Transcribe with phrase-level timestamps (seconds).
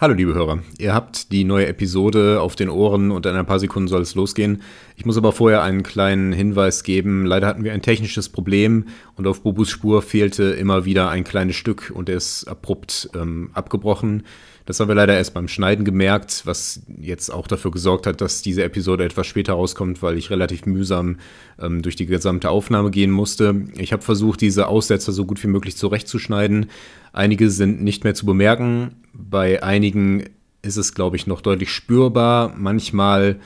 [0.00, 3.58] Hallo liebe Hörer, ihr habt die neue Episode auf den Ohren und in ein paar
[3.58, 4.62] Sekunden soll es losgehen.
[4.96, 7.26] Ich muss aber vorher einen kleinen Hinweis geben.
[7.26, 8.86] Leider hatten wir ein technisches Problem
[9.16, 13.50] und auf Bubus Spur fehlte immer wieder ein kleines Stück und er ist abrupt ähm,
[13.52, 14.22] abgebrochen.
[14.70, 18.40] Das haben wir leider erst beim Schneiden gemerkt, was jetzt auch dafür gesorgt hat, dass
[18.40, 21.16] diese Episode etwas später rauskommt, weil ich relativ mühsam
[21.60, 23.64] ähm, durch die gesamte Aufnahme gehen musste.
[23.76, 26.66] Ich habe versucht, diese Aussetzer so gut wie möglich zurechtzuschneiden.
[27.12, 28.94] Einige sind nicht mehr zu bemerken.
[29.12, 30.26] Bei einigen
[30.62, 32.54] ist es, glaube ich, noch deutlich spürbar.
[32.56, 33.40] Manchmal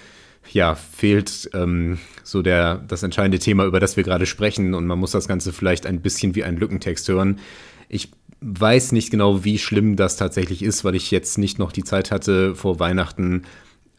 [0.53, 4.99] ja, fehlt ähm, so der, das entscheidende Thema, über das wir gerade sprechen, und man
[4.99, 7.39] muss das Ganze vielleicht ein bisschen wie ein Lückentext hören.
[7.95, 11.85] Ich weiß nicht genau, wie schlimm das tatsächlich ist, weil ich jetzt nicht noch die
[11.85, 13.43] Zeit hatte, vor Weihnachten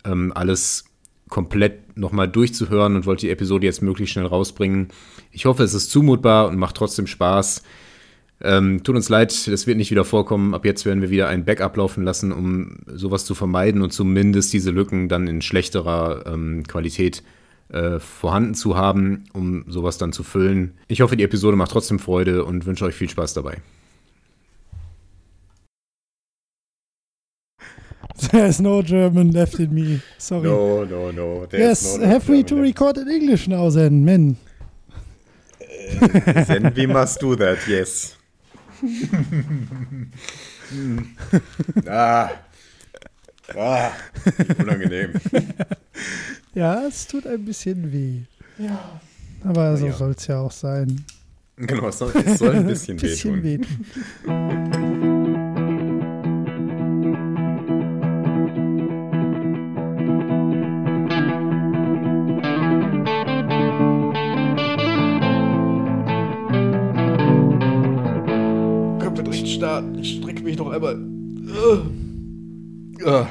[0.04, 0.84] ähm, alles
[1.30, 4.90] komplett nochmal durchzuhören und wollte die Episode jetzt möglichst schnell rausbringen.
[5.32, 7.64] Ich hoffe, es ist zumutbar und macht trotzdem Spaß.
[8.42, 10.54] Ähm, tut uns leid, das wird nicht wieder vorkommen.
[10.54, 14.52] Ab jetzt werden wir wieder ein Backup laufen lassen, um sowas zu vermeiden und zumindest
[14.52, 17.24] diese Lücken dann in schlechterer ähm, Qualität
[17.70, 20.74] äh, vorhanden zu haben, um sowas dann zu füllen.
[20.90, 23.62] Ich hoffe, die Episode macht trotzdem Freude und wünsche euch viel Spaß dabei.
[28.32, 30.02] There's no German left in me.
[30.18, 30.44] Sorry.
[30.44, 31.48] No, no, no.
[31.52, 34.38] yes, no, no have we to record in English now then, men?
[35.62, 38.16] Uh, then we must do that, yes.
[41.90, 42.32] ah.
[43.56, 43.94] Ah.
[44.60, 45.14] Unangenehm.
[46.56, 48.22] ja, es tut ein bisschen weh.
[48.58, 49.00] Ja.
[49.44, 49.94] Aber so ja.
[49.94, 51.06] soll es ja auch sein.
[51.58, 53.86] Genau, es soll, es soll ein bisschen, bisschen wehtun.
[54.24, 55.15] wehtun.
[69.56, 69.98] Starten.
[70.00, 70.96] Ich strecke mich noch einmal.
[70.96, 71.86] Uh.
[73.06, 73.26] Uh.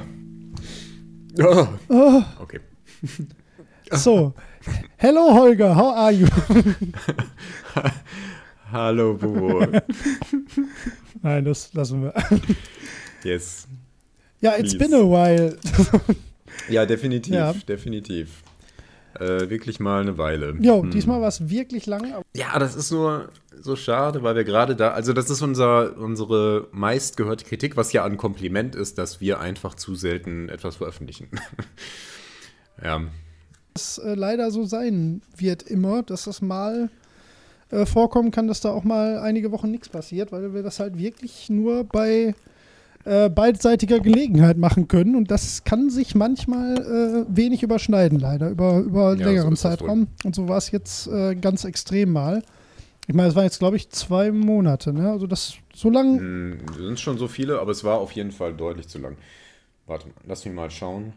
[1.89, 2.22] Uh.
[2.41, 2.61] Okay.
[3.92, 4.33] So.
[4.97, 6.27] Hello Holger, how are you?
[8.73, 9.67] Hallo Bubo.
[11.23, 12.14] Nein, das lassen wir.
[13.23, 13.68] Yes.
[14.40, 14.79] Ja, it's Please.
[14.79, 15.58] been a while.
[16.70, 17.52] ja, definitiv, ja.
[17.68, 18.42] definitiv.
[19.20, 20.55] Äh, wirklich mal eine Weile.
[20.61, 20.91] Jo, hm.
[20.91, 22.25] diesmal war es wirklich lang.
[22.35, 23.29] Ja, das ist nur
[23.61, 28.05] so schade, weil wir gerade da, also das ist unser, unsere meistgehörte Kritik, was ja
[28.05, 31.29] ein Kompliment ist, dass wir einfach zu selten etwas veröffentlichen.
[32.83, 33.02] ja.
[33.73, 36.91] Das äh, leider so sein wird immer, dass das mal
[37.70, 40.98] äh, vorkommen kann, dass da auch mal einige Wochen nichts passiert, weil wir das halt
[40.98, 42.35] wirklich nur bei
[43.05, 45.15] äh, beidseitiger Gelegenheit machen können.
[45.15, 50.09] Und das kann sich manchmal äh, wenig überschneiden, leider, über, über ja, längeren so Zeitraum.
[50.25, 52.43] Und so war es jetzt äh, ganz extrem mal.
[53.07, 55.11] Ich meine, es waren jetzt, glaube ich, zwei Monate, ne?
[55.11, 56.19] Also das so lang.
[56.19, 59.17] Hm, sind schon so viele, aber es war auf jeden Fall deutlich zu lang.
[59.87, 61.13] Warte, lass mich mal schauen.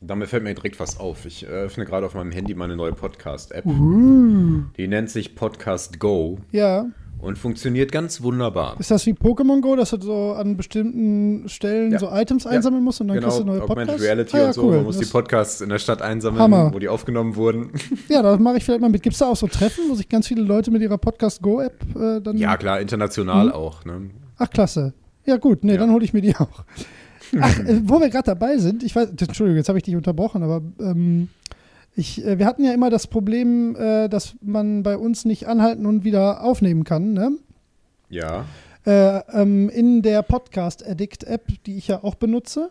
[0.00, 1.26] Damit fällt mir direkt was auf.
[1.26, 3.66] Ich öffne gerade auf meinem Handy meine neue Podcast-App.
[3.66, 4.62] Uh.
[4.78, 6.38] Die nennt sich Podcast Go.
[6.52, 6.86] Ja
[7.20, 8.76] und funktioniert ganz wunderbar.
[8.78, 11.98] Ist das wie Pokémon Go, dass du so an bestimmten Stellen ja.
[11.98, 13.92] so Items einsammeln musst und dann genau, kriegst du neue Podcasts?
[13.92, 14.62] Augmented Reality ah, ja, und so.
[14.62, 14.76] Cool.
[14.76, 16.72] Man muss das die Podcasts in der Stadt einsammeln, Hammer.
[16.72, 17.70] wo die aufgenommen wurden.
[18.08, 19.02] Ja, das mache ich vielleicht mal mit.
[19.02, 21.74] Gibt es da auch so Treffen, wo sich ganz viele Leute mit ihrer Podcast Go-App
[21.94, 22.36] äh, dann.
[22.36, 23.52] Ja, klar, international mhm.
[23.52, 23.84] auch.
[23.84, 24.10] Ne?
[24.36, 24.94] Ach, klasse.
[25.26, 25.78] Ja, gut, nee, ja.
[25.78, 26.64] dann hole ich mir die auch.
[27.40, 30.42] Ach, äh, wo wir gerade dabei sind, ich weiß, Entschuldigung, jetzt habe ich dich unterbrochen,
[30.42, 31.28] aber ähm,
[31.94, 35.86] ich, äh, wir hatten ja immer das Problem, äh, dass man bei uns nicht anhalten
[35.86, 37.32] und wieder aufnehmen kann, ne?
[38.08, 38.44] Ja.
[38.86, 42.70] Äh, ähm, in der Podcast Addict App, die ich ja auch benutze.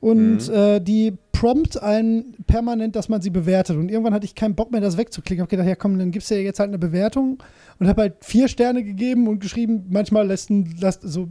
[0.00, 0.54] Und mhm.
[0.54, 3.76] äh, die prompt einen permanent, dass man sie bewertet.
[3.76, 5.36] Und irgendwann hatte ich keinen Bock mehr, das wegzuklicken.
[5.36, 7.42] Ich habe gedacht, ja komm, dann gibst du ja jetzt halt eine Bewertung.
[7.78, 11.26] Und habe halt vier Sterne gegeben und geschrieben, manchmal lässt, lässt so äh,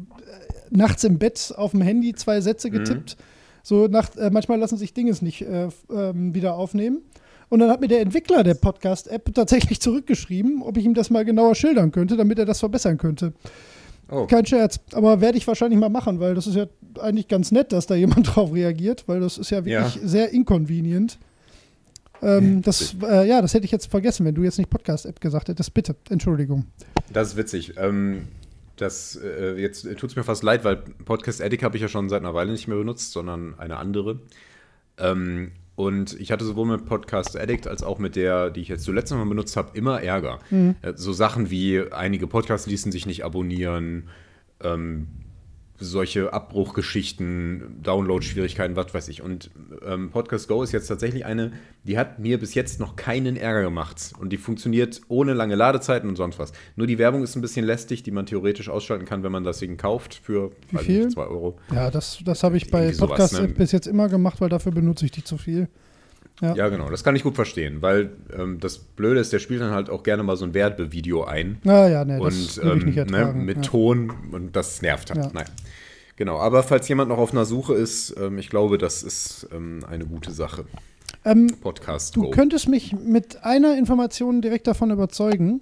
[0.69, 2.73] nachts im Bett auf dem Handy zwei Sätze mhm.
[2.73, 3.17] getippt.
[3.17, 3.23] Mhm.
[3.65, 7.01] So nach, äh, manchmal lassen sich Dinge nicht äh, ähm, wieder aufnehmen.
[7.49, 11.25] Und dann hat mir der Entwickler der Podcast-App tatsächlich zurückgeschrieben, ob ich ihm das mal
[11.25, 13.33] genauer schildern könnte, damit er das verbessern könnte.
[14.11, 14.27] Oh.
[14.27, 14.79] Kein Scherz.
[14.93, 16.67] Aber werde ich wahrscheinlich mal machen, weil das ist ja
[17.01, 20.07] eigentlich ganz nett, dass da jemand drauf reagiert, weil das ist ja wirklich ja.
[20.07, 21.17] sehr inconvenient.
[22.21, 25.49] Ähm, das, äh, ja, das hätte ich jetzt vergessen, wenn du jetzt nicht Podcast-App gesagt
[25.49, 25.73] hättest.
[25.73, 26.65] Bitte, Entschuldigung.
[27.11, 27.73] Das ist witzig.
[27.77, 28.27] Ähm,
[28.77, 32.09] das, äh, jetzt tut es mir fast leid, weil Podcast Addict habe ich ja schon
[32.09, 34.19] seit einer Weile nicht mehr benutzt, sondern eine andere.
[34.97, 38.83] Ähm, und ich hatte sowohl mit Podcast Addict als auch mit der, die ich jetzt
[38.83, 40.39] zuletzt noch mal benutzt habe, immer Ärger.
[40.49, 40.75] Mhm.
[40.95, 44.09] So Sachen wie einige Podcasts ließen sich nicht abonnieren,
[44.63, 45.07] ähm,
[45.77, 49.21] solche Abbruchgeschichten, Download-Schwierigkeiten, was weiß ich.
[49.21, 49.51] Und
[49.85, 51.51] ähm, Podcast Go ist jetzt tatsächlich eine,
[51.83, 54.13] die hat mir bis jetzt noch keinen Ärger gemacht.
[54.19, 56.53] Und die funktioniert ohne lange Ladezeiten und sonst was.
[56.75, 59.59] Nur die Werbung ist ein bisschen lästig, die man theoretisch ausschalten kann, wenn man das
[59.59, 61.05] Ding kauft für Wie weiß viel?
[61.05, 61.59] nicht, 2 Euro.
[61.73, 63.47] Ja, das, das habe ich bei Irgendwie sowas, Podcasts ne?
[63.49, 65.67] bis jetzt immer gemacht, weil dafür benutze ich die zu viel.
[66.41, 66.53] Ja.
[66.55, 69.71] Ja, genau, das kann ich gut verstehen, weil ähm, das Blöde ist, der spielt dann
[69.71, 71.59] halt auch gerne mal so ein Werbevideo ein.
[71.65, 73.61] Ah ja, nee, und ähm, ne, mit ja.
[73.63, 75.25] Ton und das nervt halt.
[75.25, 75.31] Ja.
[75.33, 75.45] Nein.
[76.17, 79.85] Genau, aber falls jemand noch auf einer Suche ist, ähm, ich glaube, das ist ähm,
[79.89, 80.65] eine gute Sache.
[81.23, 82.29] ähm, Podcast du Go.
[82.31, 85.61] könntest mich mit einer Information direkt davon überzeugen.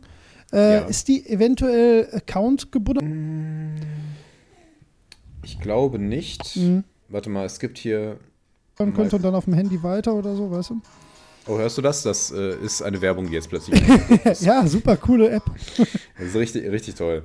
[0.52, 0.80] Äh, Ja.
[0.86, 3.80] Ist die eventuell Account gebunden?
[5.44, 6.56] Ich glaube nicht.
[6.56, 6.84] Mhm.
[7.10, 8.18] Warte mal, es gibt hier.
[8.80, 10.82] Man könnte und dann auf dem Handy weiter oder so, weißt du?
[11.48, 12.04] Oh, hörst du das?
[12.04, 13.82] Das äh, ist eine Werbung, die jetzt plötzlich.
[14.42, 15.44] ja, super coole App.
[16.18, 17.24] Das ist richtig, richtig toll.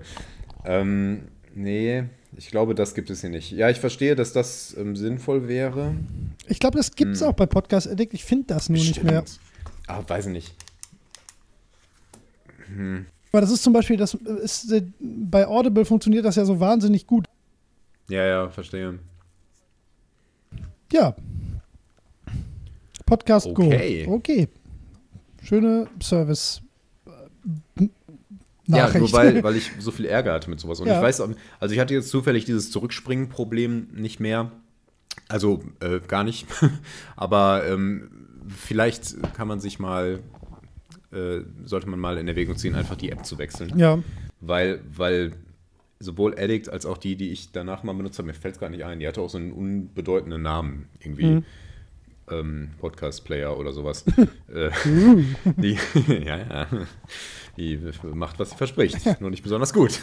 [0.65, 2.05] Ähm, nee,
[2.37, 3.53] ich glaube, das gibt es hier nicht.
[3.53, 5.95] Ja, ich verstehe, dass das ähm, sinnvoll wäre.
[6.49, 8.13] Ich glaube, das gibt es auch bei Podcast Addict.
[8.13, 9.25] Ich finde das nur nicht mehr.
[9.87, 10.55] Ah, weiß ich nicht.
[13.33, 17.07] Aber das ist zum Beispiel, das ist, äh, bei Audible funktioniert das ja so wahnsinnig
[17.07, 17.27] gut.
[18.09, 18.99] Ja, ja, verstehe.
[20.93, 21.15] Ja.
[23.09, 24.05] Podcast Okay.
[24.05, 24.15] Go.
[24.15, 24.49] Okay.
[25.43, 26.61] Schöne Service.
[27.07, 27.89] äh,
[28.67, 29.01] Ja, Nachricht.
[29.01, 30.81] nur weil, weil ich so viel Ärger hatte mit sowas.
[30.81, 30.97] Und Ja.
[30.97, 31.21] ich weiß,
[31.61, 34.53] also ich hatte jetzt zufällig dieses Zurückspringen-Problem nicht mehr.
[35.29, 36.47] Also äh, gar nicht.
[37.17, 38.11] Aber ähm,
[38.49, 40.21] vielleicht kann man sich mal,
[41.13, 43.79] äh, sollte man mal in Erwägung ziehen, einfach die App zu wechseln.
[43.79, 43.99] ja.
[44.41, 45.33] Weil, weil
[45.99, 48.69] sowohl Addict als auch die, die ich danach mal benutzt habe, mir fällt es gar
[48.71, 50.89] nicht ein, die hatte auch so einen unbedeutenden Namen.
[51.01, 51.45] Irgendwie Mhm.
[52.31, 54.05] Ähm, Podcast-Player oder sowas.
[54.55, 54.71] äh,
[55.57, 55.79] die,
[56.09, 56.67] ja, ja.
[57.57, 57.79] Die
[58.15, 58.99] macht, was sie verspricht.
[59.21, 60.01] Nur nicht besonders gut.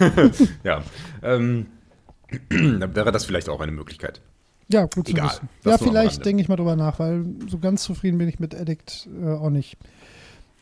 [0.63, 0.83] ja.
[1.21, 1.67] Ähm,
[2.49, 4.21] dann wäre das vielleicht auch eine Möglichkeit.
[4.67, 5.29] Ja, gut Egal.
[5.29, 5.49] zu wissen.
[5.63, 9.07] Ja, vielleicht denke ich mal drüber nach, weil so ganz zufrieden bin ich mit Addict
[9.21, 9.77] äh, auch nicht.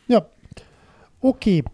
[0.08, 0.26] Ja.
[1.20, 1.64] Okay.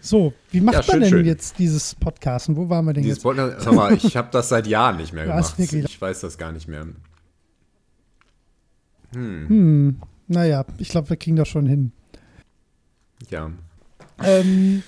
[0.00, 1.26] So, wie macht Ja, man schön, denn schön.
[1.26, 2.56] jetzt dieses Podcasten?
[2.56, 3.22] Wo waren wir denn Dieses jetzt?
[3.24, 5.54] Podcast, sag mal, ich habe das seit Jahren nicht mehr gemacht.
[5.58, 6.86] Ich weiß das gar nicht mehr.
[9.12, 11.92] Hm, naja, ich glaube, wir kriegen das schon hin.
[13.30, 13.50] Ja.
[14.24, 14.82] Ähm,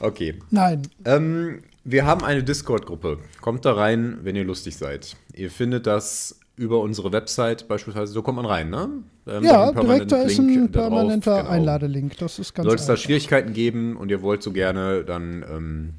[0.00, 0.34] Okay.
[0.50, 3.18] nein, Ähm, wir haben eine Discord-Gruppe.
[3.40, 5.16] Kommt da rein, wenn ihr lustig seid.
[5.34, 8.12] Ihr findet das über unsere Website beispielsweise.
[8.12, 8.88] So kommt man rein, ne?
[9.26, 11.50] Ähm, ja, direkt da ist ein permanenter genau.
[11.50, 12.16] Einladelink.
[12.18, 12.96] Das ist ganz Soll es da.
[12.96, 15.94] Schwierigkeiten geben und ihr wollt so gerne, dann ähm,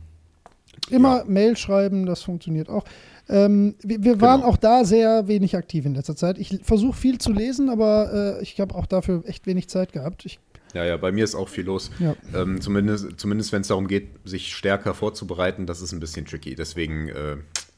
[0.89, 1.25] Immer Ja.
[1.25, 2.85] Mail schreiben, das funktioniert auch.
[3.29, 4.51] Ähm, wir, wir waren Genau.
[4.53, 6.37] auch da sehr wenig aktiv in letzter Zeit.
[6.37, 10.25] Ich versuche viel zu lesen, aber äh, ich habe auch dafür echt wenig Zeit gehabt.
[10.25, 10.39] Ich,
[10.73, 11.91] ja, ja, bei mir ist auch viel los.
[11.99, 12.15] ja.
[12.33, 16.55] Ähm, zumindest zumindest wenn es darum geht, sich stärker vorzubereiten, das ist ein bisschen tricky.
[16.55, 17.37] Deswegen, äh,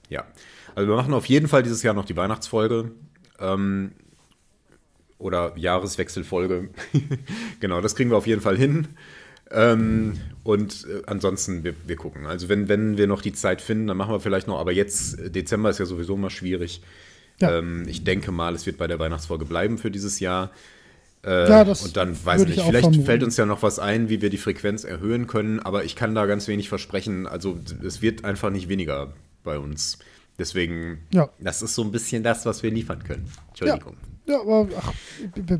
[0.09, 0.25] ja.
[0.75, 2.91] Also wir machen auf jeden Fall dieses Jahr noch die Weihnachtsfolge.
[3.39, 3.91] Ähm,
[5.17, 6.69] oder Jahreswechselfolge.
[7.59, 8.87] genau, das kriegen wir auf jeden Fall hin.
[9.51, 10.13] Ähm,
[10.43, 12.25] und äh, ansonsten, wir, wir gucken.
[12.25, 15.19] Also wenn, wenn wir noch die Zeit finden, dann machen wir vielleicht noch, aber jetzt,
[15.19, 16.81] äh, Dezember ist ja sowieso mal schwierig.
[17.39, 17.57] Ja.
[17.57, 20.51] Ähm, ich denke mal, es wird bei der Weihnachtsfolge bleiben für dieses Jahr.
[21.23, 23.05] Äh, Ja, das und dann weiß würde ich ich nicht, vielleicht vermuten.
[23.05, 26.13] fällt uns ja noch was ein, wie wir die Frequenz erhöhen können, aber ich kann
[26.15, 27.27] da ganz wenig versprechen.
[27.27, 29.13] Also es wird einfach nicht weniger
[29.43, 29.99] bei uns.
[30.37, 31.29] Deswegen, Ja.
[31.39, 33.25] das ist so ein bisschen das, was wir liefern können.
[33.49, 33.93] Entschuldigung.
[34.01, 34.93] Ja, aber ach,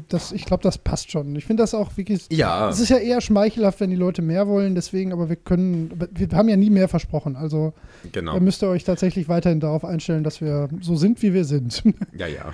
[0.07, 1.35] das, ich glaube, das passt schon.
[1.35, 2.27] Ich finde das auch wirklich.
[2.31, 5.91] Ja, Es ist ja eher schmeichelhaft, wenn die Leute mehr wollen, deswegen, aber wir können,
[6.11, 7.35] wir haben ja nie mehr versprochen.
[7.35, 7.73] Also
[8.11, 8.33] genau.
[8.33, 11.83] da müsst ihr euch tatsächlich weiterhin darauf einstellen, dass wir so sind, wie wir sind.
[12.17, 12.51] Ja, ja.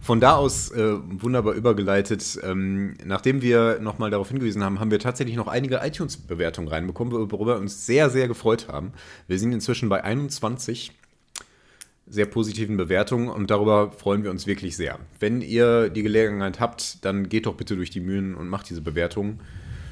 [0.00, 2.38] Von da aus äh, wunderbar übergeleitet.
[2.44, 7.54] Ähm, nachdem wir nochmal darauf hingewiesen haben, haben wir tatsächlich noch einige iTunes-Bewertungen reinbekommen, worüber
[7.54, 8.92] wir uns sehr, sehr gefreut haben.
[9.26, 10.92] Wir sind inzwischen bei 21
[12.12, 14.98] sehr positiven Bewertungen und darüber freuen wir uns wirklich sehr.
[15.18, 18.82] Wenn ihr die Gelegenheit habt, dann geht doch bitte durch die Mühen und macht diese
[18.82, 19.40] Bewertungen.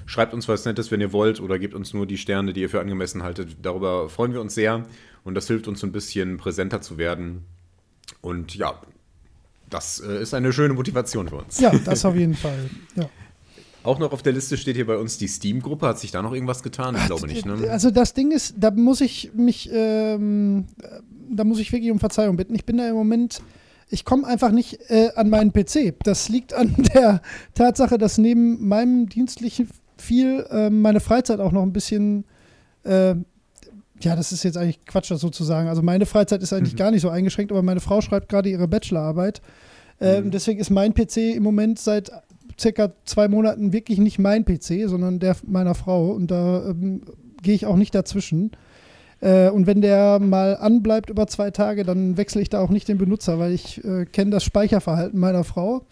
[0.05, 2.69] Schreibt uns was Nettes, wenn ihr wollt, oder gebt uns nur die Sterne, die ihr
[2.69, 3.57] für angemessen haltet.
[3.63, 4.85] Darüber freuen wir uns sehr
[5.25, 7.45] und das hilft uns ein bisschen präsenter zu werden.
[8.21, 8.83] Und ja,
[9.71, 11.59] das äh, ist eine schöne Motivation für uns.
[11.59, 12.69] ja, das auf jeden Fall.
[12.97, 13.09] Ja.
[13.83, 15.87] Auch noch auf der Liste steht hier bei uns die Steam-Gruppe.
[15.87, 16.95] Hat sich da noch irgendwas getan?
[16.97, 17.71] Ich glaube nicht, ne?
[17.71, 21.99] Also das Ding ist, da muss ich mich, ähm, äh, da muss ich wirklich um
[21.99, 22.55] Verzeihung bitten.
[22.55, 23.41] Ich bin da im Moment,
[23.89, 25.95] ich komme einfach nicht äh, an meinen PC.
[26.03, 27.23] Das liegt an der
[27.55, 32.25] Tatsache, dass neben meinem dienstlichen viel äh, meine Freizeit auch noch ein bisschen,
[32.85, 33.15] äh,
[34.03, 35.69] ja, das ist jetzt eigentlich Quatsch, das sozusagen.
[35.69, 38.69] Also meine Freizeit ist eigentlich gar nicht so eingeschränkt, aber meine Frau schreibt gerade ihre
[38.69, 39.41] Bachelorarbeit.
[40.01, 40.31] Ähm, Mhm.
[40.31, 42.11] Deswegen ist mein PC im Moment seit
[42.61, 46.11] circa zwei Monaten wirklich nicht mein PC, sondern der meiner Frau.
[46.11, 47.03] Und da ähm,
[47.43, 48.53] gehe ich auch nicht dazwischen.
[49.21, 52.89] Äh, und wenn der mal anbleibt über zwei Tage, dann wechsle ich da auch nicht
[52.89, 55.87] den Benutzer, weil ich äh, kenne das Speicherverhalten meiner Frau.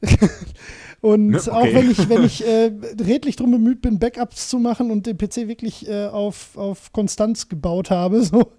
[1.00, 1.50] und okay.
[1.50, 2.70] auch wenn ich, wenn ich äh,
[3.04, 7.48] redlich drum bemüht bin, Backups zu machen und den PC wirklich äh, auf, auf Konstanz
[7.48, 8.52] gebaut habe, so,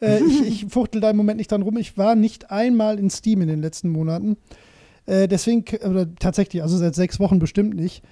[0.00, 1.76] äh, ich, ich fuchtel da im Moment nicht dran rum.
[1.76, 4.36] Ich war nicht einmal in Steam in den letzten Monaten.
[5.06, 8.02] Äh, deswegen, oder tatsächlich, also seit sechs Wochen bestimmt nicht.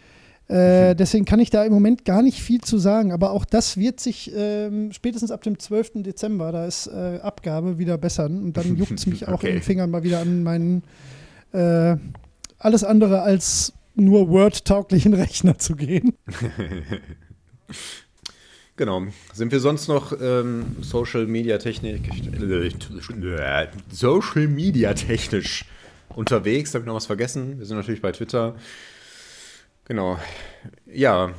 [0.47, 3.13] Äh, deswegen kann ich da im Moment gar nicht viel zu sagen.
[3.13, 6.03] Aber auch das wird sich ähm, spätestens ab dem 12.
[6.03, 8.43] Dezember, da ist äh, Abgabe, wieder bessern.
[8.43, 9.49] Und dann juckt es mich auch Okay.
[9.49, 10.83] in den Fingern mal wieder an meinen
[11.53, 11.97] äh,
[12.59, 16.15] alles andere als nur Word-tauglichen Rechner zu gehen.
[18.77, 19.03] Genau.
[19.33, 22.71] Sind wir sonst noch ähm, Social Media Technik, äh,
[23.93, 25.65] Social Media technisch
[26.17, 26.75] unterwegs?
[26.75, 27.59] Habe ich noch was vergessen?
[27.59, 28.55] Wir sind natürlich bei Twitter.
[29.87, 30.19] Genau.
[30.87, 31.33] Ja.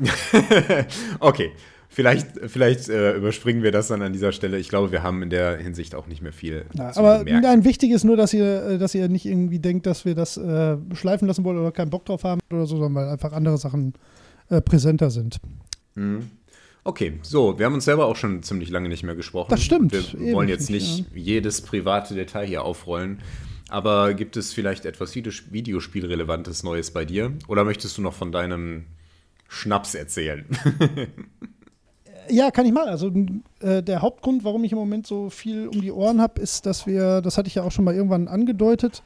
[1.20, 1.52] okay.
[1.88, 4.58] Vielleicht, vielleicht äh, überspringen wir das dann an dieser Stelle.
[4.58, 7.42] Ich glaube, wir haben in der Hinsicht auch nicht mehr viel Ja, aber bemerken.
[7.42, 10.36] nein, wichtig ist nur, dass ihr, äh, dass ihr nicht irgendwie denkt, dass wir das
[10.36, 13.58] äh, schleifen lassen wollen oder keinen Bock drauf haben oder so, sondern weil einfach andere
[13.58, 13.94] Sachen
[14.48, 15.38] äh, präsenter sind.
[15.94, 16.30] Mhm.
[16.82, 19.50] Okay, so, wir haben uns selber auch schon ziemlich lange nicht mehr gesprochen.
[19.50, 23.20] Das stimmt, Wir wollen jetzt nicht, nicht jedes private Detail hier aufrollen.
[23.74, 27.32] Aber gibt es vielleicht etwas Videos- Videospielrelevantes Neues bei dir?
[27.48, 28.84] Oder möchtest du noch von deinem
[29.48, 30.46] Schnaps erzählen?
[32.30, 32.88] Ja, kann ich mal.
[32.88, 33.12] Also
[33.60, 36.86] äh, der Hauptgrund, warum ich im Moment so viel um die Ohren habe, ist, dass
[36.86, 39.02] wir, das hatte ich ja auch schon mal irgendwann angedeutet,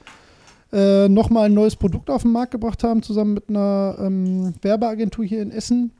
[0.73, 5.25] äh, nochmal ein neues Produkt auf den Markt gebracht haben, zusammen mit einer ähm, Werbeagentur
[5.25, 5.91] hier in Essen.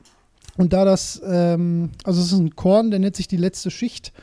[0.55, 4.13] Und da das, ähm, also es ist ein Korn, der nennt sich die letzte Schicht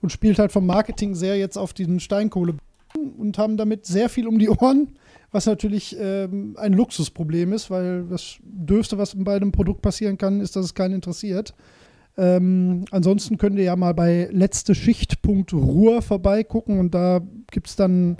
[0.00, 2.54] und spielt halt vom Marketing sehr jetzt auf diesen Steinkohle
[2.94, 4.98] und haben damit sehr viel um die Ohren,
[5.30, 10.40] was natürlich ähm, ein Luxusproblem ist, weil das Dürfste, was bei einem Produkt passieren kann,
[10.40, 11.54] ist, dass es keinen interessiert.
[12.18, 18.16] Ähm, ansonsten könnt ihr ja mal bei letzteschicht.ruhr vorbeigucken und da gibt es dann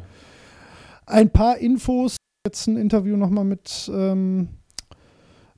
[1.06, 2.16] ein paar Infos.
[2.46, 4.48] Jetzt ein Interview nochmal mit ähm,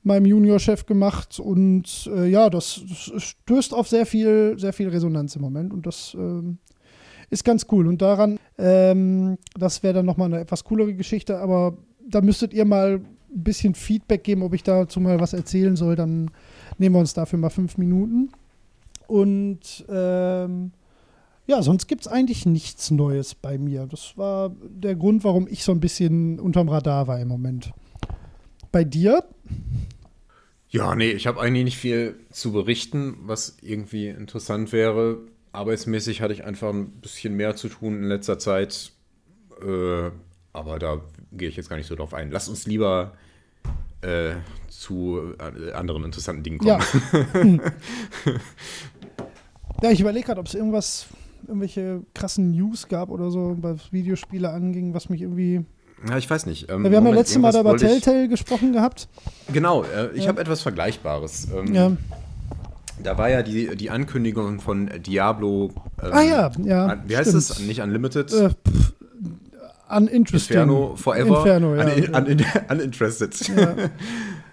[0.03, 5.35] meinem Juniorchef gemacht und äh, ja, das, das stößt auf sehr viel, sehr viel Resonanz
[5.35, 6.59] im Moment und das ähm,
[7.29, 7.87] ist ganz cool.
[7.87, 12.65] Und daran, ähm, das wäre dann nochmal eine etwas coolere Geschichte, aber da müsstet ihr
[12.65, 16.31] mal ein bisschen Feedback geben, ob ich dazu mal was erzählen soll, dann
[16.77, 18.31] nehmen wir uns dafür mal fünf Minuten.
[19.07, 20.71] Und ähm,
[21.45, 23.87] ja, sonst gibt es eigentlich nichts Neues bei mir.
[23.87, 27.71] Das war der Grund, warum ich so ein bisschen unterm Radar war im Moment.
[28.71, 29.23] Bei dir?
[30.69, 35.19] ja, nee, ich habe eigentlich nicht viel zu berichten, was irgendwie interessant wäre.
[35.51, 38.91] Arbeitsmäßig hatte ich einfach ein bisschen mehr zu tun in letzter Zeit.
[39.61, 40.11] Äh,
[40.53, 41.01] aber da
[41.31, 42.31] gehe ich jetzt gar nicht so drauf ein.
[42.31, 43.13] Lass uns lieber
[44.01, 44.31] äh,
[44.69, 46.79] zu äh, anderen interessanten Dingen kommen.
[47.33, 47.71] Ja.
[49.83, 51.07] ja, ich überlege gerade, ob es irgendwas,
[51.47, 55.65] irgendwelche krassen News gab oder so, was Videospiele anging, was mich irgendwie.
[56.07, 56.69] Ja, ich weiß nicht.
[56.69, 59.09] Ähm, Ja, wir haben ja Moment, letztes Mal da über Telltale gesprochen gehabt.
[59.51, 60.29] Genau, äh, ich Ja.
[60.29, 61.47] habe etwas Vergleichbares.
[61.53, 61.91] Ähm, Ja.
[63.03, 65.71] Da war ja die, die Ankündigung von Diablo.
[66.01, 67.03] ähm, Ah ja, ja.
[67.05, 67.43] wie heißt stimmt.
[67.43, 67.59] es?
[67.59, 68.31] Nicht Unlimited?
[68.33, 68.93] Äh, pff,
[69.89, 70.55] uninteresting.
[70.57, 71.37] Inferno Forever?
[71.37, 71.85] Inferno, ja.
[71.85, 73.51] Un, un, uninterested.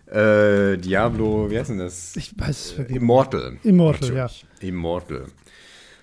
[0.06, 0.12] ja.
[0.72, 2.16] äh, Diablo, wie heißt denn das?
[2.16, 2.90] Ich weiß es.
[2.90, 3.58] Immortal.
[3.62, 4.46] Immortal, Natürlich.
[4.60, 5.26] Immortal.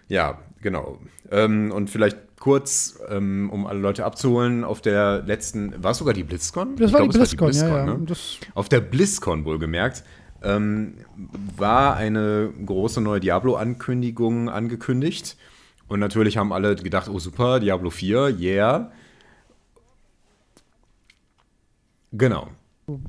[0.08, 1.00] Ja, genau.
[1.32, 6.14] Ähm, und vielleicht kurz, ähm, um alle Leute abzuholen, auf der letzten, war es sogar
[6.14, 6.76] die BlizzCon?
[6.76, 7.86] Das Ich war glaub, die es BlizzCon, ja, ja.
[7.86, 8.00] ne?
[8.06, 10.04] Das, Auf der BlizzCon wohlgemerkt
[10.44, 10.96] ähm,
[11.58, 15.38] war eine große neue Diablo-Ankündigung angekündigt.
[15.88, 18.92] Und natürlich haben alle gedacht, oh super, Diablo 4, yeah.
[22.12, 22.48] Genau.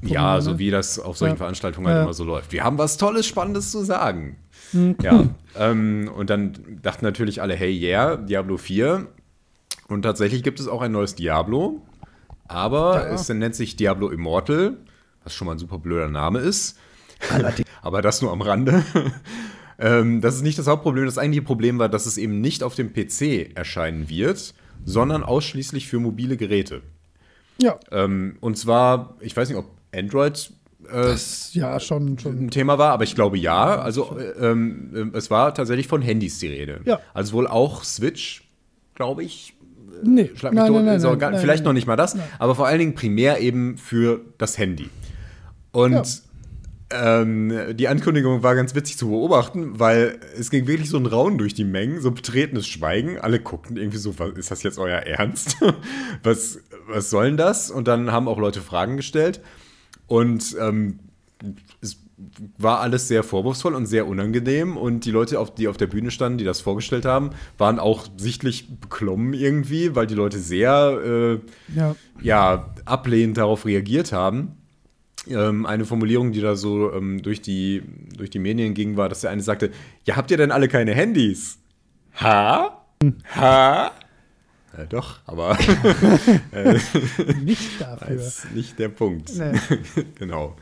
[0.03, 1.39] Ja, so wie das auf solchen Ja.
[1.39, 2.03] Veranstaltungen halt Ja.
[2.05, 2.53] immer so läuft.
[2.53, 4.37] Wir haben was Tolles, Spannendes zu sagen.
[4.71, 4.97] Hm.
[5.03, 5.25] Ja,
[5.59, 9.07] ähm, und dann dachten natürlich alle, hey, yeah, Diablo 4.
[9.89, 11.83] Und tatsächlich gibt es auch ein neues Diablo,
[12.47, 13.15] aber Ja.
[13.15, 14.77] es nennt sich Diablo Immortal,
[15.25, 16.79] was schon mal ein super blöder Name ist.
[17.83, 18.85] aber das nur am Rande.
[19.79, 21.07] ähm, das ist nicht das Hauptproblem.
[21.07, 24.55] Das eigentliche Problem war, dass es eben nicht auf dem PC erscheinen wird,
[24.85, 26.83] sondern ausschließlich für mobile Geräte.
[27.59, 30.51] ja, Ähm, und zwar, ich weiß nicht, ob Android
[30.89, 32.47] äh, das, ja, schon, schon.
[32.47, 33.77] ein Thema war, aber ich glaube ja.
[33.77, 36.81] Also äh, ähm, äh, es war tatsächlich von Handys die Rede.
[36.85, 37.01] Ja.
[37.13, 38.49] Also wohl auch Switch,
[38.95, 39.55] glaube ich.
[40.03, 41.71] Nee, Schlag mich tot, ist auch gar, nein, vielleicht nein.
[41.71, 44.91] noch nicht mal das, aber vor allen Dingen primär eben für das Handy.
[45.73, 46.23] Und
[46.91, 51.39] ähm, die Ankündigung war ganz witzig zu beobachten, weil es ging wirklich so ein Raunen
[51.39, 53.19] durch die Mengen, so betretenes Schweigen.
[53.19, 55.57] Alle guckten irgendwie so, was, ist das jetzt euer Ernst?
[56.23, 57.71] was, was soll denn das?
[57.71, 59.41] Und dann haben auch Leute Fragen gestellt.
[60.07, 60.99] Und ähm,
[61.81, 61.99] es
[62.59, 64.77] war alles sehr vorwurfsvoll und sehr unangenehm.
[64.77, 68.07] Und die Leute, auf, die auf der Bühne standen, die das vorgestellt haben, waren auch
[68.17, 71.97] sichtlich beklommen irgendwie, weil die Leute sehr äh, Ja.
[72.21, 74.59] ja, ablehnend darauf reagiert haben.
[75.29, 77.83] Ähm, eine Formulierung, die da so ähm, durch, die,
[78.17, 79.71] durch die Medien ging, war, dass der eine sagte:
[80.05, 81.59] Ja, habt ihr denn alle keine Handys?
[82.21, 82.85] Ha?
[83.35, 83.93] Ha?
[84.77, 85.57] Ja, doch, aber
[87.43, 88.09] Nicht dafür.
[88.17, 89.31] ist nicht der Punkt.
[89.37, 89.59] Nee.
[90.19, 90.57] genau.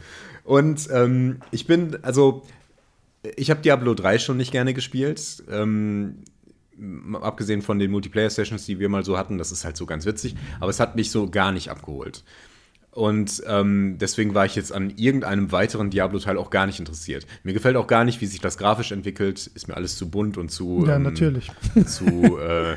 [0.44, 2.42] Und ähm, ich bin, also,
[3.36, 5.42] ich habe Diablo 3 schon nicht gerne gespielt.
[5.50, 6.24] Ähm,
[7.20, 10.34] abgesehen von den Multiplayer-Sessions, die wir mal so hatten, das ist halt so ganz witzig,
[10.58, 12.24] aber es hat mich so gar nicht abgeholt.
[12.94, 17.26] Und ähm, deswegen war ich jetzt an irgendeinem weiteren Diablo-Teil auch gar nicht interessiert.
[17.42, 19.46] Mir gefällt auch gar nicht, wie sich das grafisch entwickelt.
[19.54, 20.84] Ist mir alles zu bunt und zu.
[20.86, 21.50] Ja, ähm, natürlich.
[21.86, 22.76] zu, äh,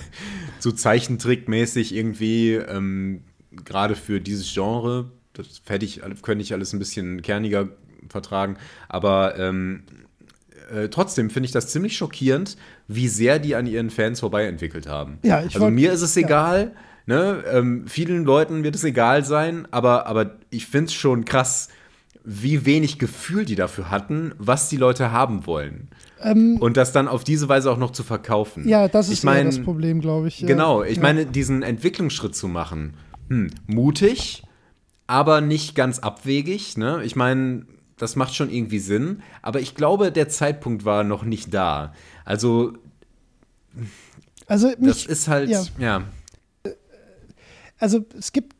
[0.58, 5.10] zu Zeichentrickmäßig irgendwie, ähm, gerade für dieses Genre.
[5.32, 7.68] Das hätte ich, könnte ich alles ein bisschen kerniger
[8.10, 8.58] vertragen.
[8.90, 9.84] Aber ähm,
[10.70, 14.86] äh, trotzdem finde ich das ziemlich schockierend, wie sehr die an ihren Fans vorbei entwickelt
[14.86, 15.18] haben.
[15.22, 16.22] Ja, ich also wollt- mir ist es ja.
[17.06, 17.44] Ne?
[17.52, 21.68] Ähm, vielen Leuten wird es egal sein, aber, aber ich finde es schon krass,
[22.24, 25.88] wie wenig Gefühl die dafür hatten, was die Leute haben wollen.
[26.58, 28.62] Und das dann auf diese Weise auch noch zu verkaufen.
[28.64, 30.38] Ähm, Ja, das ist ich mein, das Problem, glaube ich.
[30.38, 31.02] Genau, ich Ja.
[31.02, 32.94] meine, diesen Entwicklungsschritt zu machen,
[33.28, 34.42] hm, mutig,
[35.06, 36.78] aber nicht ganz abwegig.
[36.78, 37.02] Ne?
[37.04, 37.66] Ich meine,
[37.98, 41.92] das macht schon irgendwie Sinn, aber ich glaube, der Zeitpunkt war noch nicht da.
[42.24, 42.72] Also,
[44.46, 45.62] Also, das mich, ist halt, ja.
[45.78, 46.02] ja.
[47.84, 48.54] Also es gibt,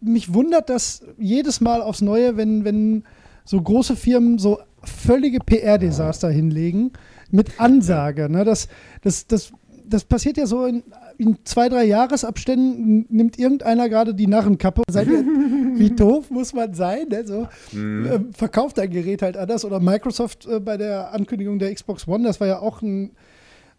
[0.00, 3.04] mich wundert das jedes Mal aufs Neue, wenn, wenn
[3.44, 6.92] so große Firmen so völlige PR-Desaster hinlegen
[7.30, 8.28] mit Ansage.
[8.28, 8.44] Ne?
[8.44, 8.66] Das,
[9.02, 9.52] das, das,
[9.84, 10.82] das passiert ja so in,
[11.16, 14.82] in zwei, drei Jahresabständen, nimmt irgendeiner gerade die Narrenkappe.
[14.90, 15.24] Seid ihr,
[15.76, 17.06] wie doof muss man sein?
[17.08, 17.24] Ne?
[17.24, 19.64] So, ähm, verkauft dein Gerät halt anders.
[19.64, 23.12] Oder Microsoft äh, bei der Ankündigung der Xbox One, das war ja auch ein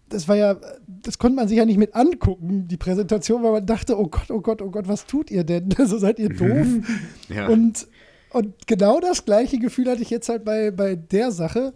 [0.10, 3.66] das war ja, das konnte man sich ja nicht mit angucken, die Präsentation, weil man
[3.66, 5.70] dachte, oh Gott, oh Gott, oh Gott, was tut ihr denn?
[5.86, 6.68] So seid ihr doof.
[7.30, 7.48] ja.
[7.48, 7.88] Und,
[8.32, 11.74] und genau das gleiche Gefühl hatte ich jetzt halt bei, bei der Sache.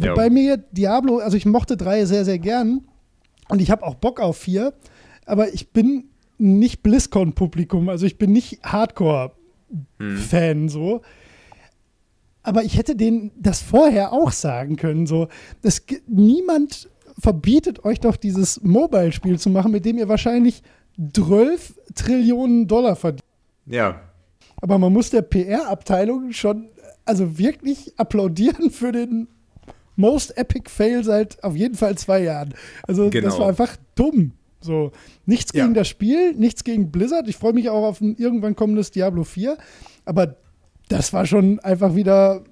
[0.00, 0.12] Ja.
[0.12, 2.82] Wobei mir Diablo, also ich mochte drei sehr, sehr gern
[3.48, 4.72] und ich habe auch Bock auf vier,
[5.26, 6.04] aber ich bin
[6.38, 11.02] nicht BlizzCon-Publikum, also ich bin nicht Hardcore-Fan so.
[12.42, 15.06] Aber ich hätte denen das vorher auch sagen können.
[15.06, 15.28] So,
[15.86, 20.62] ge- niemand verbietet euch doch dieses Mobile-Spiel zu machen, mit dem ihr wahrscheinlich
[21.12, 23.22] 12 Trillionen Dollar verdient.
[23.66, 24.00] ja.
[24.60, 26.68] Aber man muss der PR-Abteilung schon,
[27.04, 29.28] also wirklich applaudieren für den
[29.96, 32.54] most epic Fail seit auf jeden Fall zwei Jahren.
[32.84, 33.38] Also das Genau.
[33.40, 34.32] war einfach dumm.
[34.62, 34.92] So,
[35.26, 35.64] nichts Ja.
[35.64, 37.28] gegen das Spiel, nichts gegen Blizzard.
[37.28, 39.58] Ich freue mich auch auf ein irgendwann kommendes Diablo 4.
[40.06, 40.36] Aber
[40.88, 42.42] das war schon einfach wieder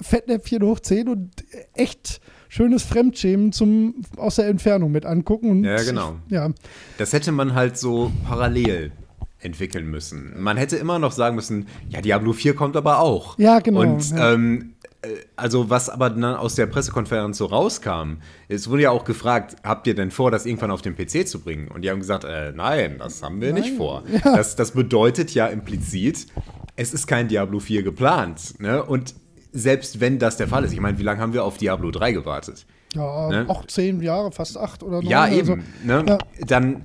[0.00, 1.30] Fettnäpfchen hoch 10 und
[1.74, 2.20] echt
[2.54, 5.50] schönes Fremdschämen zum aus der Entfernung mit angucken.
[5.50, 6.16] Und Ja, genau.
[6.28, 6.50] Ja,
[6.98, 8.92] Das hätte man halt so parallel
[9.40, 10.40] entwickeln müssen.
[10.40, 13.36] Man hätte immer noch sagen müssen, ja, Diablo 4 kommt aber auch.
[13.38, 14.32] Ja, genau, Und ja.
[14.32, 19.04] ähm, äh, also was aber dann aus der Pressekonferenz so rauskam, es wurde ja auch
[19.04, 21.66] gefragt, habt ihr denn vor, das irgendwann auf den PC zu bringen?
[21.68, 23.76] Und die haben gesagt, äh, nein, das haben wir nicht Nein.
[23.76, 24.04] vor.
[24.22, 26.28] Das, das bedeutet ja implizit,
[26.76, 28.60] es ist kein Diablo 4 geplant.
[28.60, 28.82] Ne?
[28.82, 29.14] Und
[29.54, 32.12] selbst wenn das der Fall ist, ich meine, wie lange haben wir auf Diablo 3
[32.12, 32.66] gewartet?
[32.94, 33.44] ja Ne?
[33.48, 35.06] auch zehn Jahre, fast acht oder neun.
[35.10, 35.46] Ja, eben.
[35.82, 35.86] so.
[35.86, 36.04] Ne?
[36.06, 36.18] Ja.
[36.46, 36.84] Dann,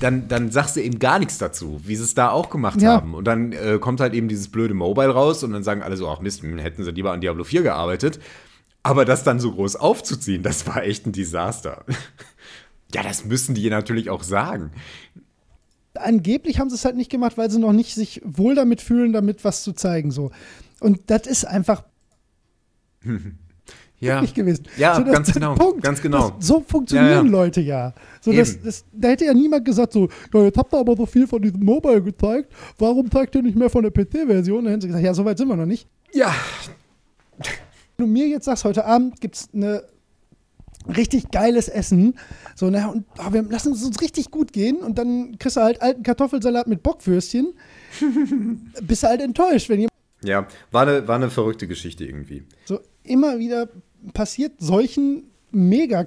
[0.00, 2.94] dann, dann sagst du eben gar nichts dazu, wie sie es da auch gemacht Ja.
[2.94, 3.14] haben.
[3.14, 6.08] Und dann äh, kommt halt eben dieses blöde Mobile raus und dann sagen alle so,
[6.08, 8.18] ach Mist, hm, hätten sie lieber an Diablo 4 gearbeitet.
[8.82, 11.84] Aber das dann so groß aufzuziehen, das war echt ein Desaster.
[12.94, 14.70] ja, das müssen die natürlich auch sagen.
[15.94, 19.12] angeblich haben sie es halt nicht gemacht, weil sie noch nicht sich wohl damit fühlen,
[19.12, 20.10] damit was zu zeigen.
[20.10, 20.30] So.
[20.80, 21.84] Und das ist einfach
[23.98, 24.64] Ja, nicht gewesen.
[24.76, 25.82] Ja, so, ganz genau, Punkt.
[25.82, 26.30] ganz genau.
[26.30, 27.30] Das, so funktionieren Ja, ja.
[27.30, 27.94] Leute ja.
[28.20, 31.06] So, das, das, da hätte ja niemand gesagt, so, ja, jetzt habt ihr aber so
[31.06, 34.64] viel von diesem Mobile gezeigt, warum zeigt ihr nicht mehr von der PC-Version?
[34.64, 35.88] Dann hätten sie gesagt, ja, so weit sind wir noch nicht.
[36.12, 36.34] ja,
[37.96, 39.82] Wenn du mir jetzt sagst, heute Abend gibt es eine
[40.94, 42.18] richtig geiles Essen,
[42.54, 45.62] so, na, und ah, wir lassen es uns richtig gut gehen und dann kriegst du
[45.62, 47.54] halt alten Kartoffelsalat mit Bockwürstchen,
[48.82, 49.92] bist du halt enttäuscht, wenn jemand
[50.22, 52.42] ja, war eine, war eine verrückte Geschichte irgendwie.
[52.64, 53.68] so immer wieder
[54.12, 56.06] passiert, solchen mega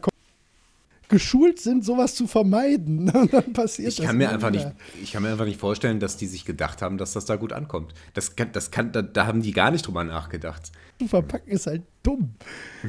[1.10, 3.10] geschult sind, sowas zu vermeiden.
[3.14, 4.68] Und dann passiert Ich das kann, mir immer einfach nicht,
[5.02, 7.52] ich kann mir einfach nicht vorstellen, dass die sich gedacht haben, dass das da gut
[7.52, 7.94] ankommt.
[8.14, 10.72] Das kann, das kann, da, da haben die gar nicht drüber nachgedacht.
[11.00, 12.36] Zu verpacken ist halt dumm.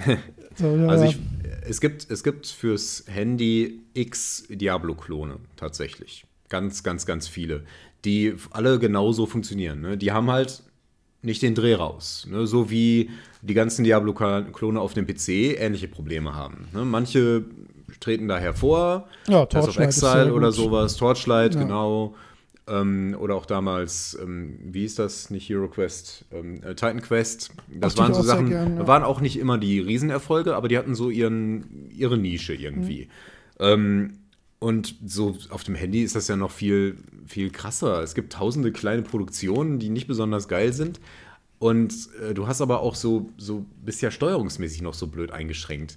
[0.55, 1.19] so, ja, Also ich,
[1.67, 6.25] es, gibt, es gibt fürs Handy x Diablo-Klone tatsächlich.
[6.51, 7.65] Ganz, ganz, ganz viele,
[8.05, 9.81] die alle genauso funktionieren.
[9.81, 9.97] Ne?
[9.97, 10.63] Die haben halt
[11.23, 12.27] nicht den Dreh raus.
[12.31, 12.47] Ne?
[12.47, 13.11] So wie
[13.43, 16.69] die ganzen Diablo-Klone auf dem PC ähnliche Probleme haben.
[16.73, 16.85] Ne?
[16.85, 17.45] Manche
[18.01, 21.63] treten da hervor, Ja, Path of ist Exile oder sowas, Torchlight, Ja.
[21.63, 22.15] genau.
[22.69, 27.51] Ähm, oder auch damals, ähm, wie hieß das, nicht Hero Quest, ähm, äh, Titan Quest.
[27.69, 28.87] Das Mochte waren so Sachen, gern, ja.
[28.87, 33.09] waren auch nicht immer die Riesenerfolge, aber die hatten so ihren, ihre Nische irgendwie.
[33.59, 34.20] Mhm.
[34.61, 38.03] Und so auf dem Handy ist das ja noch viel, viel krasser.
[38.03, 41.01] Es gibt tausende kleine Produktionen, die nicht besonders geil sind.
[41.59, 45.97] Und äh, du hast aber auch so, so bist ja steuerungsmäßig noch so blöd eingeschränkt.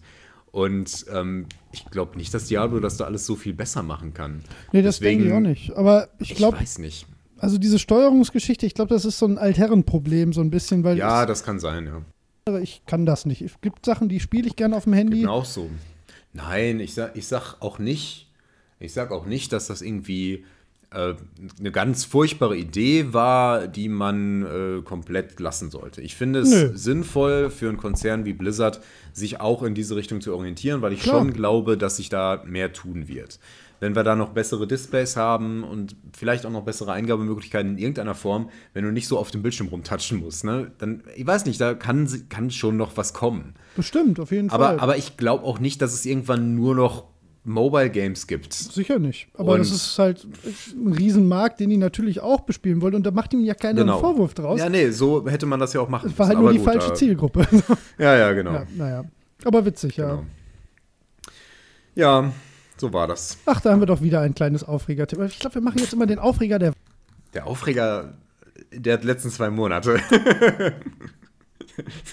[0.52, 4.44] Und ähm, ich glaube nicht, dass Diablo das da alles so viel besser machen kann.
[4.72, 5.76] Nee, das Deswegen- denke ich auch nicht.
[5.78, 7.06] Aber ich Ich glaube, weiß nicht.
[7.40, 11.26] also diese Steuerungsgeschichte, ich glaube, das ist so ein Altherrenproblem, so ein bisschen, weil Ja,
[11.26, 12.60] das kann sein, ja.
[12.60, 13.42] ich, ich kann das nicht.
[13.42, 15.26] Es gibt Sachen, die spiele ich gerne auf dem Handy.
[15.28, 15.70] Auch so.
[16.34, 18.30] Nein, ich sag, ich sag auch nicht,
[18.84, 20.46] ich sag auch nicht, dass das irgendwie
[20.92, 21.16] äh,
[21.60, 26.02] eine ganz furchtbare Idee war, die man äh, komplett lassen sollte.
[26.02, 26.72] Ich finde es Nö.
[26.76, 28.82] sinnvoll für einen Konzern wie Blizzard,
[29.14, 31.20] sich auch in diese Richtung zu orientieren, weil ich Klar.
[31.20, 33.40] schon glaube, dass sich da mehr tun wird.
[33.80, 38.16] Wenn wir da noch bessere Displays haben und vielleicht auch noch bessere Eingabemöglichkeiten in irgendeiner
[38.16, 41.60] Form, wenn du nicht so auf dem Bildschirm rumtatschen musst, ne, dann, ich weiß nicht,
[41.60, 43.56] da kann, kann schon noch was kommen.
[43.76, 44.80] Bestimmt, auf jeden Aber, Fall.
[44.80, 47.13] aber ich glaube auch nicht, dass es irgendwann nur noch
[47.46, 48.54] Mobile Games gibt.
[48.54, 49.28] Sicher nicht.
[49.34, 50.26] Aber Und- das ist halt
[50.74, 52.96] ein Riesenmarkt, den die natürlich auch bespielen wollen.
[52.96, 54.62] Und da macht ihm ja keiner einen Vorwurf draus.
[54.62, 54.64] Genau.
[54.64, 56.44] Ja, nee, so hätte man das ja auch machen Es war halt müssen.
[56.46, 57.46] nur die gut, falsche da- Zielgruppe.
[57.98, 58.54] Ja, ja, genau.
[58.54, 59.04] ja, naja.
[59.46, 60.10] Aber witzig, ja.
[60.10, 60.26] genau.
[61.96, 62.32] Ja,
[62.78, 63.38] so war das.
[63.46, 65.26] Ach, da haben wir doch wieder ein kleines Aufreger-Thema.
[65.26, 66.74] Ich glaube, wir machen jetzt immer den Aufreger der.
[67.34, 68.14] Der Aufreger
[68.72, 70.00] der letzten zwei Monate.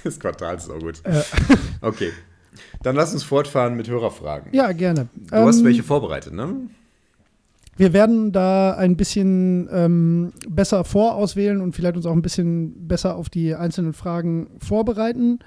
[0.04, 1.00] des Quartals ist auch gut.
[1.04, 1.22] Äh.
[1.80, 2.10] Okay.
[2.82, 4.52] Dann lass uns fortfahren mit Hörerfragen.
[4.54, 5.08] Ja, gerne.
[5.30, 6.56] Du hast Ähm, welche vorbereitet, ne?
[7.76, 13.16] Wir werden da ein bisschen ähm, besser vorauswählen und vielleicht uns auch ein bisschen besser
[13.16, 15.38] auf die einzelnen Fragen vorbereiten,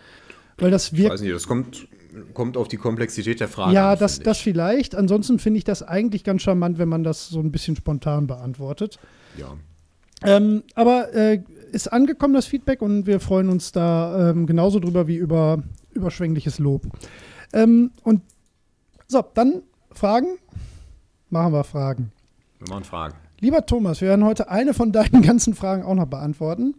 [0.57, 1.13] weil das Ich wirkt.
[1.13, 1.87] weiß nicht, das kommt,
[2.33, 4.95] kommt auf die Komplexität der Frage Ja, an, das, das vielleicht.
[4.95, 8.97] Ansonsten finde ich das eigentlich ganz charmant, wenn man das so ein bisschen spontan beantwortet.
[9.35, 9.41] ich.
[9.41, 9.53] Ja.
[10.25, 15.07] Ähm, aber äh, ist angekommen das Feedback und wir freuen uns da ähm, genauso drüber
[15.07, 15.61] wie über
[15.93, 16.83] überschwängliches Lob.
[17.53, 18.21] Ähm, und
[19.07, 20.37] so, dann Fragen.
[21.29, 22.11] Machen wir Fragen.
[22.59, 23.15] Wir machen Fragen.
[23.39, 26.75] Lieber Thomas, wir werden heute eine von deinen ganzen Fragen auch noch beantworten.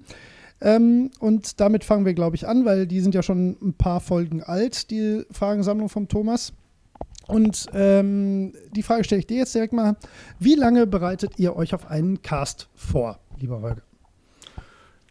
[0.61, 4.01] Ähm, und damit fangen wir, glaube ich, an, weil die sind ja schon ein paar
[4.01, 6.53] Folgen alt, die Fragensammlung vom Thomas.
[7.27, 9.97] Und ähm, die Frage stelle ich dir jetzt direkt mal.
[10.39, 13.83] Wie lange bereitet ihr euch auf einen Cast vor, lieber Holger?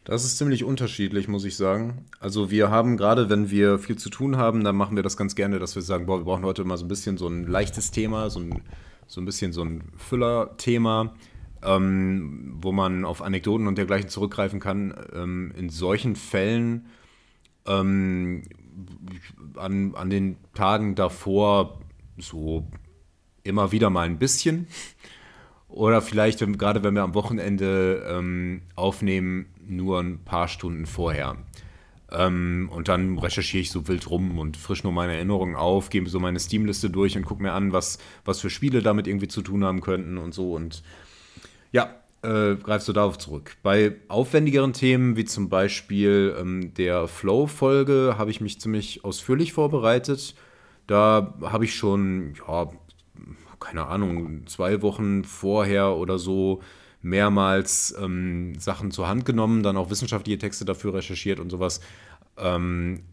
[0.03, 2.05] Das ist ziemlich unterschiedlich, muss ich sagen.
[2.19, 5.33] Also wir haben gerade, wenn wir viel zu tun haben, dann machen wir das ganz
[5.33, 7.91] gerne, dass wir sagen, boah, wir brauchen heute mal so ein bisschen so ein leichtes
[7.91, 8.61] Thema, so ein,
[9.07, 11.13] so ein bisschen so ein Füller-Thema,
[11.63, 14.93] ähm, wo man auf Anekdoten und dergleichen zurückgreifen kann.
[15.13, 16.87] Ähm, in solchen Fällen
[17.65, 18.43] ähm,
[19.55, 21.79] an, an den Tagen davor
[22.17, 22.67] so
[23.43, 24.67] immer wieder mal ein bisschen.
[25.69, 31.37] Oder vielleicht, wenn, gerade wenn wir am Wochenende ähm, aufnehmen, nur ein paar Stunden vorher.
[32.11, 36.09] Ähm, und dann recherchiere ich so wild rum und frisch nur meine Erinnerungen auf, gebe
[36.09, 39.41] so meine Steam-Liste durch und gucke mir an, was, was für Spiele damit irgendwie zu
[39.41, 40.53] tun haben könnten und so.
[40.53, 40.83] Und
[41.71, 43.57] ja, äh, greifst du darauf zurück.
[43.63, 50.35] Bei aufwendigeren Themen, wie zum Beispiel ähm, der Flow-Folge, habe ich mich ziemlich ausführlich vorbereitet.
[50.87, 52.69] Da habe ich schon, ja,
[53.59, 56.61] keine Ahnung, zwei Wochen vorher oder so
[57.03, 61.81] mehrmals ähm, Sachen zur Hand genommen, dann auch wissenschaftliche Texte dafür recherchiert und sowas.
[62.37, 63.03] Ähm,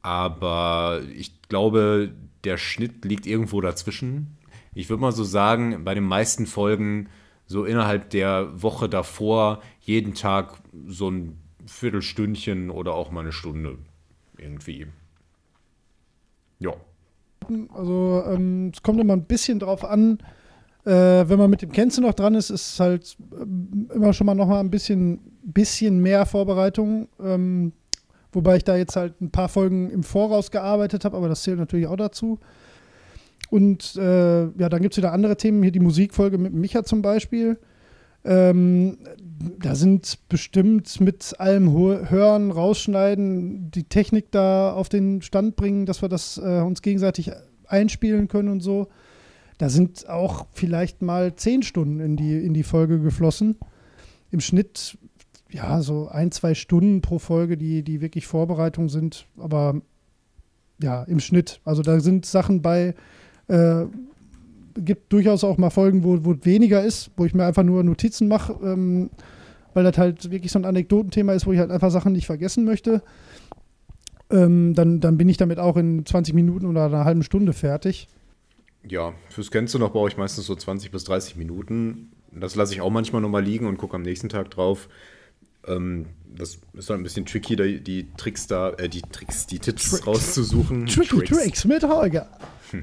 [0.00, 2.12] aber ich glaube,
[2.44, 4.38] der Schnitt liegt irgendwo dazwischen.
[4.74, 7.08] Ich würde mal so sagen, bei den meisten Folgen
[7.46, 10.54] so innerhalb der Woche davor jeden Tag
[10.86, 13.78] so ein Viertelstündchen oder auch mal eine Stunde
[14.38, 14.86] irgendwie.
[16.58, 16.74] Ja.
[17.74, 20.18] Also ähm, es kommt immer ein bisschen drauf an,
[20.84, 24.26] äh, wenn man mit dem Kennze noch dran ist, ist es halt ähm, immer schon
[24.26, 27.08] mal noch mal ein bisschen, bisschen mehr Vorbereitung.
[27.22, 27.72] Ähm,
[28.32, 31.58] wobei ich da jetzt halt ein paar Folgen im Voraus gearbeitet habe, aber das zählt
[31.58, 32.38] natürlich auch dazu.
[33.50, 37.02] Und äh, ja, dann gibt es wieder andere Themen, hier die Musikfolge mit Micha zum
[37.02, 37.58] Beispiel.
[38.24, 38.98] Ähm,
[39.58, 46.02] da sind bestimmt mit allem Hören, Rausschneiden, die Technik da auf den Stand bringen, dass
[46.02, 47.32] wir das äh, uns gegenseitig
[47.66, 48.88] einspielen können und so.
[49.62, 53.54] Da sind auch vielleicht mal zehn Stunden in die, in die Folge geflossen.
[54.32, 54.98] Im Schnitt,
[55.52, 59.28] ja, so ein, zwei Stunden pro Folge, die, die wirklich Vorbereitung sind.
[59.38, 59.80] Aber
[60.82, 61.60] ja, im Schnitt.
[61.64, 62.96] Also da sind Sachen bei,
[63.46, 63.84] äh,
[64.78, 68.26] gibt durchaus auch mal Folgen, wo, wo weniger ist, wo ich mir einfach nur Notizen
[68.26, 68.54] mache.
[68.64, 69.10] Ähm,
[69.74, 72.64] weil das halt wirklich so ein Anekdotenthema ist, wo ich halt einfach Sachen nicht vergessen
[72.64, 73.00] möchte.
[74.28, 78.08] Ähm, dann, dann bin ich damit auch in 20 Minuten oder einer halben Stunde fertig.
[78.88, 82.12] Ja, fürs Kennst du noch brauche ich meistens so 20 bis 30 Minuten.
[82.32, 84.88] Das lasse ich auch manchmal nochmal liegen und gucke am nächsten Tag drauf.
[85.66, 89.58] Ähm, das ist halt ein bisschen tricky, die, die Tricks da, äh, die Tricks, die
[89.58, 90.06] Tipps Tricks.
[90.06, 90.86] rauszusuchen.
[90.86, 92.28] Tricky Tricks mit Holger.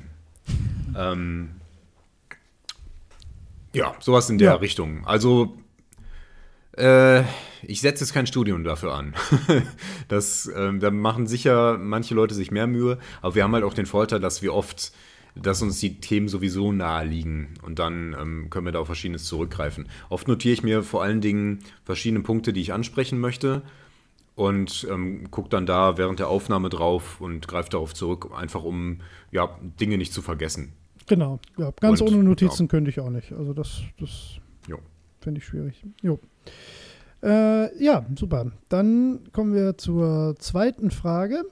[0.97, 1.51] Ähm,
[3.75, 4.55] ja, sowas in der Ja.
[4.55, 5.05] Richtung.
[5.05, 5.55] Also,
[6.75, 7.21] äh,
[7.62, 9.13] ich setze jetzt kein Studium dafür an.
[10.07, 13.75] das, ähm, da machen sicher manche Leute sich mehr Mühe, aber wir haben halt auch
[13.75, 14.91] den Vorteil, dass wir oft,
[15.41, 19.25] dass uns die Themen sowieso nahe liegen und dann ähm, können wir da auf Verschiedenes
[19.25, 19.88] zurückgreifen.
[20.10, 23.62] Oft notiere ich mir vor allen Dingen verschiedene Punkte, die ich ansprechen möchte
[24.36, 29.02] und ähm, gucke dann da während der Aufnahme drauf und greife darauf zurück, einfach um
[29.32, 30.73] ja, Dinge nicht zu vergessen.
[31.08, 32.67] Genau, ja, ganz Und, ohne Notizen ja.
[32.67, 33.32] könnte ich auch nicht.
[33.32, 34.39] Also das, das
[35.21, 35.84] finde ich schwierig.
[36.02, 36.19] Jo.
[37.21, 38.52] Äh, ja, super.
[38.69, 41.43] Dann kommen wir zur zweiten Frage.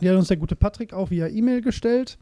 [0.00, 2.18] Die hat uns der gute Patrick auch via E-Mail gestellt.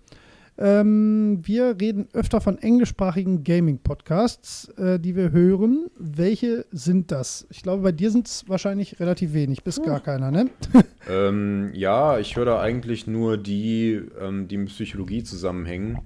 [0.59, 5.91] Ähm, wir reden öfter von englischsprachigen Gaming-Podcasts, äh, die wir hören.
[5.99, 7.47] Welche sind das?
[7.51, 10.51] Ich glaube, bei dir sind es wahrscheinlich relativ wenig, bis gar keiner, ne?
[11.09, 16.01] Ähm, ja, ich höre da eigentlich nur die, ähm, die mit Psychologie zusammenhängen.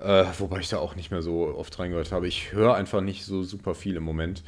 [0.00, 2.26] Äh, wobei ich da auch nicht mehr so oft reingehört habe.
[2.26, 4.42] Ich höre einfach nicht so super viel im Moment.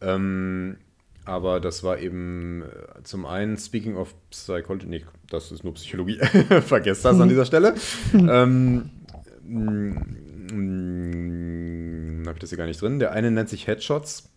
[0.00, 0.76] Ähm,
[1.24, 6.18] aber das war eben äh, zum einen Speaking of Psychology, nee, das ist nur Psychologie.
[6.66, 7.74] Vergesst das an dieser Stelle.
[8.14, 8.90] ähm,
[9.44, 10.22] mm,
[12.26, 12.98] habe ich das hier gar nicht drin.
[12.98, 14.28] Der eine nennt sich Headshots.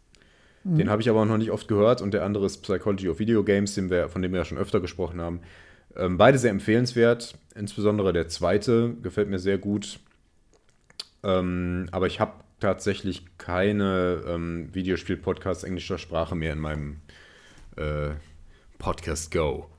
[0.68, 3.20] Den habe ich aber auch noch nicht oft gehört und der andere ist Psychology of
[3.20, 5.42] Video Games, wir, von dem wir ja schon öfter gesprochen haben.
[5.96, 10.00] Ähm, beide sehr empfehlenswert, insbesondere der zweite gefällt mir sehr gut.
[11.24, 17.02] Ähm, aber ich habe tatsächlich keine ähm, Videospiel-Podcasts englischer Sprache mehr in meinem
[17.76, 18.16] äh,
[18.80, 19.70] Podcast Go.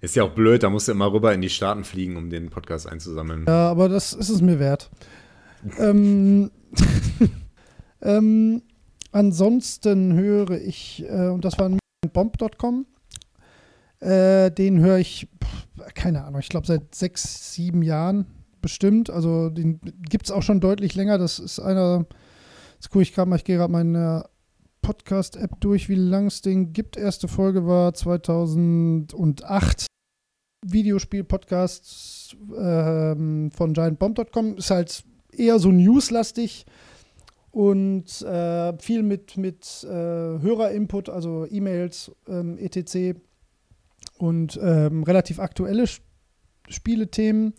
[0.00, 2.50] Ist ja auch blöd, da musst du immer rüber in die Staaten fliegen, um den
[2.50, 3.44] Podcast einzusammeln.
[3.48, 4.90] Ja, aber das ist es mir wert.
[5.78, 6.50] ähm,
[8.02, 8.62] ähm,
[9.10, 11.70] ansonsten höre ich, äh, und das war
[12.12, 12.86] bomb.com,
[14.00, 18.26] äh, den höre ich, pff, keine Ahnung, ich glaube seit sechs, sieben Jahren
[18.60, 19.10] bestimmt.
[19.10, 21.18] Also den gibt es auch schon deutlich länger.
[21.18, 22.06] Das ist einer,
[22.74, 24.24] jetzt gucke ich gerade mal, ich gehe gerade meine
[24.88, 26.96] Podcast-App durch, wie lange es den gibt.
[26.96, 29.86] Erste Folge war 2008.
[30.64, 36.64] Videospiel-Podcast ähm, von giantbomb.com ist halt eher so newslastig
[37.50, 43.18] und äh, viel mit, mit äh, Hörerinput, also E-Mails, ähm, etc.
[44.16, 46.00] und ähm, relativ aktuelle Sch-
[46.70, 47.52] Spielethemen.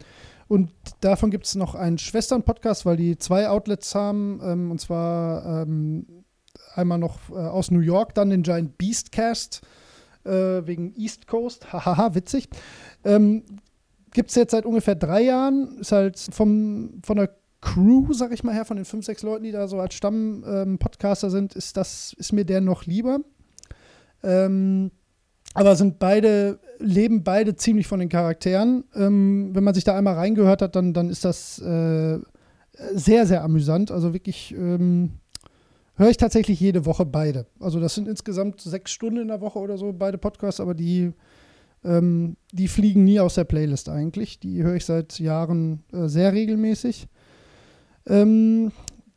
[0.47, 5.61] Und davon gibt es noch einen Schwestern-Podcast, weil die zwei Outlets haben, ähm, und zwar
[5.61, 6.18] ähm,
[6.79, 9.61] einmal noch äh, aus New York, dann den Giant Beastcast
[10.25, 11.71] äh, wegen East Coast.
[11.73, 12.49] Hahaha, witzig.
[13.03, 13.43] Ähm,
[14.11, 15.77] Gibt es jetzt seit ungefähr drei Jahren.
[15.79, 17.29] Ist halt vom, von der
[17.61, 21.29] Crew, sag ich mal her, von den fünf, sechs Leuten, die da so als Stamm-Podcaster
[21.29, 23.19] sind, ist, das, ist mir der noch lieber.
[24.23, 24.91] Ähm,
[25.53, 28.85] aber sind beide, leben beide ziemlich von den Charakteren.
[28.95, 32.19] Ähm, wenn man sich da einmal reingehört hat, dann, dann ist das äh,
[32.93, 33.91] sehr, sehr amüsant.
[33.91, 35.19] Also wirklich ähm,
[35.99, 37.45] höre ich tatsächlich jede Woche beide.
[37.59, 41.11] Also das sind insgesamt sechs Stunden in der Woche oder so, beide Podcasts, aber die,
[41.83, 44.39] ähm, die fliegen nie aus der Playlist eigentlich.
[44.39, 47.07] Die höre ich seit Jahren äh, sehr regelmäßig.
[48.07, 48.71] Ähm,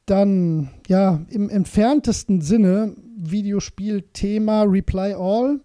[0.06, 5.60] dann, ja, im entferntesten Sinne Videospiel-Thema Reply All,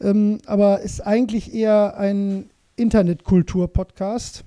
[0.00, 4.44] ähm, aber ist eigentlich eher ein Internetkultur-Podcast.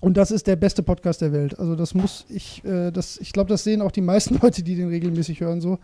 [0.00, 1.58] Und das ist der beste Podcast der Welt.
[1.58, 4.76] Also das muss ich, äh, das, ich glaube, das sehen auch die meisten Leute, die
[4.76, 5.78] den regelmäßig hören, so.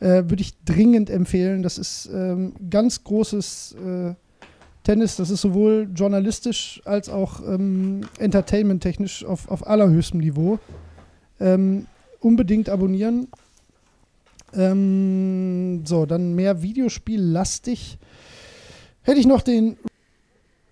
[0.00, 1.62] Äh, Würde ich dringend empfehlen.
[1.62, 4.14] Das ist ähm, ganz großes äh,
[4.82, 5.16] Tennis.
[5.16, 10.58] Das ist sowohl journalistisch als auch ähm, entertainment-technisch auf, auf allerhöchstem Niveau.
[11.38, 11.86] Ähm,
[12.20, 13.28] unbedingt abonnieren.
[14.54, 17.98] Ähm, so, dann mehr Videospiel-lastig.
[19.02, 19.76] Hätte ich noch den.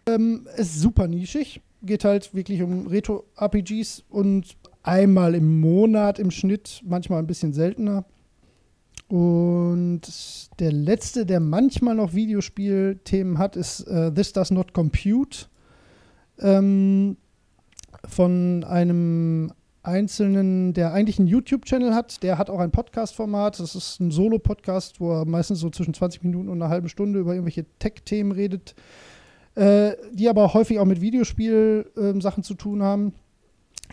[0.06, 1.60] Ähm, ist super nischig.
[1.82, 8.04] Geht halt wirklich um Retro-RPGs und einmal im Monat im Schnitt, manchmal ein bisschen seltener.
[9.08, 10.02] Und
[10.60, 15.46] der letzte, der manchmal noch Videospielthemen hat, ist äh, This Does Not Compute.
[16.40, 17.16] Ähm,
[18.06, 23.58] von einem Einzelnen, der eigentlich einen YouTube-Channel hat, der hat auch ein Podcast-Format.
[23.58, 27.18] Das ist ein Solo-Podcast, wo er meistens so zwischen 20 Minuten und einer halben Stunde
[27.18, 28.74] über irgendwelche Tech-Themen redet,
[29.58, 33.12] äh, die aber häufig auch mit Videospiel-Sachen zu tun haben.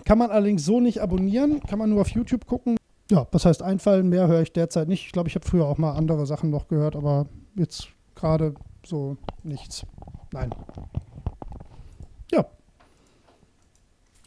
[0.03, 2.77] Kann man allerdings so nicht abonnieren, kann man nur auf YouTube gucken.
[3.09, 4.09] Ja, was heißt einfallen?
[4.09, 5.05] Mehr höre ich derzeit nicht.
[5.05, 7.25] Ich glaube, ich habe früher auch mal andere Sachen noch gehört, aber
[7.55, 8.53] jetzt gerade
[8.85, 9.85] so nichts.
[10.31, 10.51] Nein.
[12.31, 12.45] Ja.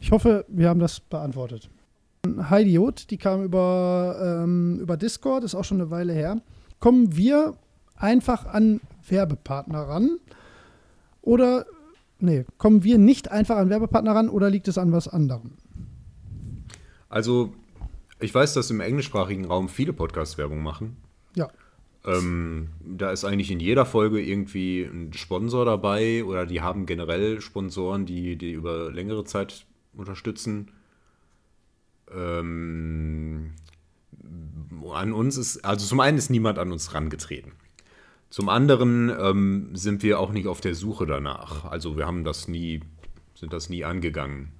[0.01, 1.69] Ich hoffe, wir haben das beantwortet.
[2.49, 6.41] Heidi Jod, die kam über, ähm, über Discord, ist auch schon eine Weile her.
[6.79, 7.53] Kommen wir
[7.95, 10.19] einfach an Werbepartner ran?
[11.29, 11.67] Oder,
[12.17, 15.51] nee, kommen wir nicht einfach an Werbepartner ran oder liegt es an was anderem?
[17.07, 17.53] Also,
[18.19, 20.97] ich weiß, dass im englischsprachigen Raum viele Podcast-Werbung machen.
[21.35, 21.49] Ja.
[22.03, 27.41] Ähm, da ist eigentlich in jeder Folge irgendwie ein Sponsor dabei oder die haben generell
[27.41, 30.71] Sponsoren, die, die über längere Zeit unterstützen.
[32.11, 33.51] Ähm,
[34.91, 37.51] an uns ist, also zum einen ist niemand an uns rangetreten.
[38.29, 41.65] Zum anderen ähm, sind wir auch nicht auf der Suche danach.
[41.65, 42.81] Also wir haben das nie,
[43.33, 44.51] sind das nie angegangen.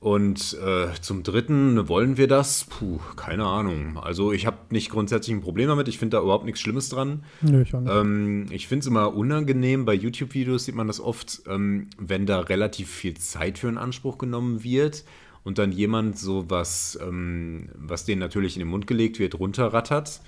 [0.00, 2.64] Und äh, zum Dritten, wollen wir das?
[2.64, 3.98] Puh, keine Ahnung.
[3.98, 5.88] Also ich habe nicht grundsätzlich ein Problem damit.
[5.88, 7.22] Ich finde da überhaupt nichts Schlimmes dran.
[7.42, 7.92] Nö, ich auch nicht.
[7.92, 9.84] Ähm, ich finde es immer unangenehm.
[9.84, 14.16] Bei YouTube-Videos sieht man das oft, ähm, wenn da relativ viel Zeit für in Anspruch
[14.16, 15.04] genommen wird
[15.44, 20.22] und dann jemand so was, ähm, was denen natürlich in den Mund gelegt wird, runterrattert.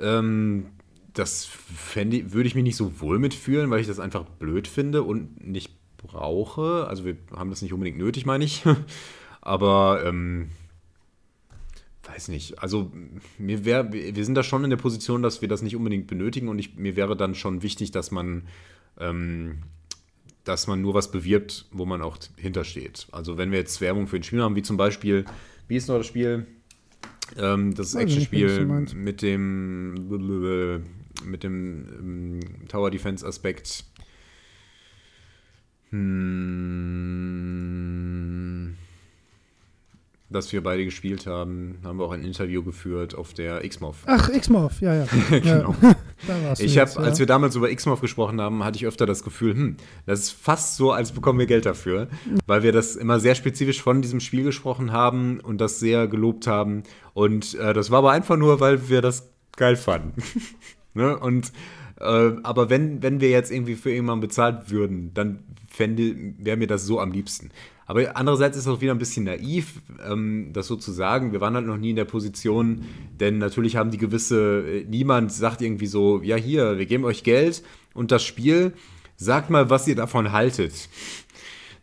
[0.00, 0.68] Ähm,
[1.18, 5.02] das fände- würde ich mich nicht so wohl mitfühlen, weil ich das einfach blöd finde
[5.02, 6.86] und nicht brauche.
[6.88, 8.64] Also wir haben das nicht unbedingt nötig, meine ich.
[9.40, 10.50] Aber ähm,
[12.04, 12.62] weiß nicht.
[12.62, 12.92] Also
[13.38, 16.48] mir wäre, wir sind da schon in der Position, dass wir das nicht unbedingt benötigen
[16.48, 18.42] und ich, mir wäre dann schon wichtig, dass man,
[18.98, 19.62] ähm,
[20.44, 23.06] dass man nur was bewirbt, wo man auch hintersteht.
[23.10, 25.24] Also wenn wir jetzt Werbung für ein Spiel haben, wie zum Beispiel,
[25.66, 26.46] wie ist noch das Spiel?
[27.38, 29.94] Ähm, das Actionspiel mit dem
[31.26, 33.84] mit dem ähm, Tower Defense Aspekt.
[35.90, 37.16] Hm,
[40.28, 43.98] das wir beide gespielt haben, haben wir auch ein Interview geführt auf der Xmov.
[44.06, 45.06] Ach, X-Morph, ja, ja.
[45.30, 45.74] Genau.
[45.82, 46.54] ja.
[46.58, 47.20] Ich habe, als ja.
[47.20, 50.76] wir damals über Xmov gesprochen haben, hatte ich öfter das Gefühl, hm, das ist fast
[50.76, 52.08] so, als bekommen wir Geld dafür,
[52.46, 56.48] weil wir das immer sehr spezifisch von diesem Spiel gesprochen haben und das sehr gelobt
[56.48, 56.82] haben.
[57.14, 60.22] Und äh, das war aber einfach nur, weil wir das geil fanden.
[60.96, 61.18] ne?
[61.18, 61.52] Und
[62.00, 65.40] äh, aber wenn, wenn wir jetzt irgendwie für irgendjemanden bezahlt würden, dann
[65.78, 67.50] wäre mir das so am liebsten.
[67.86, 71.32] Aber andererseits ist es auch wieder ein bisschen naiv, ähm, das so zu sagen.
[71.32, 72.84] Wir waren halt noch nie in der Position,
[73.20, 77.22] denn natürlich haben die gewisse, äh, niemand sagt irgendwie so, ja hier, wir geben euch
[77.22, 77.62] Geld
[77.94, 78.72] und das Spiel,
[79.16, 80.88] sagt mal, was ihr davon haltet.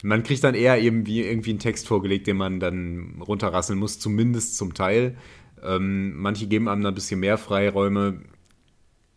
[0.04, 3.99] Man kriegt dann eher eben wie irgendwie einen Text vorgelegt, den man dann runterrasseln muss,
[3.99, 5.15] zumindest zum Teil.
[5.63, 8.19] Ähm, manche geben einem dann ein bisschen mehr Freiräume.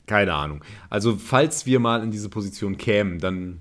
[0.06, 0.62] Keine Ahnung.
[0.88, 3.60] Also, falls wir mal in diese Position kämen, dann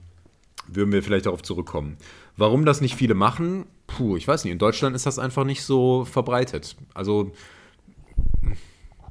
[0.67, 1.97] würden wir vielleicht darauf zurückkommen.
[2.37, 3.65] Warum das nicht viele machen?
[3.87, 4.53] Puh, ich weiß nicht.
[4.53, 6.75] In Deutschland ist das einfach nicht so verbreitet.
[6.93, 7.31] Also,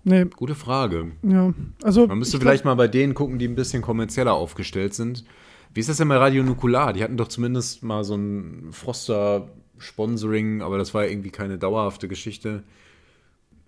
[0.06, 1.12] Nee, gute Frage.
[1.22, 1.54] ja.
[1.82, 5.24] Also, Man müsste ich vielleicht mal bei denen gucken, die ein bisschen kommerzieller aufgestellt sind.
[5.72, 6.92] Wie ist das denn bei Radio Nukular?
[6.92, 12.62] Die hatten doch zumindest mal so ein Froster-Sponsoring, aber das war irgendwie keine dauerhafte Geschichte.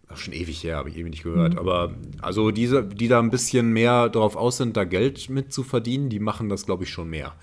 [0.08, 1.54] Ach, schon ewig her, habe ich ewig nicht gehört.
[1.54, 1.58] Mhm.
[1.58, 5.62] Aber also diese, die da ein bisschen mehr drauf aus sind, da Geld mit zu
[5.62, 7.34] verdienen, die machen das, glaube ich, schon mehr.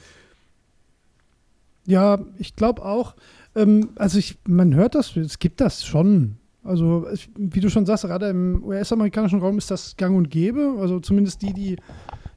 [1.86, 3.15] Ja, ich glaube auch.
[3.56, 6.38] Ähm, also ich, man hört das, es gibt das schon.
[6.63, 10.78] Also ich, wie du schon sagst, gerade im US-amerikanischen Raum ist das gang und gäbe.
[10.80, 11.76] Also zumindest die, die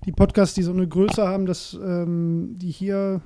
[0.07, 3.21] die Podcasts, die so eine Größe haben, dass ähm, die hier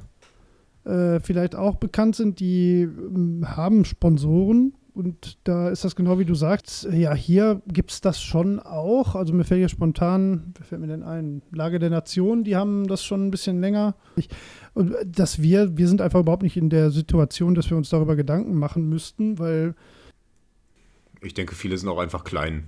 [0.85, 4.73] äh, vielleicht auch bekannt sind, die ähm, haben Sponsoren.
[4.93, 6.89] Und da ist das genau wie du sagst.
[6.93, 9.15] Ja, hier gibt es das schon auch.
[9.15, 11.43] Also mir fällt hier spontan, wer fällt mir denn ein?
[11.53, 13.95] Lage der Nation, die haben das schon ein bisschen länger.
[14.17, 14.29] Ich,
[14.75, 18.17] und dass wir, wir sind einfach überhaupt nicht in der Situation, dass wir uns darüber
[18.17, 19.75] Gedanken machen müssten, weil
[21.23, 22.65] Ich denke, viele sind auch einfach klein.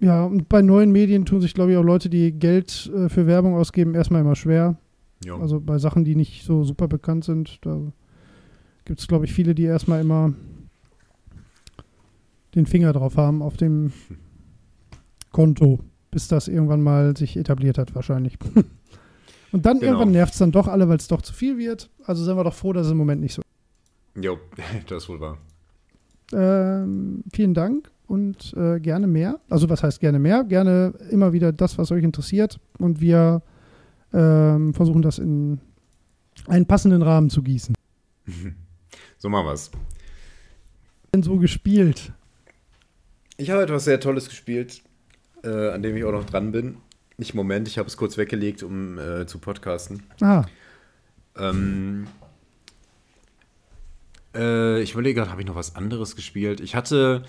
[0.00, 3.26] ja, und bei neuen Medien tun sich, glaube ich, auch Leute, die Geld äh, für
[3.26, 4.76] Werbung ausgeben, erstmal immer schwer.
[5.24, 5.36] Ja.
[5.38, 7.80] Also bei Sachen, die nicht so super bekannt sind, da
[8.84, 10.34] gibt es, glaube ich, viele, die erstmal immer
[12.54, 13.92] den Finger drauf haben auf dem
[15.30, 18.38] Konto, bis das irgendwann mal sich etabliert hat, wahrscheinlich.
[19.52, 19.92] Und dann Genau.
[19.92, 21.90] irgendwann nervt es dann doch alle, weil es doch zu viel wird.
[22.04, 23.42] Also sind wir doch froh, dass es im Moment nicht so
[24.20, 24.38] jo,
[24.88, 25.38] das ist wohl wahr.
[26.32, 29.40] Ähm, vielen Dank und äh, gerne mehr.
[29.50, 30.44] Also was heißt gerne mehr?
[30.44, 32.58] Gerne immer wieder das, was euch interessiert.
[32.78, 33.42] Und wir
[34.14, 35.60] ähm, versuchen das in
[36.46, 37.74] einen passenden Rahmen zu gießen.
[39.18, 39.70] So machen wir's.
[41.14, 42.12] Denn so gespielt.
[43.36, 44.82] Ich habe etwas sehr Tolles gespielt,
[45.42, 46.76] äh, an dem ich auch noch dran bin.
[47.16, 50.02] Nicht im Moment, ich habe es kurz weggelegt, um äh, zu podcasten.
[50.20, 50.44] Ah,
[51.36, 52.06] Ähm,
[54.34, 56.60] äh, ich überlege gerade, habe ich noch was anderes gespielt?
[56.60, 57.24] Ich hatte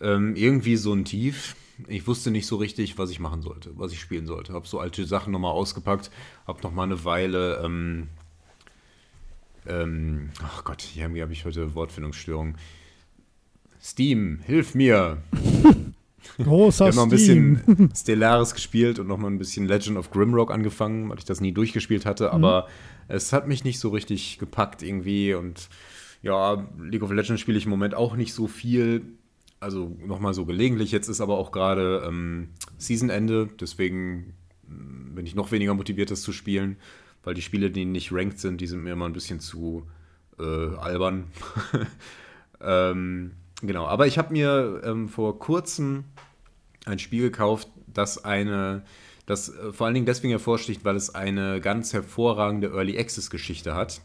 [0.00, 1.56] ähm, irgendwie so ein Tief.
[1.88, 4.52] Ich wusste nicht so richtig, was ich machen sollte, was ich spielen sollte.
[4.54, 6.10] Habe so alte Sachen nochmal ausgepackt,
[6.46, 8.08] habe nochmal eine Weile, ähm,
[9.66, 12.54] ähm, ach Gott, irgendwie habe ich heute Wortfindungsstörung.
[13.86, 15.18] Steam, hilf mir!
[16.38, 17.60] Großer Ich habe noch ein Steam.
[17.64, 21.40] bisschen Stellaris gespielt und noch mal ein bisschen Legend of Grimrock angefangen, weil ich das
[21.40, 22.08] nie durchgespielt Mhm.
[22.08, 22.66] hatte, aber
[23.06, 25.68] es hat mich nicht so richtig gepackt irgendwie und
[26.22, 29.02] ja, League of Legends spiele ich im Moment auch nicht so viel,
[29.60, 30.90] also noch mal so gelegentlich.
[30.90, 34.34] Jetzt ist aber auch gerade ähm, Seasonende, deswegen
[34.66, 36.76] mm, bin ich noch weniger motiviert, das zu spielen,
[37.22, 39.86] weil die Spiele, die nicht ranked sind, die sind mir immer ein bisschen zu
[40.40, 41.28] äh, albern.
[42.60, 43.30] ähm,
[43.66, 46.04] genau, aber ich habe mir ähm, vor kurzem
[46.84, 48.82] ein Spiel gekauft, das eine,
[49.26, 53.74] das äh, vor allen Dingen deswegen hervorsticht, weil es eine ganz hervorragende Early Access Geschichte
[53.74, 54.00] hat.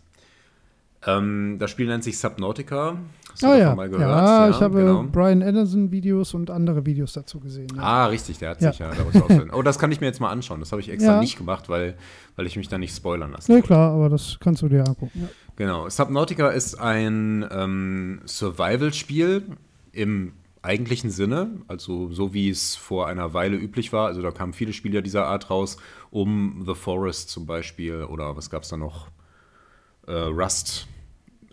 [1.05, 2.97] Ähm, das Spiel nennt sich Subnautica.
[3.33, 3.73] Hast Ah ja.
[3.75, 3.99] gehört?
[3.99, 5.03] ja, ich habe genau.
[5.11, 7.67] Brian Anderson-Videos und andere Videos dazu gesehen.
[7.75, 7.81] Ja.
[7.81, 8.71] Ah, richtig, der hat Ja.
[8.71, 9.51] sich ja daraus ausgewählt.
[9.53, 10.59] Oh, das kann ich mir jetzt mal anschauen.
[10.59, 11.19] Das habe ich extra Ja.
[11.19, 11.95] nicht gemacht, weil,
[12.35, 13.67] weil ich mich da nicht spoilern Nee, wollte.
[13.67, 15.21] klar, aber das kannst du dir angucken.
[15.21, 15.27] Ja.
[15.55, 15.87] Genau.
[15.89, 19.43] Subnautica ist ein ähm, Survival-Spiel
[19.91, 24.07] im eigentlichen Sinne, also so wie es vor einer Weile üblich war.
[24.07, 25.77] Also da kamen viele Spiele dieser Art raus,
[26.11, 29.07] um The Forest zum Beispiel oder was gab es da noch?
[30.07, 30.87] Äh, Rust.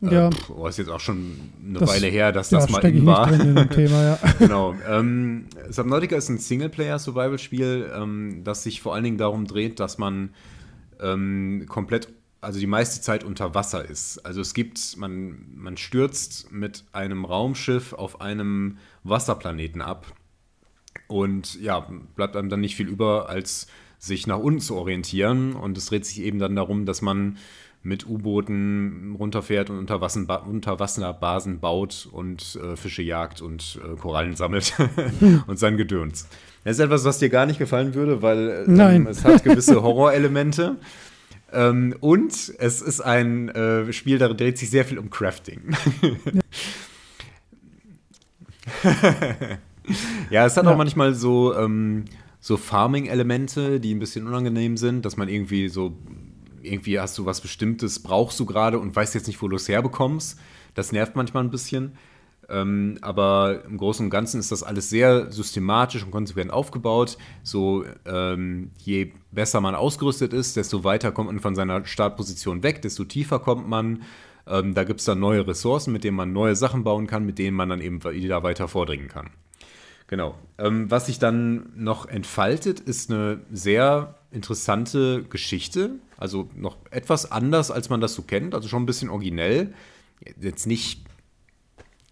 [0.01, 0.29] Ja.
[0.29, 3.05] Äh, oh, ist jetzt auch schon eine Das- Weile her, dass Ja, das mal in
[3.07, 3.33] war.
[3.33, 4.19] in Thema, ja.
[4.39, 4.75] genau.
[4.89, 10.31] Ähm, Subnautica ist ein Singleplayer-Survival-Spiel, ähm, das sich vor allen Dingen darum dreht, dass man
[11.01, 12.09] ähm, komplett,
[12.41, 14.19] also die meiste Zeit unter Wasser ist.
[14.25, 20.07] Also es gibt, man, man stürzt mit einem Raumschiff auf einem Wasserplaneten ab
[21.09, 23.67] und ja, bleibt einem dann nicht viel über, als
[23.99, 25.55] sich nach unten zu orientieren.
[25.55, 27.37] Und es dreht sich eben dann darum, dass man
[27.83, 34.35] mit U-Booten runterfährt und unter Wasser- Unterwasserbasen baut und äh, Fische jagt und äh, Korallen
[34.37, 34.75] sammelt
[35.47, 36.29] und sein Gedöns.
[36.65, 39.03] Das ist etwas, was dir gar nicht gefallen würde, weil äh, Nein.
[39.03, 40.77] ähm, es hat gewisse Horrorelemente.
[41.51, 45.63] Ähm, und es ist ein äh, Spiel, da dreht sich sehr viel um Crafting.
[50.31, 50.73] ja, es hat Ja.
[50.73, 52.05] auch manchmal so, ähm,
[52.41, 55.97] so Farming-Elemente, die ein bisschen unangenehm sind, dass man irgendwie so,
[56.63, 59.69] irgendwie hast du was Bestimmtes, brauchst du gerade und weißt jetzt nicht, wo du es
[59.69, 60.39] herbekommst.
[60.75, 61.93] Das nervt manchmal ein bisschen.
[62.51, 67.19] Ähm, aber im Großen und Ganzen ist das alles sehr systematisch und konsequent aufgebaut.
[67.43, 72.81] So, ähm, je besser man ausgerüstet ist, desto weiter kommt man von seiner Startposition weg,
[72.81, 74.03] desto tiefer kommt man.
[74.47, 77.39] Ähm, da gibt es dann neue Ressourcen, mit denen man neue Sachen bauen kann, mit
[77.39, 79.31] denen man dann eben wieder weiter vordringen kann.
[80.07, 80.35] Genau.
[80.57, 85.97] Ähm, was sich dann noch entfaltet, ist eine sehr interessante Geschichte.
[86.19, 88.55] Also noch etwas anders, als man das so kennt.
[88.55, 89.73] Also schon ein bisschen originell.
[90.41, 91.05] Jetzt nicht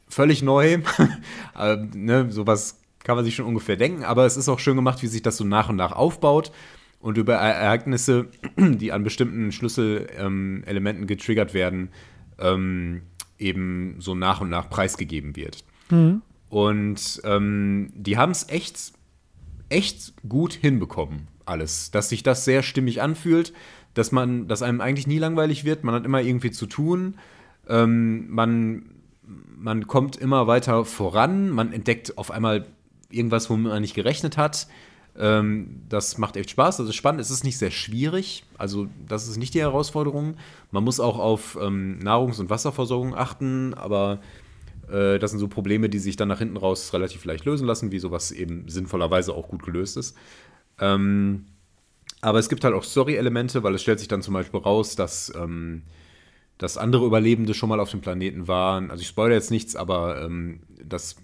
[0.09, 0.79] völlig neu.
[1.59, 4.05] ähm, ne, sowas kann man sich schon ungefähr denken.
[4.05, 6.53] Aber es ist auch schön gemacht, wie sich das so nach und nach aufbaut
[7.01, 11.91] und über Ereignisse, die an bestimmten Schlüsselelementen getriggert werden,
[12.39, 13.03] ähm,
[13.39, 15.65] eben so nach und nach preisgegeben wird.
[16.49, 18.93] Und ähm, die haben es echt,
[19.69, 21.91] echt gut hinbekommen, alles.
[21.91, 23.53] Dass sich das sehr stimmig anfühlt,
[23.97, 27.15] dass man, dass einem eigentlich nie langweilig wird, man hat immer irgendwie zu tun,
[27.67, 28.91] ähm, man,
[29.57, 32.67] man kommt immer weiter voran, man entdeckt auf einmal
[33.11, 34.69] irgendwas, womit man nicht gerechnet hat.
[35.19, 39.29] Ähm, das macht echt Spaß, das ist spannend, es ist nicht sehr schwierig, also das
[39.29, 40.37] ist nicht die Herausforderung.
[40.73, 44.21] Man muss auch auf ähm, Nahrungs- und Wasserversorgung achten, aber
[44.91, 47.93] äh, das sind so Probleme, die sich dann nach hinten raus relativ leicht lösen lassen,
[47.93, 50.15] wie sowas eben sinnvollerweise auch gut gelöst ist.
[50.79, 51.47] Ähm,
[52.27, 55.33] aber es gibt halt auch Story-Elemente, weil es stellt sich dann zum Beispiel raus, dass,
[55.37, 55.85] ähm,
[56.59, 58.91] dass andere Überlebende schon mal auf dem Planeten waren.
[58.91, 61.15] Also ich spoilere jetzt nichts, aber ähm, das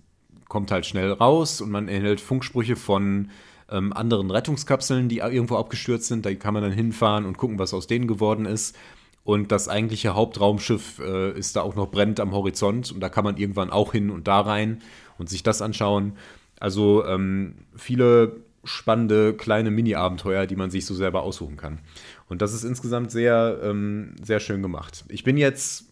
[0.46, 3.30] kommt halt schnell raus und man erhält Funksprüche von
[3.68, 6.24] ähm, anderen Rettungskapseln, die irgendwo abgestürzt sind.
[6.24, 8.76] Da kann man dann hinfahren und gucken, was aus denen geworden ist.
[9.24, 13.24] Und das eigentliche Hauptraumschiff äh, ist da auch noch brennend am Horizont und da kann
[13.24, 14.82] man irgendwann auch hin und da rein
[15.18, 16.12] und sich das anschauen.
[16.60, 21.80] Also ähm, viele spannende kleine Mini-Abenteuer, die man sich so selber aussuchen kann.
[22.28, 25.04] Und das ist insgesamt sehr, ähm, sehr schön gemacht.
[25.08, 25.86] Ich bin jetzt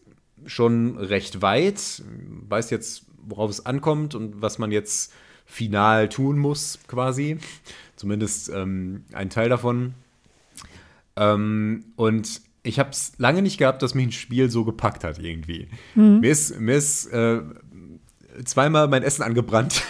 [0.47, 2.03] schon recht weit,
[2.49, 5.13] weiß jetzt, worauf es ankommt und was man jetzt
[5.45, 7.39] final tun muss, quasi.
[7.97, 9.95] Zumindest ähm, ein Teil davon.
[11.17, 15.19] Ähm, und ich habe es lange nicht gehabt, dass mich ein Spiel so gepackt hat
[15.19, 15.69] irgendwie.
[16.21, 17.41] Mir ist, mir ist äh,
[18.45, 19.83] zweimal mein Essen angebrannt,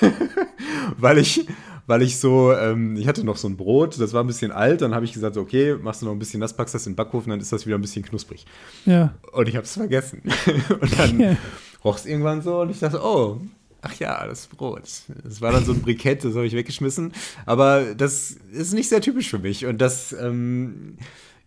[0.97, 1.47] weil ich,
[1.91, 4.81] weil ich so, ähm, ich hatte noch so ein Brot, das war ein bisschen alt,
[4.81, 6.93] dann habe ich gesagt, so, okay, machst du noch ein bisschen das, packst das in
[6.93, 8.47] den Backofen, dann ist das wieder ein bisschen knusprig.
[8.87, 9.13] Ja.
[9.33, 10.23] Und ich habe es vergessen.
[10.81, 11.37] und dann
[11.85, 13.41] roch es irgendwann so und ich dachte, oh,
[13.83, 14.89] ach ja, das Brot.
[15.25, 17.13] Das war dann so ein Brikett, das habe ich weggeschmissen.
[17.45, 19.67] Aber das ist nicht sehr typisch für mich.
[19.67, 20.97] Und das, ähm,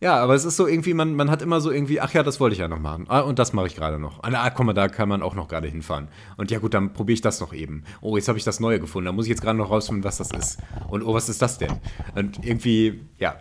[0.03, 2.41] ja, aber es ist so irgendwie, man, man hat immer so irgendwie, ach ja, das
[2.41, 3.05] wollte ich ja noch machen.
[3.07, 4.21] Ah, und das mache ich gerade noch.
[4.21, 6.09] Ah, komm mal, da kann man auch noch gerade hinfahren.
[6.35, 7.85] Und ja gut, dann probiere ich das noch eben.
[8.01, 9.05] Oh, jetzt habe ich das Neue gefunden.
[9.05, 10.57] Da muss ich jetzt gerade noch rausfinden, was das ist.
[10.89, 11.71] Und oh, was ist das denn?
[12.15, 13.37] Und irgendwie, ja,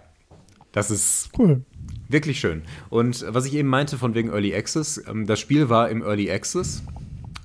[0.71, 1.65] das ist Cool.
[2.09, 2.63] wirklich schön.
[2.91, 6.31] Und was ich eben meinte von wegen Early Access, ähm, das Spiel war im Early
[6.31, 6.85] Access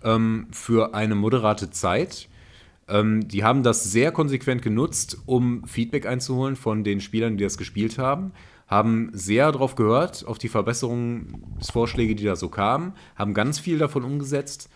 [0.04, 2.30] ähm, für eine moderate Zeit.
[2.88, 7.58] Ähm, die haben das sehr konsequent genutzt, um Feedback einzuholen von den Spielern, die das
[7.58, 8.32] gespielt haben.
[8.68, 14.04] Haben sehr darauf gehört, auf die Verbesserungsvorschläge, die da so kamen, haben ganz viel davon
[14.04, 14.70] umgesetzt.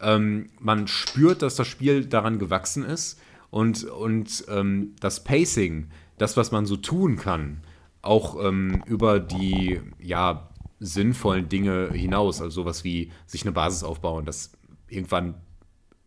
[0.00, 3.20] Ähm, man spürt, dass das Spiel daran gewachsen ist
[3.50, 5.88] und, und ähm, das Pacing,
[6.18, 7.62] das, was man so tun kann,
[8.02, 14.24] auch ähm, über die ja, sinnvollen Dinge hinaus, also sowas wie sich eine Basis aufbauen,
[14.24, 14.52] das
[14.88, 15.34] irgendwann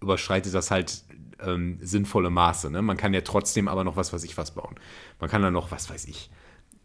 [0.02, 1.04] überschreitet das halt
[1.42, 2.70] ähm, sinnvolle Maße.
[2.70, 2.82] Ne?
[2.82, 4.76] Man kann ja trotzdem aber noch was weiß ich was bauen.
[5.20, 6.30] Man kann dann noch, was weiß ich,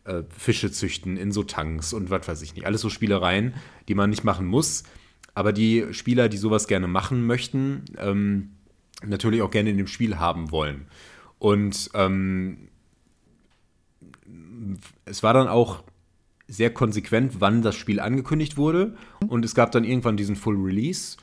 [0.04, 2.66] äh, Fische züchten in so Tanks und was weiß ich nicht.
[2.66, 3.54] Alles so Spielereien,
[3.88, 4.84] die man nicht machen muss.
[5.34, 8.50] Aber die Spieler, die sowas gerne machen möchten, ähm,
[9.04, 10.86] natürlich auch gerne in dem Spiel haben wollen.
[11.38, 12.68] Und ähm,
[15.04, 15.82] es war dann auch
[16.46, 18.94] sehr konsequent, wann das Spiel angekündigt wurde.
[19.26, 21.16] Und es gab dann irgendwann diesen Full Release.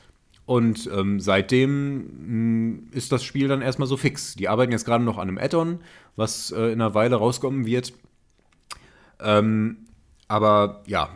[0.44, 4.34] Und ähm, seitdem mh, ist das Spiel dann erstmal so fix.
[4.34, 5.78] Die arbeiten jetzt gerade noch an einem Add-on,
[6.16, 7.94] was äh, in einer Weile rauskommen wird.
[9.22, 9.86] Ähm,
[10.28, 11.10] aber ja,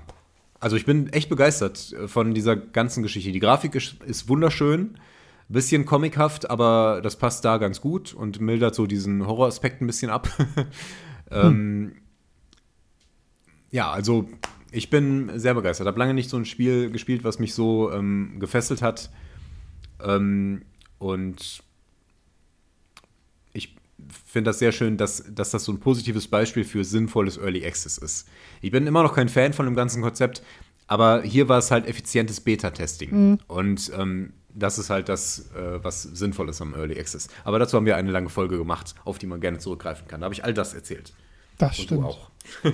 [0.61, 3.33] also ich bin echt begeistert äh, von dieser ganzen Geschichte.
[3.33, 4.99] Die Grafik ist, ist wunderschön,
[5.49, 10.11] bisschen comichaft, aber das passt da ganz gut und mildert so diesen Horroraspekt ein bisschen
[10.11, 10.29] ab.
[11.31, 11.97] ähm,
[13.71, 14.29] ja, also
[14.73, 15.87] ich bin sehr begeistert.
[15.87, 19.11] Habe lange nicht so ein Spiel gespielt, was mich so ähm, gefesselt hat.
[20.03, 20.63] Ähm,
[20.99, 21.63] und
[24.25, 27.99] finde das sehr schön, dass, dass das so ein positives Beispiel für sinnvolles Early Access
[27.99, 28.29] ist.
[28.63, 30.43] Ich bin immer noch kein Fan von dem ganzen Konzept,
[30.87, 33.39] aber hier war es halt effizientes Beta-Testing.
[33.49, 37.29] Und ähm, das ist halt das, äh, was sinnvoll ist am Early Access.
[37.45, 40.21] Aber dazu haben wir eine lange Folge gemacht, auf die man gerne zurückgreifen kann.
[40.21, 41.13] Da habe ich all das erzählt.
[41.59, 42.03] Das Und stimmt.
[42.03, 42.31] du auch.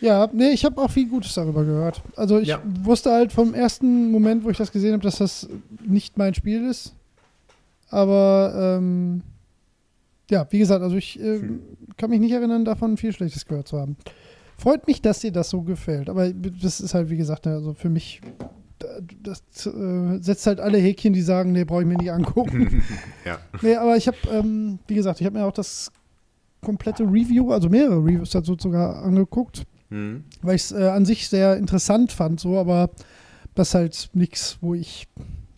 [0.00, 2.02] Ja, nee, ich habe auch viel Gutes darüber gehört.
[2.14, 2.62] Also ich Ja.
[2.64, 5.48] wusste halt vom ersten Moment, wo ich das gesehen habe, dass das
[5.84, 6.94] nicht mein Spiel ist.
[7.90, 9.22] Aber ähm,
[10.30, 11.40] ja, wie gesagt, also ich äh,
[11.96, 13.96] kann mich nicht erinnern, davon viel Schlechtes gehört zu haben.
[14.56, 16.08] Freut mich, dass dir das so gefällt.
[16.10, 18.20] Aber das ist halt, wie gesagt, ne, also für mich,
[18.78, 22.82] da- das äh, setzt halt alle Häkchen, die sagen, nee, brauche ich mir nicht angucken.
[23.24, 23.38] Ja.
[23.62, 25.90] nee, aber ich habe, ähm, wie gesagt, ich habe mir auch das
[26.64, 30.24] komplette Review, also mehrere Reviews dazu sogar angeguckt Hm.
[30.42, 32.90] weil ich es äh, an sich sehr interessant fand, so, aber
[33.54, 35.06] das ist halt nichts, wo ich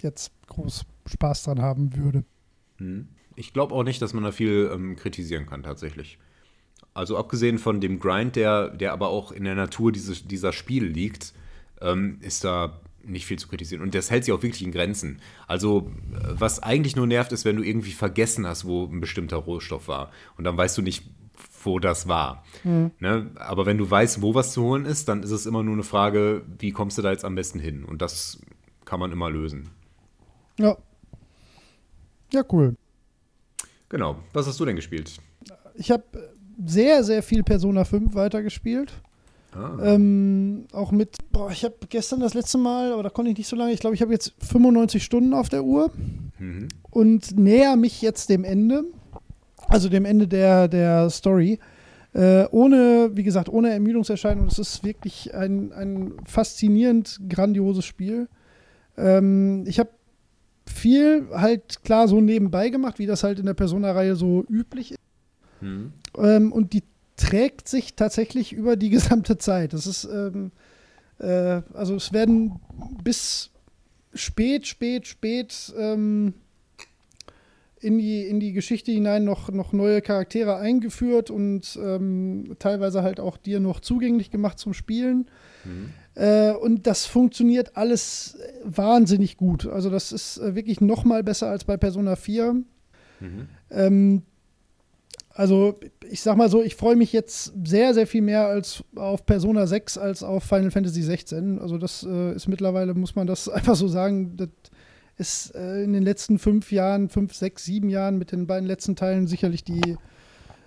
[0.03, 2.23] jetzt groß Spaß dran haben würde.
[2.79, 3.09] Hm.
[3.37, 6.19] Ich glaube auch nicht, dass man da viel ähm, kritisieren kann, tatsächlich.
[6.95, 10.89] Also abgesehen von dem Grind, der, der aber auch in der Natur dieses, dieser Spiele
[10.89, 11.33] liegt,
[11.81, 13.83] ähm, ist da nicht viel zu kritisieren.
[13.83, 15.21] Und das hält sich auch wirklich in Grenzen.
[15.47, 19.37] Also, äh, was eigentlich nur nervt, ist, wenn du irgendwie vergessen hast, wo ein bestimmter
[19.37, 20.11] Rohstoff war.
[20.37, 21.05] Und dann weißt du nicht,
[21.63, 22.45] wo das war.
[23.01, 23.31] Ne?
[23.37, 25.83] Aber wenn du weißt, wo was zu holen ist, dann ist es immer nur eine
[25.83, 27.85] Frage, wie kommst du da jetzt am besten hin?
[27.85, 28.41] Und das
[28.85, 29.69] kann man immer lösen.
[30.59, 30.77] Ja.
[32.33, 32.77] Ja, cool.
[33.91, 34.17] Genau.
[34.33, 35.19] Was hast du denn gespielt?
[35.75, 36.05] Ich habe
[36.65, 38.93] sehr, sehr viel Persona 5 weitergespielt.
[39.53, 39.79] Ah.
[39.83, 43.49] Ähm, auch mit, boah, ich habe gestern das letzte Mal, aber da konnte ich nicht
[43.49, 45.91] so lange, ich glaube, ich habe jetzt 95 Stunden auf der Uhr
[46.39, 46.69] Mhm.
[46.91, 48.85] und näher mich jetzt dem Ende,
[49.69, 51.59] also dem Ende der, der Story.
[52.13, 54.47] Äh, ohne, wie gesagt, ohne Ermüdungserscheinung.
[54.47, 58.29] Es ist wirklich ein, ein faszinierend grandioses Spiel.
[58.97, 59.91] Ähm, ich habe
[60.71, 65.01] viel halt klar so nebenbei gemacht, wie das halt in der Persona-Reihe so üblich ist.
[65.61, 65.93] Mhm.
[66.17, 66.83] Ähm, und die
[67.17, 69.73] trägt sich tatsächlich über die gesamte Zeit.
[69.73, 70.53] Das ist, ähm,
[71.19, 72.61] äh, also es werden
[73.03, 73.51] bis
[74.15, 76.35] spät, spät, spät ähm,
[77.81, 83.21] in, die, in die Geschichte hinein noch, noch neue Charaktere eingeführt und ähm, teilweise halt
[83.21, 85.31] auch dir noch zugänglich gemacht zum Spielen.
[85.65, 85.91] Mhm.
[86.21, 89.67] Äh, und das funktioniert alles wahnsinnig gut.
[89.67, 92.53] Also das ist äh, wirklich noch mal besser als bei Persona 4.
[93.21, 93.49] Mhm.
[93.71, 94.23] Ähm,
[95.31, 99.25] also, ich sag mal so, ich freue mich jetzt sehr, sehr viel mehr als auf
[99.25, 101.59] Persona 6 als auf Final Fantasy 16.
[101.59, 104.51] Also, das äh, ist mittlerweile, muss man das einfach so sagen, das
[105.17, 108.95] ist äh, in den letzten fünf Jahren, fünf, sechs, sieben Jahren mit den beiden letzten
[108.95, 109.97] Teilen sicherlich die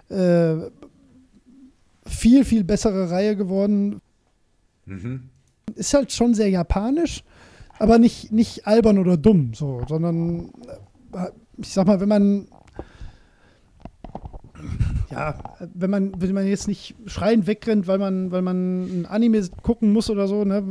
[0.10, 0.72] äh,
[2.08, 4.02] viel, viel bessere Reihe geworden.
[4.88, 5.30] Mhm.
[5.76, 7.24] Ist halt schon sehr japanisch.
[7.80, 10.52] aber nicht, nicht albern oder dumm, so, sondern
[11.14, 12.48] äh, ich sag mal, wenn man
[15.12, 15.36] ja,
[15.74, 19.94] wenn man, wenn man jetzt nicht schreiend wegrennt, weil man, weil man ein Anime gucken
[19.94, 20.64] muss oder so, ne,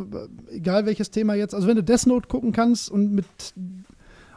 [0.51, 3.27] egal welches Thema jetzt, also wenn du Death Note gucken kannst und mit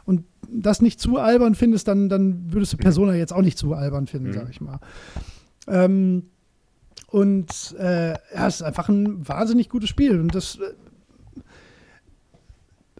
[0.04, 3.74] und das nicht zu albern findest, dann, dann würdest du Persona jetzt auch nicht zu
[3.74, 4.34] albern finden, mhm.
[4.34, 4.78] sag ich mal.
[5.66, 6.30] Ähm,
[7.06, 10.20] und äh, ja, es ist einfach ein wahnsinnig gutes Spiel.
[10.20, 10.72] Und das, äh,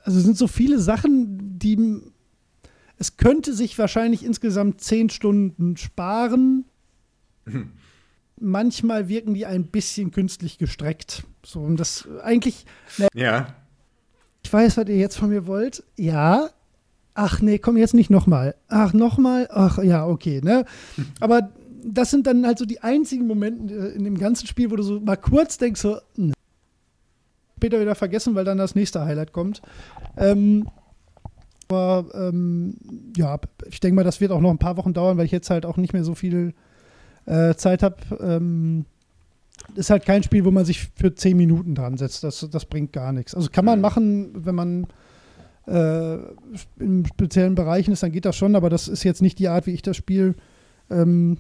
[0.02, 2.00] also sind so viele Sachen, die
[2.98, 6.64] es könnte sich wahrscheinlich insgesamt zehn Stunden sparen.
[7.44, 7.72] Mhm.
[8.38, 11.24] Manchmal wirken die ein bisschen künstlich gestreckt.
[11.44, 12.64] So, und das eigentlich.
[12.98, 13.54] Ne, ja.
[14.42, 15.84] Ich weiß, was ihr jetzt von mir wollt.
[15.96, 16.50] Ja.
[17.14, 18.54] Ach nee, komm jetzt nicht nochmal.
[18.68, 19.48] Ach, nochmal?
[19.50, 20.64] Ach ja, okay, ne?
[21.20, 21.50] Aber
[21.86, 24.82] das sind dann halt so die einzigen Momente äh, in dem ganzen Spiel, wo du
[24.82, 26.32] so mal kurz denkst, so, ne.
[27.56, 29.62] später wieder vergessen, weil dann das nächste Highlight kommt.
[30.16, 30.68] Ähm,
[31.68, 32.76] aber ähm,
[33.16, 35.50] ja, ich denke mal, das wird auch noch ein paar Wochen dauern, weil ich jetzt
[35.50, 36.54] halt auch nicht mehr so viel
[37.26, 37.96] äh, Zeit habe.
[38.20, 38.84] Ähm,
[39.74, 42.22] ist halt kein Spiel, wo man sich für zehn Minuten dran setzt.
[42.22, 43.34] Das, das bringt gar nichts.
[43.34, 43.82] Also kann man mhm.
[43.82, 44.86] machen, wenn man
[45.66, 46.18] äh,
[46.78, 49.66] in speziellen Bereichen ist, dann geht das schon, aber das ist jetzt nicht die Art,
[49.66, 50.36] wie ich das spiele.
[50.88, 51.38] Ähm,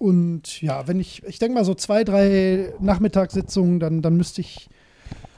[0.00, 4.70] und ja, wenn ich, ich denke mal so zwei, drei Nachmittagssitzungen, dann, dann müsste ich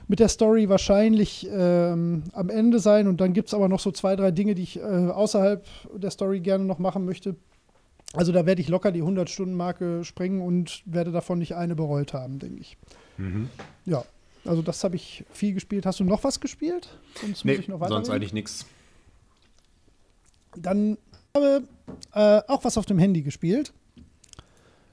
[0.07, 3.09] mit der Story wahrscheinlich ähm, am Ende sein.
[3.09, 6.13] Und dann gibt es aber noch so zwei, drei Dinge, die ich äh, außerhalb der
[6.13, 7.35] Story gerne noch machen möchte.
[8.13, 12.39] Also da werde ich locker die 100-Stunden-Marke sprengen und werde davon nicht eine bereut haben,
[12.39, 12.77] denke ich.
[13.17, 13.49] Mhm.
[13.85, 14.05] Ja,
[14.45, 15.87] also das habe ich viel gespielt.
[15.87, 16.89] Hast du noch was gespielt?
[17.21, 18.65] Sonst nee, sonst eigentlich nichts.
[20.57, 20.99] Dann
[21.35, 21.65] habe
[22.15, 23.73] äh, auch was auf dem Handy gespielt.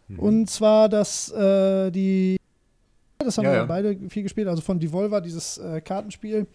[0.10, 0.20] Mhm.
[0.20, 2.38] Und zwar das, äh, die,
[3.20, 3.66] das haben ja, wir ja.
[3.66, 6.48] beide viel gespielt, also von Devolver, dieses äh, Kartenspiel.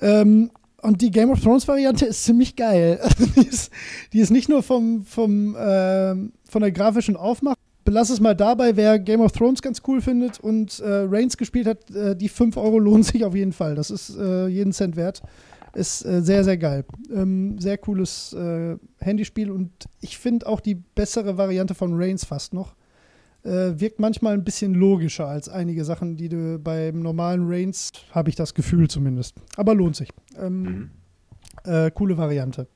[0.00, 0.50] Ähm,
[0.82, 3.00] und die Game of Thrones Variante ist ziemlich geil.
[3.36, 3.72] die, ist,
[4.12, 7.56] die, ist, nicht nur vom, vom, äh, von der grafischen Aufmachung.
[7.84, 11.66] Belass es mal dabei, wer Game of Thrones ganz cool findet und äh, Reigns gespielt
[11.66, 13.74] hat, äh, die 5 Euro lohnen sich auf jeden Fall.
[13.74, 15.22] Das ist äh, jeden Cent wert.
[15.74, 16.84] Ist äh, sehr, sehr geil.
[17.12, 19.70] Ähm, sehr cooles äh, Handyspiel und
[20.00, 22.74] ich finde auch die bessere Variante von Reigns fast noch.
[23.42, 28.30] Äh, wirkt manchmal ein bisschen logischer als einige Sachen, die du beim normalen Reigns, habe
[28.30, 29.34] ich das Gefühl zumindest.
[29.56, 30.08] Aber lohnt sich.
[30.38, 30.90] Ähm, mhm.
[31.64, 32.68] äh, coole Variante.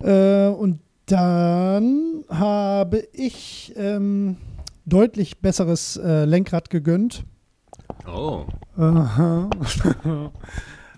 [0.00, 4.36] Äh, und dann habe ich ähm,
[4.84, 7.24] deutlich besseres äh, Lenkrad gegönnt.
[8.06, 8.44] Oh.
[8.76, 9.48] Aha.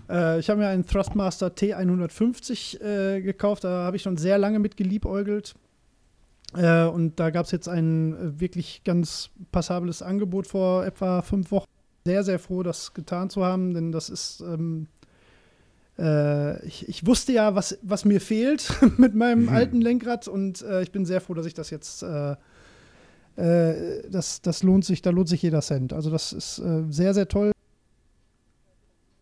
[0.09, 4.59] Äh, ich habe mir einen Thrustmaster T150 äh, gekauft, da habe ich schon sehr lange
[4.59, 5.55] mit geliebäugelt.
[6.55, 11.51] Äh, und da gab es jetzt ein äh, wirklich ganz passables Angebot vor etwa fünf
[11.51, 11.67] Wochen.
[12.05, 14.41] Sehr, sehr froh, das getan zu haben, denn das ist.
[14.41, 14.87] Ähm,
[15.99, 19.49] äh, ich, ich, wusste ja, was, was mir fehlt mit meinem mhm.
[19.49, 22.05] alten Lenkrad und äh, ich bin sehr froh, dass ich das jetzt
[24.11, 25.93] das, das lohnt sich, da lohnt sich jeder Cent.
[25.93, 27.53] Also das ist äh, sehr, sehr toll.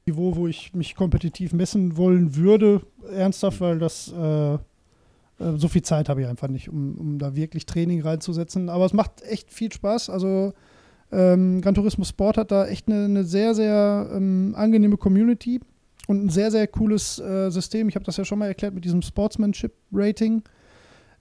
[0.07, 2.81] Niveau, wo ich mich kompetitiv messen wollen würde,
[3.11, 4.57] ernsthaft, weil das äh,
[5.39, 8.69] äh, so viel Zeit habe ich einfach nicht, um, um da wirklich Training reinzusetzen.
[8.69, 10.09] Aber es macht echt viel Spaß.
[10.09, 10.53] Also
[11.11, 15.59] ähm, Gran Turismo Sport hat da echt eine, eine sehr, sehr ähm, angenehme Community
[16.07, 17.89] und ein sehr, sehr cooles äh, System.
[17.89, 20.43] Ich habe das ja schon mal erklärt mit diesem Sportsmanship-Rating.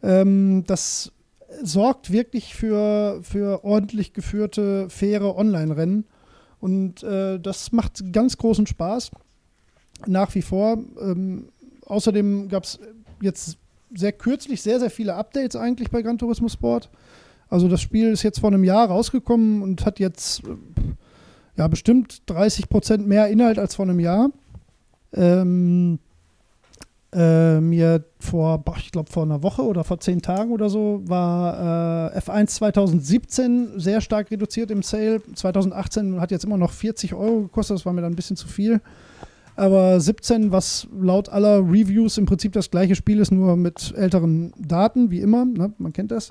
[0.03, 1.12] Ähm, das
[1.62, 6.05] sorgt wirklich für, für ordentlich geführte, faire Online-Rennen.
[6.61, 9.11] Und äh, das macht ganz großen Spaß.
[10.07, 10.78] Nach wie vor.
[11.00, 11.48] Ähm,
[11.86, 12.78] außerdem gab es
[13.20, 13.59] jetzt
[13.94, 16.90] sehr kürzlich sehr, sehr viele Updates eigentlich bei Gran Turismo Sport.
[17.48, 20.57] Also das Spiel ist jetzt vor einem Jahr rausgekommen und hat jetzt äh,
[21.57, 24.30] ja bestimmt 30 Prozent mehr Inhalt als vor einem Jahr.
[25.12, 25.98] Ähm,
[27.17, 31.01] äh, mir vor, boah, ich glaube, vor einer Woche oder vor zehn Tagen oder so
[31.07, 35.23] war äh, F1 2017 sehr stark reduziert im Sale.
[35.35, 38.49] 2018 hat jetzt immer noch 40 Euro gekostet, das war mir dann ein bisschen zu
[38.49, 38.83] viel.
[39.55, 44.53] Aber 17, was laut aller Reviews im Prinzip das gleiche Spiel ist, nur mit älteren
[44.59, 45.73] Daten, wie immer, ne?
[45.79, 46.31] man kennt das,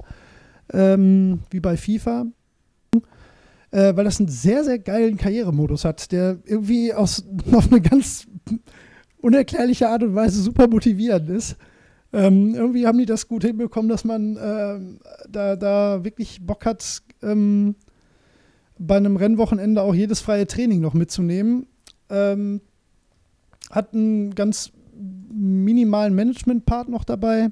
[0.72, 2.28] ähm, wie bei FIFA.
[3.72, 8.28] Äh, weil das einen sehr, sehr geilen Karrieremodus hat, der irgendwie aus, auf eine ganz
[9.26, 11.58] unerklärliche Art und Weise super motivierend ist.
[12.14, 17.02] Ähm, irgendwie haben die das gut hinbekommen, dass man ähm, da, da wirklich Bock hat,
[17.24, 17.76] ähm,
[18.78, 21.66] bei einem Rennwochenende auch jedes freie Training noch mitzunehmen.
[22.10, 22.62] Ähm,
[23.72, 24.72] hat einen ganz
[25.34, 27.50] minimalen Management-Part noch dabei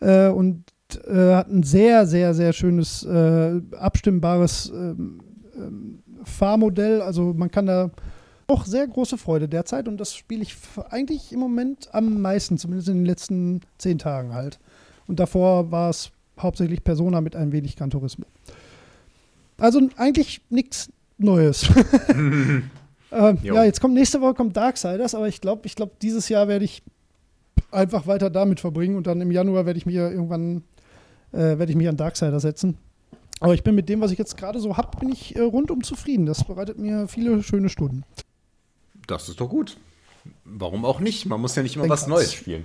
[0.00, 0.64] äh, und
[1.06, 5.20] äh, hat ein sehr, sehr, sehr schönes, äh, abstimmbares ähm,
[5.56, 7.02] ähm, Fahrmodell.
[7.02, 7.90] Also man kann da
[8.48, 10.54] auch sehr große Freude derzeit und das spiele ich
[10.90, 14.58] eigentlich im Moment am meisten, zumindest in den letzten zehn Tagen halt.
[15.06, 18.26] Und davor war es hauptsächlich Persona mit ein wenig Gran Turismo.
[19.58, 21.68] Also eigentlich nichts Neues.
[22.10, 26.46] ähm, ja, jetzt kommt nächste Woche kommt Darksiders, aber ich glaube, ich glaube, dieses Jahr
[26.46, 26.82] werde ich
[27.70, 30.62] einfach weiter damit verbringen und dann im Januar werde ich mir irgendwann
[31.32, 32.76] äh, werde ich mich an Darksiders setzen.
[33.40, 35.82] Aber ich bin mit dem, was ich jetzt gerade so habe, bin ich äh, rundum
[35.82, 36.26] zufrieden.
[36.26, 38.04] Das bereitet mir viele schöne Stunden.
[39.06, 39.76] Das ist doch gut.
[40.44, 41.26] Warum auch nicht?
[41.26, 42.64] Man muss ja nicht immer was Neues spielen.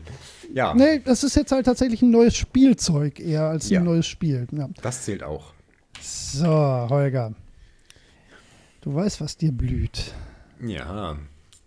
[0.54, 3.80] Ja, Nee, das ist jetzt halt tatsächlich ein neues Spielzeug eher als Ja.
[3.80, 4.48] ein neues Spiel.
[4.52, 4.68] Ja.
[4.82, 5.54] das zählt auch.
[6.02, 7.34] So, Holger.
[8.82, 10.14] Du weißt, was dir blüht.
[10.66, 11.18] Ja.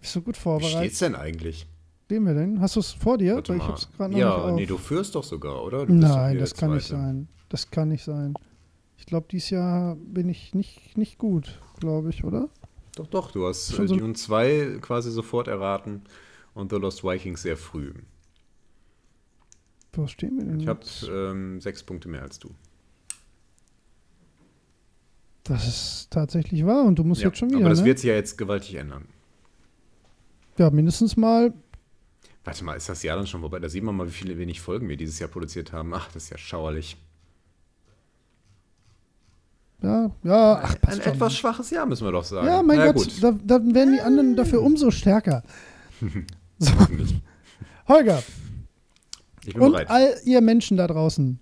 [0.01, 0.79] Bist du gut Wie vorbereitet?
[0.79, 1.67] steht's denn eigentlich?
[2.07, 2.61] Stehen wir denn?
[2.61, 3.37] Hast du es vor dir?
[3.37, 3.69] Warte Weil ich mal.
[3.71, 5.87] hab's gerade noch ja, nicht nee, du führst doch sogar, oder?
[5.87, 7.01] Du bist doch Nein, das kann nicht Zweite.
[7.03, 7.29] sein.
[7.49, 8.35] Das kann nicht sein.
[8.99, 12.49] Ich glaube, dieses Jahr bin ich nicht, nicht gut, glaube ich, oder?
[12.97, 16.03] Doch, doch, du hast Schon äh, so- Dune 2 quasi sofort erraten
[16.55, 17.93] und The Lost Vikings sehr früh.
[19.93, 20.61] Wo stehen wir denn?
[20.61, 22.51] Ich habe ähm, sechs Punkte mehr als du.
[25.45, 27.61] Das ist tatsächlich wahr und du musst Ja, jetzt schon wieder.
[27.61, 27.87] aber das ne?
[27.87, 29.09] wird sich ja jetzt gewaltig ändern.
[30.59, 31.53] ja, mindestens mal.
[32.45, 33.59] Warte mal, ist das Jahr dann schon vorbei?
[33.59, 35.93] Da sieht man mal, wie viele wenig Folgen wir dieses Jahr produziert haben.
[35.95, 36.97] Ach, das ist ja schauerlich.
[39.85, 42.47] Ja, ja, ach, Ein etwas schwaches Jahr, müssen wir doch sagen.
[42.47, 45.43] Ja, mein Na Gott, da, da werden die anderen dafür umso stärker.
[46.59, 46.71] So.
[47.89, 48.23] Holger,
[49.45, 49.91] Ich bin und bereit.
[49.91, 51.41] all ihr Menschen da draußen,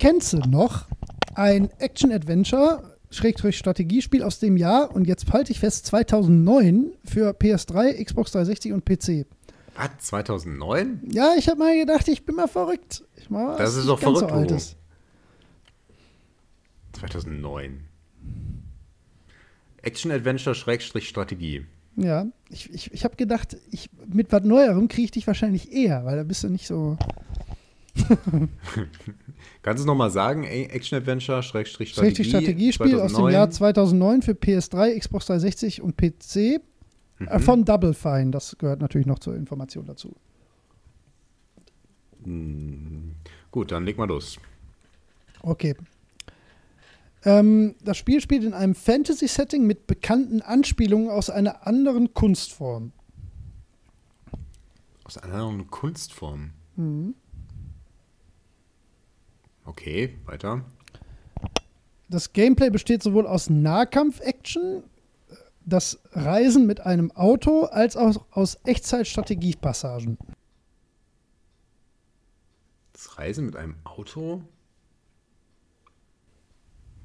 [0.00, 0.86] kennst du noch
[1.36, 8.04] ein Action-Adventure, Schrägstrich Strategiespiel aus dem Jahr und jetzt halte ich fest 2009 für PS3,
[8.04, 9.26] Xbox 360 und PC.
[9.76, 9.90] Was?
[10.08, 11.02] 2009?
[11.12, 13.04] Ja, ich habe mal gedacht, ich bin mal verrückt.
[13.16, 14.76] Ich mal Das ist doch verrückt, so.
[16.96, 17.80] 2009.
[19.82, 21.64] Action-Adventure-Strategie.
[21.96, 26.04] Ja, ich, ich, ich habe gedacht, ich, mit was Neuerem kriege ich dich wahrscheinlich eher,
[26.04, 26.98] weil da bist du nicht so.
[29.62, 30.44] Kannst du es nochmal sagen?
[30.44, 32.24] Action-Adventure-Strategie.
[32.24, 36.60] Strategiespiel aus dem Jahr 2009 für PS3, Xbox 360 und PC
[37.18, 37.40] Mhm.
[37.40, 38.30] von Double Fine.
[38.30, 40.14] Das gehört natürlich noch zur Information dazu.
[42.24, 43.12] Hm,
[43.50, 44.38] Gut, dann leg mal los.
[45.40, 45.74] Okay.
[47.26, 52.92] Ähm, das Spiel spielt in einem Fantasy-Setting mit bekannten Anspielungen aus einer anderen Kunstform.
[55.02, 56.52] Aus einer anderen Kunstform.
[56.76, 57.16] Mhm.
[59.64, 60.64] Okay, weiter.
[62.08, 64.84] Das Gameplay besteht sowohl aus Nahkampf-Action,
[65.64, 70.16] das Reisen mit einem Auto, als auch aus Echtzeit-Strategiepassagen.
[72.92, 74.44] Das Reisen mit einem Auto?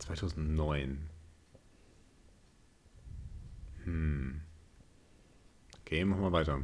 [0.02, 0.98] 2009.
[3.86, 4.42] Hm.
[5.82, 6.62] Okay, machen wir weiter.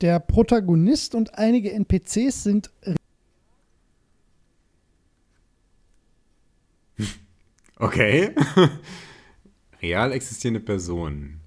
[0.00, 2.70] Der Protagonist und einige NPCs sind
[7.78, 8.34] Okay.
[9.82, 11.40] Real existierende Personen.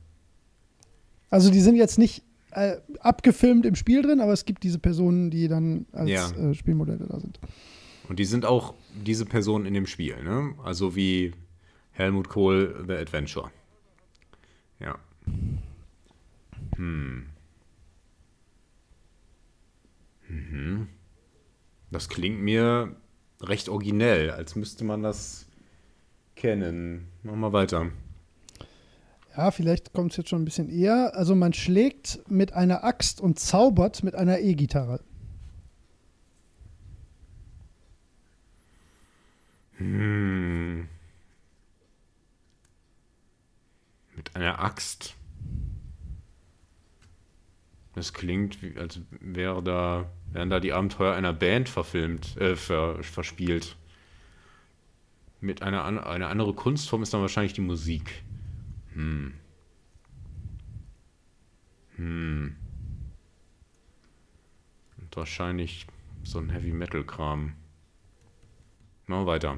[1.29, 5.29] Also die sind jetzt nicht äh, abgefilmt im Spiel drin, aber es gibt diese Personen,
[5.31, 6.29] die dann als Ja.
[6.31, 7.39] äh, Spielmodelle da sind.
[8.09, 8.73] Und die sind auch
[9.05, 10.55] diese Personen in dem Spiel, ne?
[10.63, 11.31] Also wie
[11.91, 13.51] Helmut Kohl, The Adventure.
[14.79, 14.97] Ja.
[16.75, 17.27] Hm.
[20.27, 20.87] Mhm.
[21.91, 22.95] Das klingt mir
[23.41, 25.47] recht originell, als müsste man das
[26.35, 27.07] kennen.
[27.23, 27.91] Machen wir weiter.
[29.37, 31.15] Ja, vielleicht kommt es jetzt schon ein bisschen eher.
[31.15, 34.99] Also man schlägt mit einer Axt und zaubert mit einer E-Gitarre.
[39.79, 40.87] Hm.
[44.15, 45.15] Mit einer Axt.
[47.95, 53.01] Das klingt, wie, als wäre da, wären da die Abenteuer einer Band verfilmt, äh, ver,
[53.03, 53.77] verspielt.
[55.41, 58.23] Mit einer, eine andere Kunstform ist dann wahrscheinlich die Musik.
[58.93, 59.33] Hm.
[61.95, 62.57] Hm.
[64.97, 65.87] Und wahrscheinlich
[66.23, 67.53] so ein Heavy Metal Kram.
[69.09, 69.57] Machen wir weiter.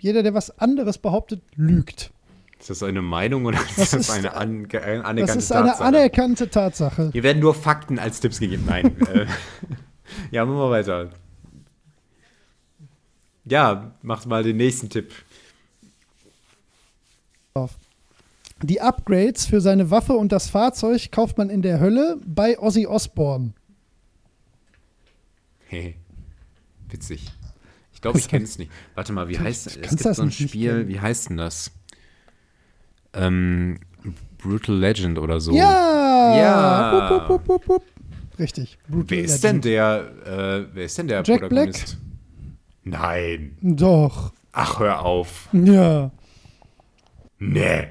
[0.00, 2.10] Jeder, der was anderes behauptet, lügt.
[2.58, 5.38] Ist das eine Meinung oder ist Das das, ist- eine an, ge- eine Das anerkannte
[5.38, 5.84] ist eine Tatsache?
[5.84, 7.10] anerkannte Tatsache.
[7.12, 8.64] Hier werden nur Fakten als Tipps gegeben.
[8.66, 8.96] Nein.
[9.14, 9.26] äh,
[10.30, 11.10] ja, machen wir weiter.
[13.44, 15.12] Ja, macht mal den nächsten Tipp.
[18.62, 22.86] Die Upgrades für seine Waffe und das Fahrzeug kauft man in der Hölle bei Ozzy
[22.86, 23.52] Osbourne.
[25.70, 25.94] Hey.
[26.88, 27.30] Witzig.
[27.94, 28.72] Ich glaube, ich kenne es nicht.
[28.96, 29.80] Warte mal, wie Du- heißt es?
[29.80, 31.70] gibt das so ein Spiel, wie heißt denn das?
[33.12, 33.78] Ähm,
[34.38, 35.52] Brutal Legend oder so.
[35.54, 36.36] Ja!
[36.36, 37.28] Ja.
[37.28, 37.84] Wupp, wupp, wupp.
[38.36, 38.78] Richtig.
[38.88, 39.64] Brutal Wer ist denn Legend.
[39.66, 41.98] der, äh, wer ist denn der Jack Protagonist?
[42.82, 43.56] Nein.
[43.62, 44.32] Doch.
[44.50, 45.48] Ach, hör auf.
[45.52, 46.10] Ja.
[47.38, 47.86] Nee.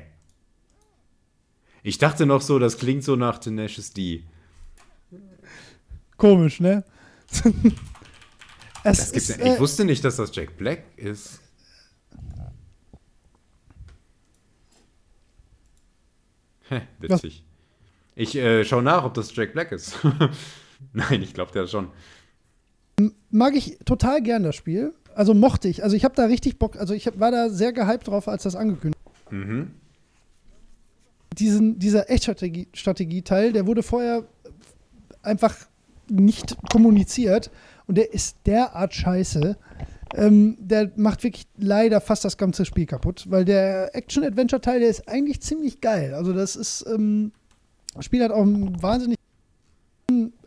[1.82, 4.24] Ich dachte noch so, das klingt so nach Tenacious D.
[6.18, 6.84] Komisch, ne?
[8.84, 9.36] es ist, ja.
[9.38, 11.40] Ich äh, wusste nicht, dass das Jack Black ist.
[16.70, 17.44] Hä, witzig.
[18.16, 19.98] Ich äh, schau nach, ob das Jack Black ist.
[20.94, 21.90] Nein, ich glaube der schon.
[23.32, 24.94] mag ich total gern das Spiel.
[25.16, 25.84] Also mochte ich.
[25.84, 26.78] Also ich habe da richtig Bock.
[26.78, 29.00] Also ich hab, war da sehr gehypt drauf, als das angekündigt
[29.32, 29.72] Mhm.
[31.38, 34.26] Diesen, dieser Echtstrategie-Teil, der wurde vorher
[35.22, 35.56] einfach
[36.10, 37.52] nicht kommuniziert
[37.88, 39.58] und der ist derart scheiße.
[40.16, 45.08] Ähm, der macht wirklich leider fast das ganze Spiel kaputt, weil der Action-Adventure-Teil, der ist
[45.08, 46.16] eigentlich ziemlich geil.
[46.16, 47.32] Also das ist, ähm,
[47.94, 49.18] das Spiel hat auch einen wahnsinnig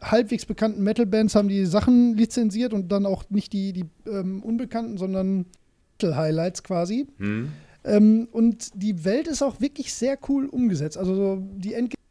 [0.00, 4.98] halbwegs bekannten Metal-Bands haben die Sachen lizenziert und dann auch nicht die, die ähm, unbekannten,
[4.98, 5.46] sondern
[6.02, 7.06] Metal-Highlights quasi.
[7.18, 7.50] Hm?
[7.84, 10.96] Ähm, und die Welt ist auch wirklich sehr cool umgesetzt.
[10.96, 12.01] Also so die Endgame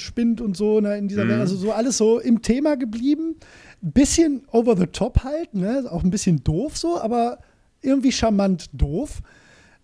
[0.00, 1.30] spinnt und so ne, in dieser Mhm.
[1.30, 1.40] Welt.
[1.40, 3.36] Also so alles so im Thema geblieben.
[3.80, 5.84] Bisschen over the top halt, ne?
[5.90, 7.38] Auch ein bisschen doof so, aber
[7.80, 9.20] irgendwie charmant doof.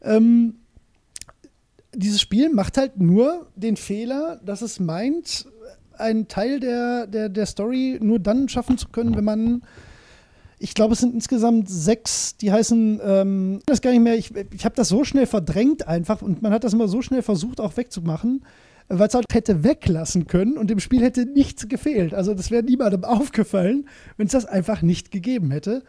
[0.02, 0.56] Ähm,
[1.94, 5.46] dieses Spiel macht halt nur den Fehler, dass es meint,
[5.96, 9.62] einen Teil der, der, der Story nur dann schaffen zu können, wenn man
[10.58, 14.64] ich glaube, es sind insgesamt sechs, die heißen, ähm, das gar nicht mehr, ich, ich
[14.64, 17.76] habe das so schnell verdrängt einfach und man hat das immer so schnell versucht auch
[17.76, 18.44] wegzumachen,
[18.88, 22.14] weil es halt hätte weglassen können und dem Spiel hätte nichts gefehlt.
[22.14, 25.82] Also das wäre niemandem aufgefallen, wenn es das einfach nicht gegeben hätte.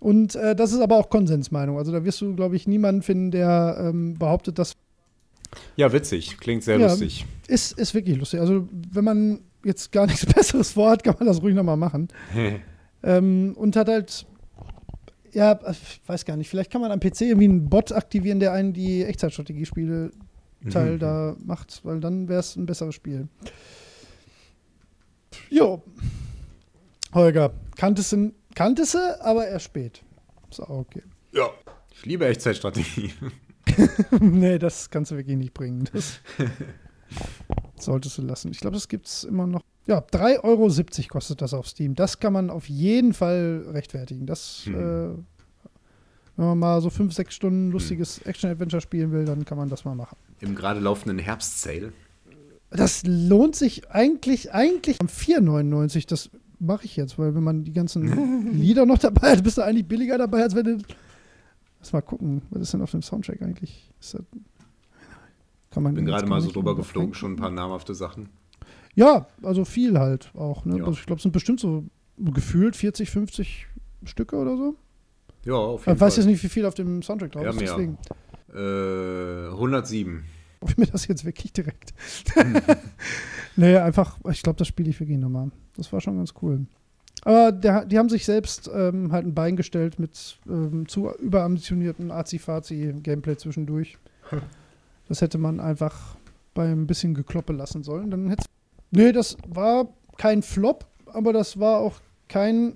[0.00, 1.76] Und äh, das ist aber auch Konsensmeinung.
[1.78, 4.74] Also da wirst du, glaube ich, niemanden finden, der ähm, behauptet, das
[5.76, 6.38] Ja, witzig.
[6.38, 6.86] Klingt sehr Ja.
[6.88, 7.26] lustig.
[7.48, 8.38] ist, ist wirklich lustig.
[8.40, 12.08] Also wenn man jetzt gar nichts Besseres vorhat, kann man das ruhig nochmal machen.
[13.00, 14.26] Ähm, und hat halt,
[15.32, 18.52] ja, ich weiß gar nicht, vielleicht kann man am PC irgendwie einen Bot aktivieren, der
[18.52, 20.10] einen die Echtzeitstrategiespiele
[20.70, 20.98] Teil Mhm.
[20.98, 23.28] da macht, weil dann wäre es ein besseres Spiel.
[25.50, 25.82] Jo.
[27.14, 30.02] Holger, kanntest du, kanntest du, aber erst spät.
[30.50, 31.02] Ist auch okay.
[31.32, 31.48] Ja.
[31.92, 33.12] Ich liebe Echtzeitstrategie.
[34.20, 35.88] nee, das kannst du wirklich nicht bringen.
[35.92, 36.20] Das
[37.78, 38.50] solltest du lassen.
[38.50, 39.62] Ich glaube, das gibt es immer noch.
[39.86, 40.68] Ja, 3,70 Euro
[41.08, 41.94] kostet das auf Steam.
[41.94, 44.26] Das kann man auf jeden Fall rechtfertigen.
[44.26, 44.74] Das, Hm.
[44.74, 45.14] äh,
[46.36, 49.84] wenn man mal so 5, 6 Stunden lustiges Action-Adventure spielen will, dann kann man das
[49.84, 50.16] mal machen.
[50.40, 51.92] Im gerade laufenden Herbst-Sale.
[52.70, 56.06] Das lohnt sich eigentlich, eigentlich am 4,99.
[56.08, 59.62] Das mache ich jetzt, weil wenn man die ganzen Lieder noch dabei hat, bist du
[59.62, 60.78] eigentlich billiger dabei, als wenn du.
[61.80, 63.88] Lass mal gucken, was ist denn auf dem Soundtrack eigentlich?
[64.00, 64.22] Ist das,
[65.70, 68.28] kann man Bin den gerade mal so drüber geflogen, schon ein paar namhafte Sachen.
[68.94, 70.64] Ja, also viel halt auch.
[70.64, 70.78] Ne?
[70.78, 70.84] Ja.
[70.84, 71.84] Also ich glaube, es sind bestimmt so
[72.16, 73.66] gefühlt 40, 50
[74.04, 74.74] Stücke oder so.
[75.44, 76.24] Ja, auf Ich jeden weiß Fall.
[76.24, 77.96] jetzt nicht, wie viel auf dem Soundtrack drauf Ja, ist, mehr.
[78.54, 80.24] Äh, 107.
[80.62, 81.92] hoffe ich mir das jetzt wirklich direkt.
[83.56, 85.50] nee, einfach, ich glaube, das spiele ich wirklich nochmal.
[85.76, 86.66] Das war schon ganz cool.
[87.24, 92.10] Aber der, die haben sich selbst ähm, halt ein Bein gestellt mit ähm, zu überambitionierten
[92.10, 93.98] Azi-Fazi-Gameplay zwischendurch.
[95.08, 96.16] Das hätte man einfach
[96.52, 98.10] bei ein bisschen Gekloppe lassen sollen.
[98.10, 98.44] Dann hätte
[98.90, 99.88] Nee, das war
[100.18, 101.94] kein Flop, aber das war auch
[102.28, 102.74] kein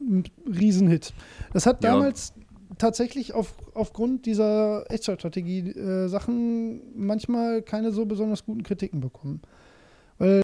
[0.00, 1.12] mm, Riesenhit.
[1.52, 1.92] Das hat Ja.
[1.92, 2.32] damals
[2.78, 9.42] tatsächlich auf, aufgrund dieser Echtzeitstrategie-Sachen manchmal keine so besonders guten Kritiken bekommen.
[10.18, 10.42] Weil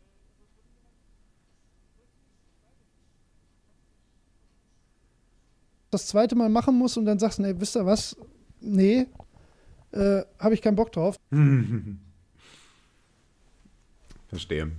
[5.91, 8.17] das zweite Mal machen muss und dann sagst, nee, wisst ihr was?
[8.61, 9.07] Nee,
[9.93, 11.17] äh, habe ich keinen Bock drauf.
[14.29, 14.73] Verstehe.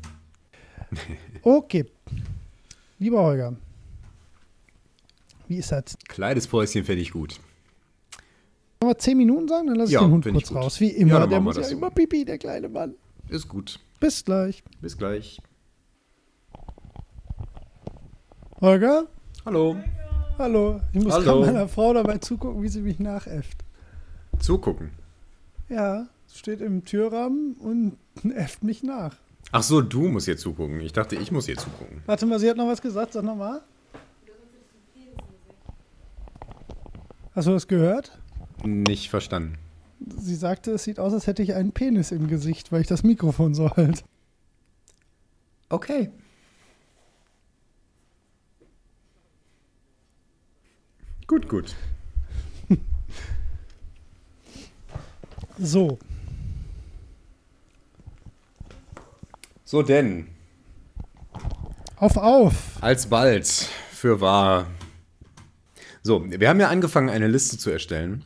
[1.41, 1.85] Okay.
[2.99, 3.55] Lieber Holger,
[5.47, 5.97] wie ist das?
[6.07, 7.39] Kleines Päuschen fände ich gut.
[8.81, 9.67] Wollen wir zehn Minuten sagen?
[9.67, 10.79] Dann lasse ich Ja, den Hund ich kurz raus.
[10.79, 11.75] Wie immer, Ja, der muss ja so.
[11.75, 12.95] immer pipi, der kleine Mann.
[13.29, 13.79] Ist gut.
[13.99, 14.63] Bis gleich.
[14.81, 15.39] Bis gleich.
[18.61, 19.07] Holger?
[19.45, 19.75] Hallo.
[20.37, 20.81] Hallo.
[20.93, 21.23] Ich muss Hallo.
[21.23, 23.57] gerade meiner Frau dabei zugucken, wie sie mich nachäfft.
[24.39, 24.91] Zugucken.
[25.69, 27.97] Ja, steht im Türrahmen und
[28.35, 29.15] äfft mich nach.
[29.51, 30.81] Ach so, du musst ihr zugucken.
[30.81, 32.01] Ich dachte, ich muss ihr zugucken.
[32.05, 33.13] Warte mal, sie hat noch was gesagt.
[33.13, 33.61] Sag nochmal.
[37.35, 38.17] Hast du das gehört?
[38.63, 39.57] Nicht verstanden.
[40.17, 43.03] Sie sagte, es sieht aus, als hätte ich einen Penis im Gesicht, weil ich das
[43.03, 44.03] Mikrofon so halte.
[45.67, 46.11] Okay.
[51.27, 51.75] Gut, gut.
[55.57, 55.97] so.
[59.65, 60.27] So denn.
[61.97, 62.81] Auf, auf.
[62.81, 63.47] Alsbald,
[63.91, 64.67] für wahr.
[66.05, 68.23] So, wir haben ja angefangen, eine Liste zu erstellen.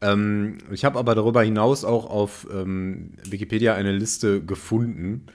[0.00, 5.26] Ähm, ich habe aber darüber hinaus auch auf ähm, Wikipedia eine Liste gefunden,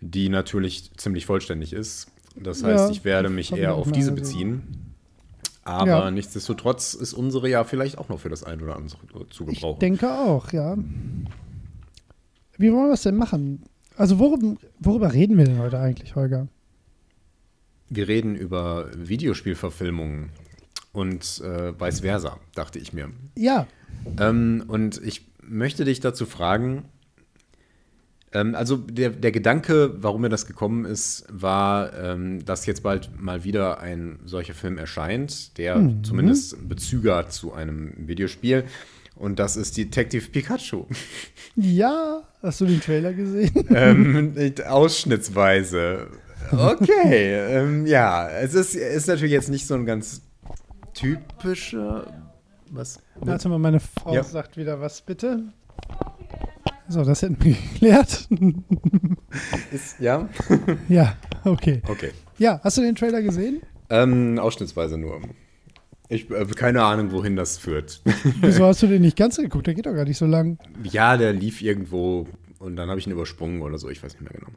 [0.00, 2.08] die natürlich ziemlich vollständig ist.
[2.34, 4.96] Das heißt, Ja, ich werde mich ich eher auf diese beziehen.
[5.62, 6.10] Aber Ja.
[6.10, 8.98] nichtsdestotrotz ist unsere ja vielleicht auch noch für das ein oder andere
[9.30, 9.78] zu Ich gebrauchen.
[9.78, 10.76] denke auch, ja.
[12.58, 13.62] Wie wollen wir es denn machen?
[13.96, 16.48] Also worum, worüber reden wir denn heute eigentlich, Holger?
[17.88, 20.30] Wir reden über Videospielverfilmungen
[20.94, 23.10] und äh, vice versa, dachte ich mir.
[23.36, 23.66] Ja,
[24.18, 26.84] Ähm, und ich möchte dich dazu fragen,
[28.32, 33.10] ähm, also der, der Gedanke, warum mir das gekommen ist, war, ähm, dass jetzt bald
[33.20, 38.64] mal wieder ein solcher Film erscheint, der zumindest Bezüge hat zu einem Videospiel.
[39.16, 40.86] Und das ist Detective Pikachu.
[41.56, 42.22] ja.
[42.42, 43.66] Hast du den Trailer gesehen?
[43.70, 44.34] ähm,
[44.66, 46.08] ausschnittsweise.
[46.50, 50.20] Okay, ähm, ja, es ist, ist natürlich jetzt nicht so ein ganz
[50.94, 52.06] typischer.
[52.70, 53.00] Was?
[53.16, 54.22] Warte mal, meine Frau Ja.
[54.24, 55.42] sagt wieder was, bitte.
[56.88, 58.28] So, das hätten wir geklärt.
[59.72, 60.28] Ist, ja?
[60.88, 61.82] ja, okay.
[61.88, 62.10] Okay.
[62.38, 63.62] Ja, hast du den Trailer gesehen?
[63.90, 65.20] Ähm, ausschnittsweise nur.
[66.08, 68.02] Ich habe keine Ahnung, wohin das führt.
[68.40, 69.66] Wieso hast du den nicht ganz geguckt?
[69.66, 70.58] Der geht doch gar nicht so lang.
[70.82, 72.26] ja, der lief irgendwo
[72.58, 74.50] und dann habe ich ihn übersprungen oder so, ich weiß nicht mehr genau.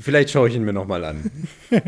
[0.00, 1.30] Vielleicht schaue ich ihn mir nochmal an.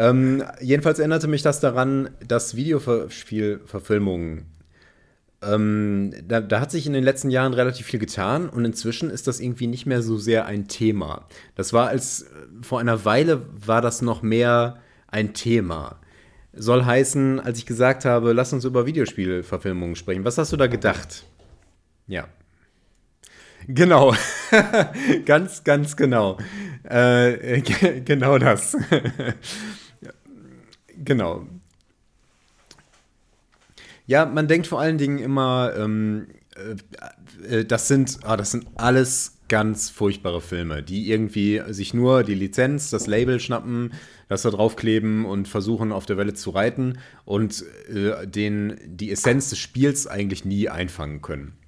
[0.00, 4.46] ähm, jedenfalls erinnerte mich das daran, dass Videospielverfilmungen,
[5.42, 9.26] ähm, da, da hat sich in den letzten Jahren relativ viel getan und inzwischen ist
[9.26, 11.26] das irgendwie nicht mehr so sehr ein Thema.
[11.54, 12.26] Das war als,
[12.62, 14.78] vor einer Weile war das noch mehr
[15.08, 16.00] ein Thema.
[16.52, 20.24] Soll heißen, als ich gesagt habe, lass uns über Videospielverfilmungen sprechen.
[20.24, 21.24] Was hast du da gedacht?
[22.06, 22.26] Ja.
[23.68, 24.14] Genau.
[25.26, 26.38] ganz, ganz genau.
[26.84, 28.76] Äh, ge- genau das.
[31.04, 31.46] genau.
[34.06, 36.26] Ja, man denkt vor allen Dingen immer, ähm,
[36.56, 42.22] äh, äh, das sind, ah, das sind alles ganz furchtbare Filme, die irgendwie sich nur
[42.22, 43.92] die Lizenz, das Label schnappen,
[44.28, 49.50] das da draufkleben und versuchen auf der Welle zu reiten und äh, den, die Essenz
[49.50, 51.59] des Spiels eigentlich nie einfangen können.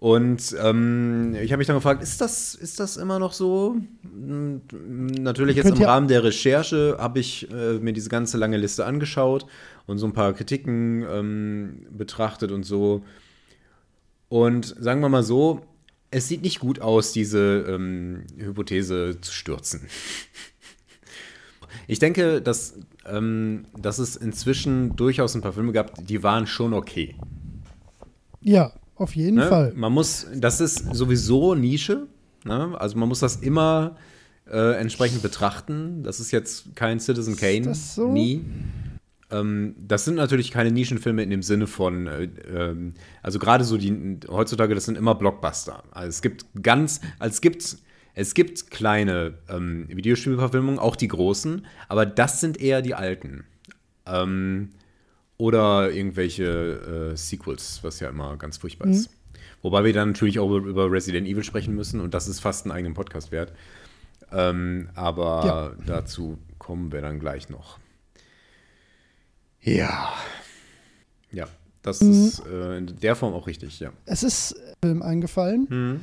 [0.00, 3.76] Und ähm, ich habe mich dann gefragt, ist das, ist das immer noch so?
[4.02, 9.44] Natürlich jetzt im Rahmen der Recherche habe ich äh, mir diese ganze lange Liste angeschaut
[9.86, 13.04] und so ein paar Kritiken ähm, betrachtet und so.
[14.30, 15.60] Und sagen wir mal so,
[16.10, 19.82] es sieht nicht gut aus, diese ähm, Hypothese zu stürzen.
[21.86, 26.72] Ich denke, dass, ähm, dass es inzwischen durchaus ein paar Filme gab, die waren schon
[26.72, 27.16] okay.
[28.40, 29.48] Ja, auf jeden Ne?
[29.48, 29.72] Fall.
[29.74, 32.06] Man muss, das ist sowieso Nische.
[32.44, 32.74] Ne?
[32.78, 33.96] Also man muss das immer
[34.50, 36.02] äh, entsprechend betrachten.
[36.02, 37.62] Das ist jetzt kein Citizen Kane.
[37.62, 38.12] das so?
[38.12, 38.44] Nie.
[39.30, 43.76] Ähm, das sind natürlich keine Nischenfilme in dem Sinne von, äh, ähm, also gerade so
[43.76, 45.84] die, heutzutage, das sind immer Blockbuster.
[45.92, 47.78] Also es gibt ganz, also es gibt,
[48.14, 53.44] es gibt kleine ähm, Videospielverfilmungen, auch die großen, aber das sind eher die alten.
[54.06, 54.70] Ähm,
[55.40, 58.92] oder irgendwelche äh, Sequels, was ja immer ganz furchtbar Mhm.
[58.92, 59.10] ist.
[59.62, 62.72] Wobei wir dann natürlich auch über- Resident Evil sprechen müssen und das ist fast einen
[62.72, 63.52] eigenen Podcast wert.
[64.32, 65.84] Ähm, aber Ja.
[65.86, 67.78] dazu kommen wir dann gleich noch.
[69.62, 70.12] Ja.
[71.30, 71.46] Ja,
[71.82, 72.10] das Mhm.
[72.12, 73.92] ist äh, in der Form auch richtig, ja.
[74.06, 75.66] Es ist ein Film eingefallen.
[75.68, 76.00] Mhm.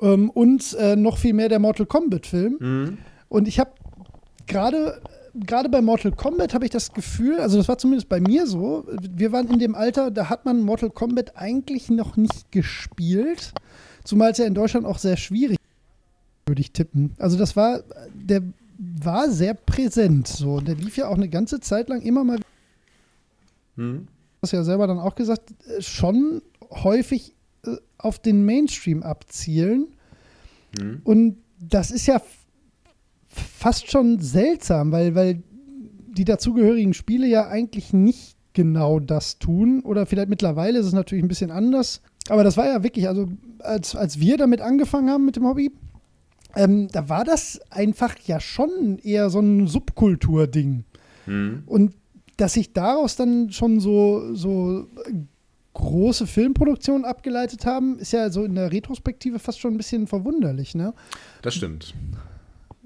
[0.00, 2.56] Ähm, und äh, noch viel mehr der Mortal Kombat-Film.
[2.58, 2.98] Mhm.
[3.28, 3.70] Und ich habe
[4.46, 5.00] gerade
[5.34, 8.86] gerade bei Mortal Kombat habe ich das Gefühl, also das war zumindest bei mir so,
[9.00, 13.52] wir waren in dem Alter, da hat man Mortal Kombat eigentlich noch nicht gespielt,
[14.04, 15.58] zumal es ja in Deutschland auch sehr schwierig
[16.50, 17.14] würde ich tippen.
[17.18, 18.42] Also das war, der
[18.78, 20.54] war sehr präsent so.
[20.54, 22.40] Und der lief ja auch eine ganze Zeit lang immer mal,
[24.42, 29.88] hast du ja selber dann auch gesagt, äh, schon häufig äh, auf den Mainstream abzielen.
[30.78, 31.00] Mhm.
[31.04, 32.20] Und das ist ja
[33.30, 35.42] fast schon seltsam, weil, weil
[36.08, 39.80] die dazugehörigen Spiele ja eigentlich nicht genau das tun.
[39.80, 42.02] Oder vielleicht mittlerweile ist es natürlich ein bisschen anders.
[42.28, 43.28] Aber das war ja wirklich, also
[43.60, 45.70] als, als wir damit angefangen haben mit dem Hobby,
[46.56, 50.84] ähm, da war das einfach ja schon eher so ein Subkultur-Ding.
[51.26, 51.62] Mhm.
[51.66, 51.94] Und
[52.36, 54.86] dass sich daraus dann schon so, so
[55.74, 60.74] große Filmproduktionen abgeleitet haben, ist ja so in der Retrospektive fast schon ein bisschen verwunderlich,
[60.74, 60.92] ne?
[61.42, 61.94] Das stimmt.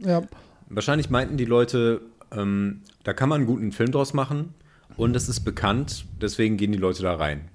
[0.05, 0.23] Ja,
[0.69, 2.01] Wahrscheinlich meinten die Leute,
[2.33, 4.55] ähm, da kann man einen guten Film draus machen
[4.97, 7.49] und es ist bekannt, deswegen gehen die Leute da rein.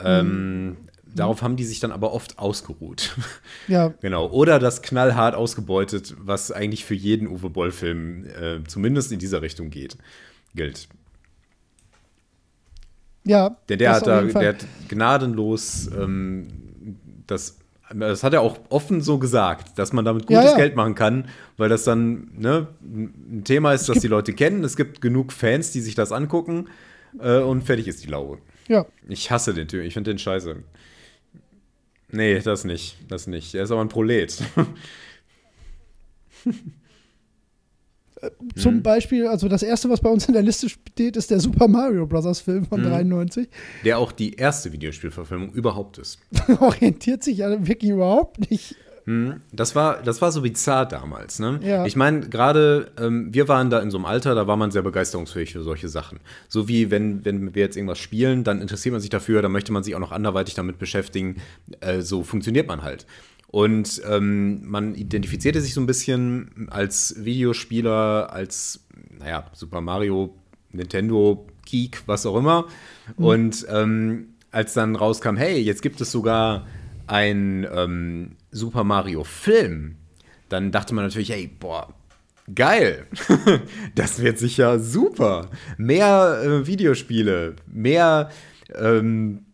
[0.00, 0.76] Ähm,
[1.14, 3.16] Darauf haben die sich dann aber oft ausgeruht.
[3.66, 3.92] Ja.
[4.00, 4.28] genau.
[4.28, 9.68] Oder das knallhart ausgebeutet, was eigentlich für jeden Uwe Boll-Film äh, zumindest in dieser Richtung
[9.68, 9.98] geht,
[10.54, 10.88] gilt.
[13.24, 13.58] Ja.
[13.68, 16.48] Der, der, hat, da, der hat gnadenlos ähm,
[17.26, 17.58] das,
[17.94, 20.58] das hat er auch offen so gesagt, dass man damit Ja, gutes ja.
[20.58, 24.62] Geld machen kann, weil das dann ne, ein Thema ist, das die Leute kennen.
[24.64, 26.68] Es gibt genug Fans, die sich das angucken
[27.18, 28.38] äh, und fertig ist die Laube.
[28.68, 28.86] Ja.
[29.08, 30.56] Ich hasse den Typ, ich finde den scheiße.
[32.10, 33.54] Nee, das nicht, das nicht.
[33.54, 34.42] Er ist aber ein Prolet.
[38.56, 38.82] Zum Mhm.
[38.82, 42.06] Beispiel, also das erste, was bei uns in der Liste steht, ist der Super Mario
[42.06, 42.40] Bros.
[42.40, 42.86] Film von Mhm.
[42.88, 43.48] 93.
[43.84, 46.18] Der auch die erste Videospielverfilmung überhaupt ist.
[46.60, 48.74] Orientiert sich ja wirklich überhaupt nicht.
[49.04, 51.60] Hm, Das war, das war so bizarr damals, ne?
[51.62, 51.86] Ja.
[51.86, 54.82] Ich meine, gerade ähm, wir waren da in so einem Alter, da war man sehr
[54.82, 56.20] begeisterungsfähig für solche Sachen.
[56.48, 59.72] So wie wenn, wenn wir jetzt irgendwas spielen, dann interessiert man sich dafür, dann möchte
[59.72, 61.36] man sich auch noch anderweitig damit beschäftigen.
[61.80, 63.06] Äh, so funktioniert man halt.
[63.48, 68.86] Und ähm, man identifizierte sich so ein bisschen als Videospieler, als,
[69.18, 70.34] naja, Super Mario,
[70.70, 72.66] Nintendo, Geek, was auch immer.
[73.16, 76.66] Und ähm, als dann rauskam, hey, jetzt gibt es sogar
[77.06, 79.96] ein ähm, Super Mario Film,
[80.48, 81.94] dann dachte man natürlich, hey, boah,
[82.54, 83.06] geil,
[83.94, 85.50] das wird sicher super.
[85.76, 88.30] Mehr äh, Videospiele, mehr,
[88.74, 89.46] ähm,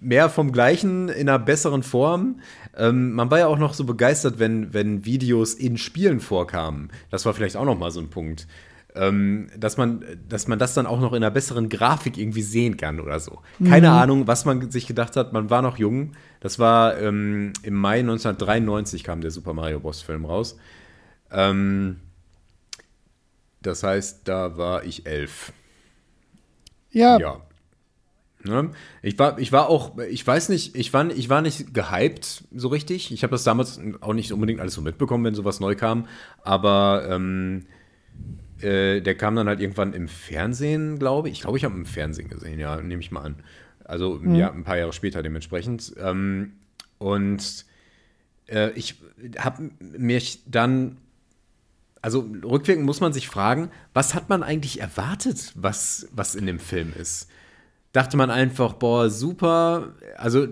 [0.00, 2.40] mehr vom Gleichen in einer besseren Form.
[2.80, 6.90] Ähm, man war ja auch noch so begeistert, wenn, wenn Videos in Spielen vorkamen.
[7.10, 8.46] Das war vielleicht auch noch mal so ein Punkt.
[8.94, 12.76] Ähm, dass, man, dass man das dann auch noch in einer besseren Grafik irgendwie sehen
[12.76, 13.40] kann oder so.
[13.64, 15.32] Keine Ahnung, was man sich gedacht hat.
[15.32, 16.12] Man war noch jung.
[16.40, 20.02] Das war ähm, im Mai 1993 kam der Super Mario Bros.
[20.02, 20.56] Film raus.
[21.30, 22.00] Ähm,
[23.62, 25.52] das heißt, da war ich elf.
[26.90, 27.40] Ja, Ja.
[28.44, 28.70] Ne?
[29.02, 32.68] Ich, war, ich war auch, ich weiß nicht, ich war, ich war nicht gehypt so
[32.68, 33.12] richtig.
[33.12, 36.06] Ich habe das damals auch nicht unbedingt alles so mitbekommen, wenn sowas neu kam.
[36.42, 37.66] Aber ähm,
[38.60, 41.34] äh, der kam dann halt irgendwann im Fernsehen, glaube ich.
[41.34, 43.36] Ich glaube, ich habe ihn im Fernsehen gesehen, ja, nehme ich mal an.
[43.84, 45.94] Also ja, ein paar Jahre später dementsprechend.
[45.98, 46.52] Ähm,
[46.98, 47.66] und
[48.46, 48.96] äh, ich
[49.38, 50.98] habe mich dann
[52.02, 56.58] also rückwirkend muss man sich fragen, was hat man eigentlich erwartet, was, was in dem
[56.58, 57.28] Film ist?
[57.92, 60.46] Dachte man einfach, boah, super, also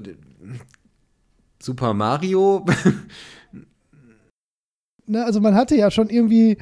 [1.61, 2.65] Super Mario,
[5.07, 6.57] ne, also man hatte ja schon irgendwie,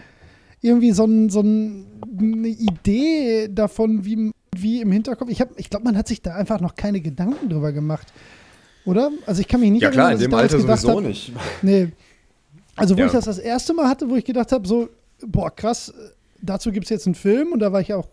[0.61, 1.87] irgendwie so, ein, so ein,
[2.19, 5.31] eine Idee davon, wie, wie im Hinterkopf.
[5.31, 8.13] Ich, hab- ich glaube, man hat sich da einfach noch keine Gedanken drüber gemacht.
[8.85, 9.11] Oder?
[9.27, 11.07] Also ich kann mich nicht ja klar, in erinnern, dass dem Alter gedacht sowieso hab,
[11.07, 11.33] nicht.
[11.63, 11.89] Nee.
[12.77, 13.07] Also, wo Ja.
[13.07, 14.89] ich das das erste Mal hatte, wo ich gedacht habe, so,
[15.27, 15.93] boah, krass,
[16.43, 18.09] dazu gibt es jetzt einen Film und da war ich auch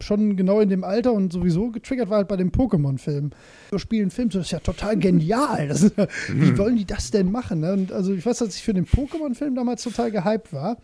[0.00, 3.30] schon genau in dem Alter und sowieso getriggert war halt bei dem Pokémon-Film.
[3.70, 5.68] So spielen Film, das ist ja total genial.
[5.68, 5.90] Das
[6.28, 7.60] wie wollen die das denn machen?
[7.60, 7.72] Ne?
[7.72, 10.78] Und also ich weiß, dass ich für den Pokémon-Film damals total gehypt war.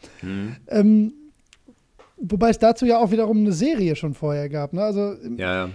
[0.69, 1.13] Ähm,
[2.17, 4.73] wobei es dazu ja auch wiederum eine Serie schon vorher gab.
[4.73, 4.83] Ne?
[4.83, 5.71] Also Ja, ja.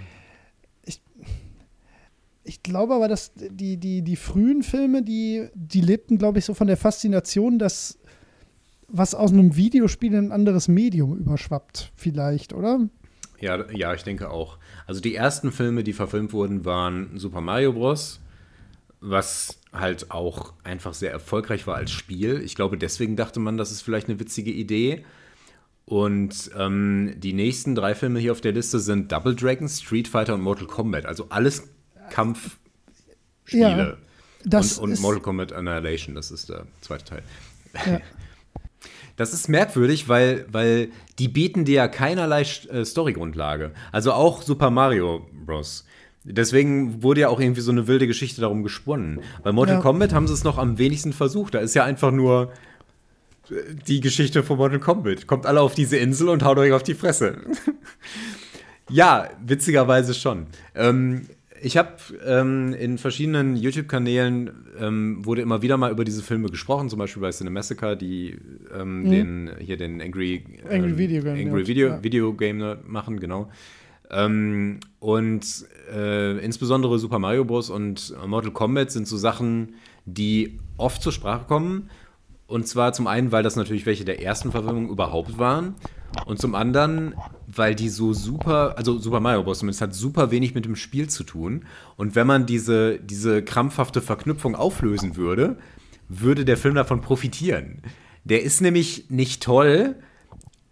[2.44, 6.54] ich glaube aber, dass die, die, die frühen Filme, die, die lebten, glaube ich, so
[6.54, 7.98] von der Faszination, dass
[8.94, 12.90] was aus einem Videospiel in ein anderes Medium überschwappt, vielleicht, oder?
[13.42, 14.58] Ja, ja, ich denke auch.
[14.88, 18.20] Also die ersten Filme, die verfilmt wurden, waren Super Mario Bros.,
[19.00, 22.42] was halt auch einfach sehr erfolgreich war als Spiel.
[22.42, 25.04] Ich glaube, deswegen dachte man, das ist vielleicht eine witzige Idee.
[25.86, 30.36] Und ähm, die nächsten drei Filme hier auf der Liste sind Double Dragon, Street Fighter
[30.36, 31.06] und Mortal Kombat.
[31.06, 31.68] Also alles
[32.12, 32.60] Kampfspiele.
[33.54, 33.98] Ja,
[34.46, 37.24] das und, und Mortal Kombat Annihilation, das ist der zweite Teil.
[37.86, 38.00] Ja.
[39.16, 40.90] Das ist merkwürdig, weil, weil
[41.20, 43.72] die bieten dir ja keinerlei äh, Storygrundlage.
[43.92, 45.86] Also auch Super Mario Bros.
[46.24, 49.22] Deswegen wurde ja auch irgendwie so eine wilde Geschichte darum gesponnen.
[49.44, 49.82] Bei Mortal Ja.
[49.82, 51.56] Kombat haben sie es noch am wenigsten versucht.
[51.56, 52.52] Da ist ja einfach nur
[53.50, 53.56] äh,
[53.88, 55.26] die Geschichte von Mortal Kombat.
[55.28, 57.38] Kommt alle auf diese Insel und haut euch auf die Fresse.
[58.90, 60.46] ja, witzigerweise schon.
[60.76, 61.28] Ähm,
[61.64, 61.92] ich habe
[62.26, 67.22] ähm, in verschiedenen YouTube-Kanälen ähm, wurde immer wieder mal über diese Filme gesprochen, zum Beispiel
[67.22, 68.38] bei Cinemassacre, die
[68.76, 70.72] ähm, den hier den Angry, Mhm.
[70.72, 72.04] Angry Video Game Angry Video, ja.
[72.04, 73.50] Video Game machen, genau.
[74.10, 75.46] Ähm, und
[75.94, 77.70] äh, insbesondere Super Mario Bros.
[77.70, 79.76] und Mortal Kombat sind so Sachen,
[80.06, 81.90] die oft zur Sprache kommen.
[82.48, 85.76] Und zwar zum einen, weil das natürlich welche der ersten Verfilmungen überhaupt waren.
[86.26, 87.16] Und zum anderen,
[87.48, 89.60] weil die so super, also Super Mario Bros.
[89.60, 91.66] zumindest hat super wenig mit dem Spiel zu tun.
[91.98, 95.58] Und wenn man diese, diese krampfhafte Verknüpfung auflösen würde,
[96.10, 97.82] würde der Film davon profitieren.
[98.24, 99.96] Der ist nämlich nicht toll,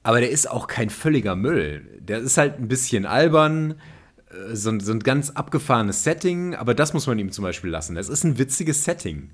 [0.03, 1.99] aber der ist auch kein völliger Müll.
[1.99, 3.75] Der ist halt ein bisschen albern.
[4.31, 7.71] äh, so, ein- so ein ganz abgefahrenes Setting, aber das muss man ihm zum Beispiel
[7.71, 7.97] lassen.
[7.97, 9.31] Es ist ein witziges Setting.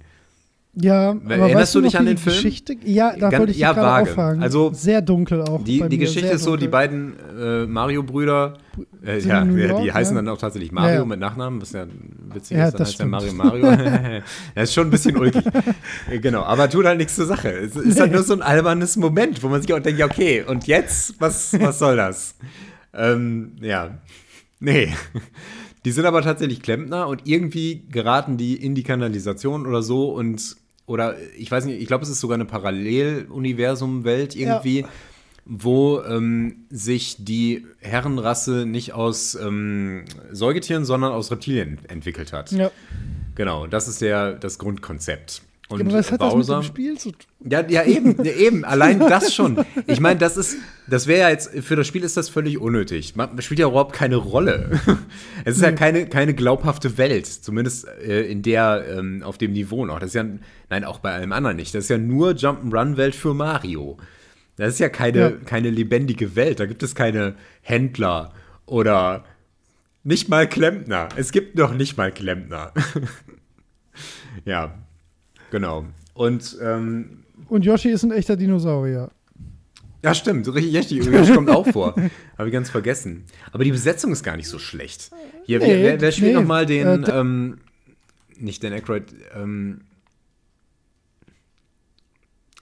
[0.78, 2.36] Ja, aber Erinnerst du dich an den Film?
[2.36, 4.10] Geschichte, ja, da Ganz- wollte ich ja, gerade vage.
[4.12, 4.44] auffragen.
[4.44, 5.64] Also, sehr dunkel auch.
[5.64, 8.56] Die, die Geschichte ist so, die beiden äh, Mario-Brüder,
[9.06, 10.22] äh, ja, ja, York, die heißen ne?
[10.24, 11.06] dann auch tatsächlich Mario Ja, ja.
[11.06, 11.86] mit Nachnamen, was ja
[12.34, 13.38] witzig Ja, ist, dann heißt er Mario stimmt.
[13.38, 13.66] Mario.
[14.56, 15.46] das ist schon ein bisschen ulkig.
[16.12, 17.50] Äh, genau, aber tut halt nichts zur Sache.
[17.52, 20.44] Es ist halt nur so ein albernes Moment, wo man sich auch denkt, ja, okay,
[20.46, 22.36] und jetzt, was, was soll das?
[22.94, 23.98] ähm, ja,
[24.60, 24.90] nee.
[25.86, 30.58] Die sind aber tatsächlich Klempner und irgendwie geraten die in die Kanalisation oder so und
[30.86, 34.86] oder ich weiß nicht, ich glaube, es ist sogar eine Paralleluniversum-Welt irgendwie,
[35.46, 42.52] wo ähm, sich die Herrenrasse nicht aus ähm, Säugetieren, sondern aus Reptilien entwickelt hat.
[42.52, 42.72] Ja.
[43.36, 45.42] Genau, das ist der, das Grundkonzept.
[45.82, 47.20] Und Aber was hat das mit Bowser- dem Spiel zu tun?
[47.50, 49.64] ja, ja, eben, ja, eben, allein das schon.
[49.88, 50.58] Ich meine, das ist,
[50.88, 53.16] das wäre ja jetzt, für das Spiel ist das völlig unnötig.
[53.16, 54.80] Man spielt ja überhaupt keine Rolle.
[55.46, 59.86] Es ist ja keine, keine glaubhafte Welt, zumindest äh, in der, ähm, auf dem Niveau
[59.86, 60.00] noch.
[60.00, 60.26] Das ist ja,
[60.70, 61.76] nein, auch bei allem anderen nicht.
[61.76, 63.98] Das ist ja nur Jump'n'Run-Welt für Mario.
[64.58, 65.32] Das ist ja keine, Ja.
[65.32, 66.60] keine lebendige Welt.
[66.60, 68.32] Da gibt es keine Händler
[68.66, 69.24] oder
[70.04, 71.10] nicht mal Klempner.
[71.16, 72.72] Es gibt noch nicht mal Klempner.
[74.46, 74.74] ja,
[75.52, 75.86] genau.
[76.14, 79.10] Und ähm, Und Yoshi ist ein echter Dinosaurier.
[80.04, 81.12] ja, stimmt, richtig, richtig.
[81.12, 81.96] Das kommt auch vor.
[82.38, 83.26] Habe ich ganz vergessen.
[83.52, 85.12] Aber die Besetzung ist gar nicht so schlecht.
[85.46, 87.58] Hier, Nee, wer, wer, spielt nee, nochmal den, äh, ähm,
[88.38, 89.04] nicht Dan Aykroyd,
[89.36, 89.82] ähm,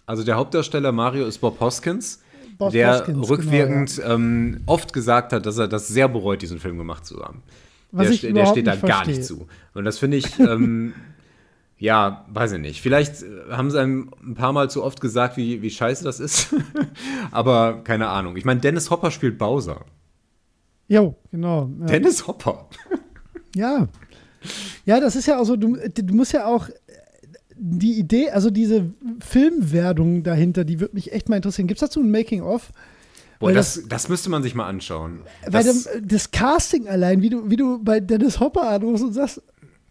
[0.05, 2.21] also der Hauptdarsteller Mario ist Bob Hoskins,
[2.57, 6.77] Bob der Hoskins, rückwirkend ähm, oft gesagt hat, dass er das sehr bereut, diesen Film
[6.77, 7.41] gemacht zu haben.
[7.91, 9.15] Was der, ich der steht da nicht gar verstehe.
[9.15, 9.47] nicht zu.
[9.73, 10.93] Und das finde ich, ähm,
[11.83, 12.81] ja, weiß ich nicht.
[12.81, 16.21] Vielleicht äh, haben sie einem ein paar Mal zu oft gesagt, wie, wie scheiße das
[16.21, 16.55] ist.
[17.31, 18.37] Aber keine Ahnung.
[18.37, 19.81] Ich meine, Dennis Hopper spielt Bowser.
[20.87, 21.69] Jo, genau.
[21.81, 21.85] Ja.
[21.87, 22.69] Dennis Hopper.
[23.55, 23.87] Ja.
[24.83, 26.73] Ja, das ist ja auch so, du, du musst ja auch äh,
[27.55, 31.67] die Idee, also diese Filmwerdung dahinter, die würde mich echt mal interessieren.
[31.67, 32.71] Gibt es dazu ein Making-of?
[33.37, 35.19] Boah, Weil das, das müsste man sich mal anschauen.
[35.45, 39.13] Weil Das, das, das Casting allein, wie du, wie du bei Dennis Hopper anrufst und
[39.13, 39.43] sagst,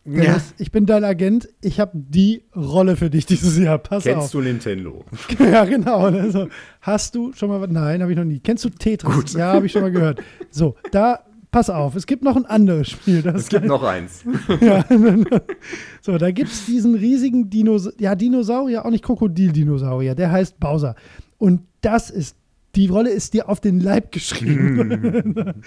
[0.04, 0.22] ja.
[0.22, 3.78] Dennis, ich bin dein Agent, ich habe die Rolle für dich dieses Jahr.
[3.78, 4.30] Pass Kennst auf.
[4.32, 5.04] du Nintendo?
[5.38, 6.10] Ja, genau.
[6.10, 6.48] ne, so.
[6.80, 7.70] Hast du schon mal was?
[7.70, 8.40] Nein, habe ich noch nie.
[8.40, 9.14] Kennst du Tetris?
[9.14, 9.32] Gut.
[9.34, 10.20] Ja, habe ich schon mal gehört.
[10.50, 11.20] So, da,
[11.52, 13.24] pass auf, es gibt noch ein anderes Spiel.
[13.28, 14.24] Es gibt noch eins.
[14.60, 14.84] ja,
[16.00, 20.96] so, da gibt es diesen riesigen Dinosaurier, ja, Dinosaurier, auch nicht Krokodildinosaurier, der heißt Bowser.
[21.38, 22.36] Und das ist,
[22.74, 25.62] die Rolle ist dir auf den Leib geschrieben.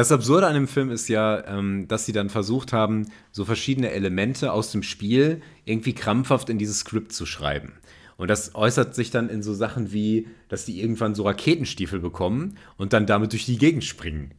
[0.00, 3.90] Das Absurde an dem Film ist ja, ähm, dass sie dann versucht haben, so verschiedene
[3.90, 7.74] Elemente aus dem Spiel irgendwie krampfhaft in dieses Skript zu schreiben.
[8.16, 12.56] Und das äußert sich dann in so Sachen wie, dass die irgendwann so Raketenstiefel bekommen
[12.78, 14.30] und dann damit durch die Gegend springen.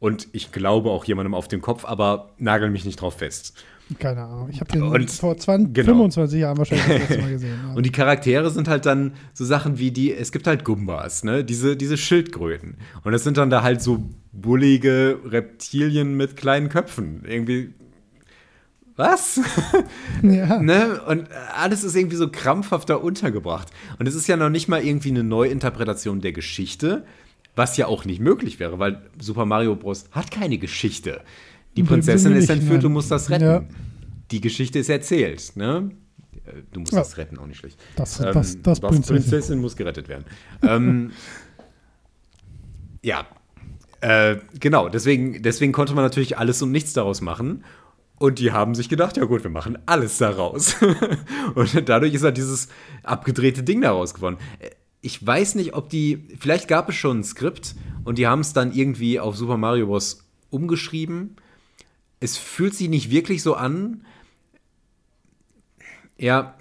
[0.00, 3.62] Und ich glaube auch jemandem auf den Kopf, aber nagel mich nicht drauf fest.
[3.98, 5.88] Keine Ahnung, ich habe den Und- vor 20, genau.
[5.88, 7.58] 25 Jahren wahrscheinlich das letzte Mal gesehen.
[7.68, 7.74] Ja.
[7.74, 11.44] Und die Charaktere sind halt dann so Sachen wie die, es gibt halt Gumbas, ne?
[11.44, 12.76] Diese, diese Schildkröten.
[13.02, 14.02] Und das sind dann da halt so
[14.32, 17.24] bullige Reptilien mit kleinen Köpfen.
[17.26, 17.74] Irgendwie.
[18.96, 19.40] Was?
[20.22, 20.60] ja.
[20.62, 21.00] ne?
[21.06, 23.68] Und alles ist irgendwie so krampfhafter untergebracht.
[23.98, 27.04] Und es ist ja noch nicht mal irgendwie eine Neuinterpretation der Geschichte,
[27.56, 30.04] was ja auch nicht möglich wäre, weil Super Mario Bros.
[30.12, 31.20] hat keine Geschichte.
[31.76, 33.44] Die Prinzessin ist entführt, du musst das retten.
[33.44, 33.64] Ja.
[34.30, 35.90] Die Geschichte ist erzählt, ne?
[36.46, 36.98] Äh, Du musst Ja.
[37.00, 37.78] das retten, auch nicht schlecht.
[37.96, 39.16] Das, Ähm, das, das, Prinzessin.
[39.16, 40.24] Prinzessin muss gerettet werden.
[40.62, 41.10] ähm,
[43.02, 43.26] ja,
[44.00, 44.88] äh, genau.
[44.88, 47.64] Deswegen, deswegen konnte man natürlich alles und nichts daraus machen.
[48.18, 50.76] Und die haben sich gedacht, ja gut, wir machen alles daraus.
[51.54, 52.68] und dadurch ist halt dieses
[53.02, 54.36] abgedrehte Ding daraus geworden.
[55.02, 57.74] Ich weiß nicht, ob die, vielleicht gab es schon ein Skript
[58.04, 60.24] und die haben es dann irgendwie auf Super Mario Bros.
[60.50, 61.36] umgeschrieben.
[62.20, 64.04] Es fühlt sich nicht wirklich so an.
[66.18, 66.58] Ja,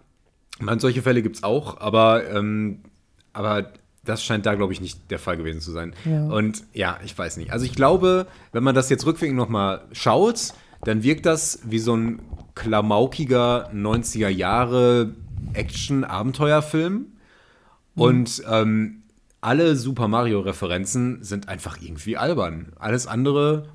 [0.59, 2.79] meine, solche Fälle gibt es auch, aber, ähm,
[3.33, 5.93] aber das scheint da, glaube ich, nicht der Fall gewesen zu sein.
[6.05, 6.27] Ja.
[6.27, 7.51] Und ja, ich weiß nicht.
[7.51, 10.53] Also ich glaube, wenn man das jetzt rückwirkend nochmal schaut,
[10.83, 12.21] dann wirkt das wie so ein
[12.55, 15.13] klamaukiger 90er Jahre
[15.53, 17.07] Action-Abenteuerfilm.
[17.99, 19.03] Und ähm,
[19.41, 22.73] alle Super Mario-Referenzen sind einfach irgendwie albern.
[22.77, 23.69] Alles andere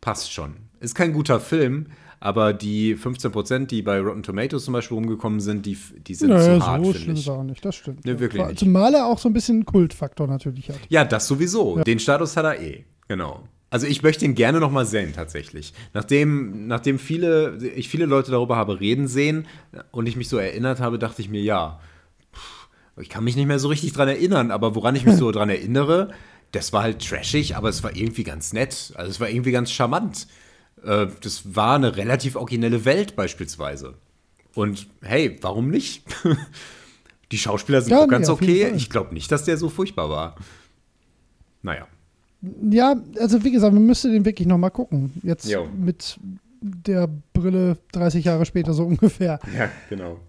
[0.00, 0.54] passt schon.
[0.80, 1.86] Ist kein guter Film,
[2.20, 6.58] aber die 15%, die bei Rotten Tomatoes zum Beispiel rumgekommen sind, die, die sind naja,
[6.58, 7.30] zu hart, so finde ich.
[7.30, 8.04] auch nicht, das stimmt.
[8.04, 8.58] Nee, wirklich nicht.
[8.58, 10.78] Zumal er auch so ein bisschen Kultfaktor natürlich hat.
[10.88, 11.82] Ja, das sowieso.
[11.82, 12.84] Den Status hat er eh.
[13.08, 13.42] Genau.
[13.68, 15.74] Also ich möchte ihn gerne noch mal sehen, tatsächlich.
[15.92, 19.46] Nachdem, nachdem viele, ich viele Leute darüber habe reden sehen
[19.90, 21.80] und ich mich so erinnert habe, dachte ich mir, ja,
[22.98, 25.50] ich kann mich nicht mehr so richtig dran erinnern, aber woran ich mich so dran
[25.50, 26.10] erinnere,
[26.52, 28.92] das war halt trashig, aber es war irgendwie ganz nett.
[28.94, 30.26] Also es war irgendwie ganz charmant.
[30.84, 33.94] Äh, das war eine relativ originelle Welt beispielsweise.
[34.54, 36.04] Und hey, warum nicht?
[37.32, 38.72] Die Schauspieler sind Ja, auch ganz nee, okay.
[38.76, 40.36] Ich glaube nicht, dass der so furchtbar war.
[41.62, 41.86] Naja.
[42.70, 45.12] Ja, also wie gesagt, man müsste den wirklich noch mal gucken.
[45.22, 45.66] Jetzt Jo.
[45.76, 46.18] mit
[46.60, 49.40] der Brille 30 Jahre später so ungefähr.
[49.56, 50.20] Ja, genau.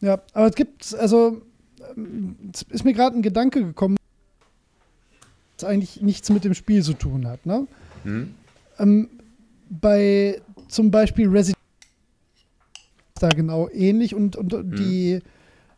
[0.00, 1.40] Ja, aber es gibt, also
[2.70, 3.96] ist mir gerade ein Gedanke gekommen,
[5.56, 7.46] das eigentlich nichts mit dem Spiel zu tun hat.
[7.46, 7.66] Ne?
[8.04, 8.34] Hm?
[8.78, 9.08] Ähm,
[9.70, 11.56] bei zum Beispiel Resident
[13.14, 15.20] ist da genau ähnlich und, und die,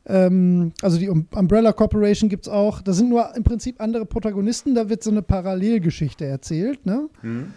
[0.07, 2.81] ähm, also die Um- Umbrella Corporation gibt es auch.
[2.83, 6.85] Da sind nur im Prinzip andere Protagonisten, da wird so eine Parallelgeschichte erzählt.
[6.85, 7.09] Ne?
[7.21, 7.53] Hm?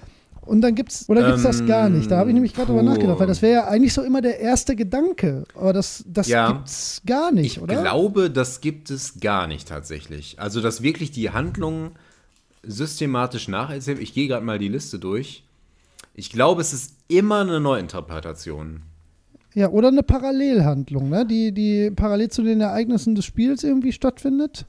[0.46, 2.10] Und dann gibt's, oder gibt's das Ähm, gar nicht?
[2.10, 2.86] Da habe ich nämlich gerade drüber puh.
[2.90, 5.44] nachgedacht, weil das wäre ja eigentlich so immer der erste Gedanke.
[5.56, 6.52] Aber das, das Ja.
[6.52, 7.80] gibt's gar nicht, Ich oder?
[7.82, 10.40] glaube, das gibt es gar nicht tatsächlich.
[10.40, 11.92] Also, dass wirklich die Handlung
[12.64, 14.00] systematisch nacherzählt.
[14.00, 15.44] Ich gehe gerade mal die Liste durch.
[16.14, 18.82] Ich glaube, es ist immer eine Neuinterpretation.
[19.54, 21.26] Ja, oder eine Parallelhandlung, ne?
[21.26, 24.66] die, die parallel zu den Ereignissen des Spiels irgendwie stattfindet.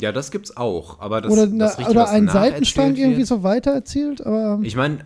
[0.00, 1.00] Ja, das gibt's auch.
[1.00, 4.24] Aber das, oder das eine, Richtige, oder ein Seitenstrang irgendwie so weitererzählt.
[4.24, 4.98] Aber Ich meine,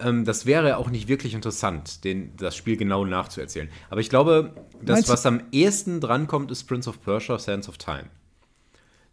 [0.00, 3.68] ähm, das wäre auch nicht wirklich interessant, den, das Spiel genau nachzuerzählen.
[3.90, 8.04] Aber ich glaube, das, was am ehesten drankommt, ist Prince of Persia, Sands of Time.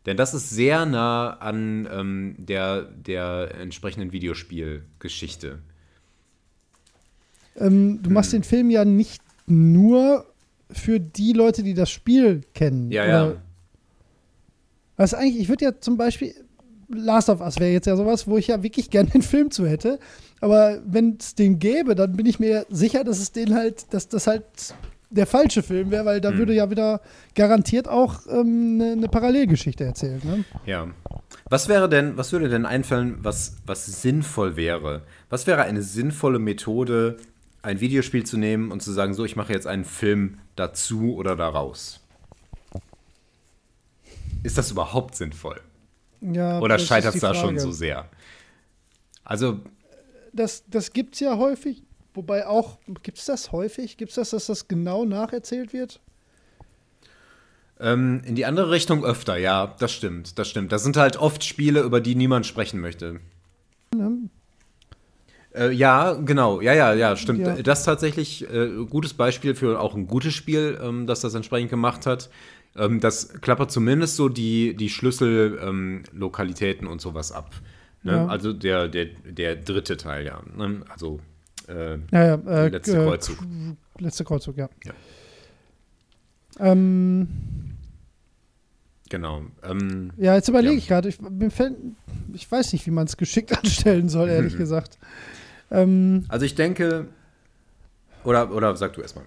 [0.08, 5.60] Denn das ist sehr nah an ähm, der, der entsprechenden Videospielgeschichte.
[7.58, 8.14] ähm, du Hm.
[8.14, 10.26] machst den Film ja nicht nur
[10.72, 12.92] für die Leute, die das Spiel kennen.
[12.92, 13.34] Ja, ja.
[14.98, 16.34] Also eigentlich, ich würde ja zum Beispiel,
[16.90, 19.68] Last of Us wäre jetzt ja sowas, wo ich ja wirklich gerne den Film zu
[19.68, 20.00] hätte.
[20.42, 24.08] Aber wenn es den gäbe, dann bin ich mir sicher, dass es den halt, dass
[24.08, 24.44] das halt
[25.10, 26.38] der falsche Film wäre, weil da Hm.
[26.38, 27.02] würde ja wieder
[27.36, 30.26] garantiert auch ähm, eine ne Parallelgeschichte erzählt.
[30.26, 30.44] Ne?
[30.66, 30.88] Ja.
[31.50, 35.04] Was wäre denn, was würde denn einfallen, was, was sinnvoll wäre?
[35.30, 37.18] Was wäre eine sinnvolle Methode,
[37.62, 41.36] ein Videospiel zu nehmen und zu sagen, so, ich mache jetzt einen Film dazu oder
[41.36, 42.02] daraus?
[44.44, 45.62] Ist das überhaupt sinnvoll?
[46.22, 48.10] Ja, Oder scheitert es da schon so sehr?
[49.24, 49.60] Also,
[50.34, 51.84] Das, das gibt es ja häufig.
[52.14, 53.98] Wobei auch, gibt es das häufig?
[53.98, 56.00] Gibt es das, dass das genau nacherzählt wird?
[57.80, 60.72] ähm, in die andere Richtung öfter, ja, das stimmt, das stimmt.
[60.72, 63.20] Das sind halt oft Spiele, über die niemand sprechen möchte.
[63.96, 64.30] Ne?
[65.54, 67.40] Äh, ja, genau, ja, ja, ja, stimmt.
[67.40, 67.56] Ja.
[67.62, 71.70] Das ist tatsächlich äh, gutes Beispiel für auch ein gutes Spiel, ähm, das das entsprechend
[71.70, 72.30] gemacht hat.
[72.78, 77.52] Ähm, das klappert zumindest so die, die Schlüssellokalitäten ähm, und sowas ab.
[78.04, 78.14] Ne?
[78.14, 78.28] Ja.
[78.28, 80.42] Also der, der, der dritte Teil, ja.
[80.56, 80.82] Ne?
[80.90, 81.20] Also
[81.68, 82.36] äh, Ja, ja.
[82.36, 83.38] Äh, Letzte äh, Kreuzzug.
[84.00, 84.70] Letzte Kreuzzug, ja.
[84.86, 84.94] Ja.
[86.60, 87.28] Ähm,
[89.10, 89.44] genau.
[89.64, 90.78] Ähm, ja, jetzt überlege Ja.
[90.80, 91.10] ich gerade.
[91.10, 91.20] Ich,
[92.34, 94.98] ich weiß nicht, wie man es geschickt anstellen soll, ehrlich gesagt.
[95.72, 97.08] Ähm, also ich denke,
[98.24, 99.26] oder, oder sag du erstmal.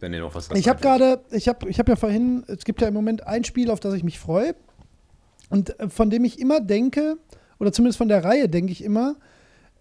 [0.00, 2.80] Wenn dir noch was ich habe gerade, ich habe ich hab ja vorhin, es gibt
[2.80, 4.54] ja im Moment ein Spiel, auf das ich mich freue.
[5.50, 7.16] Und äh, von dem ich immer denke,
[7.58, 9.16] oder zumindest von der Reihe denke ich immer,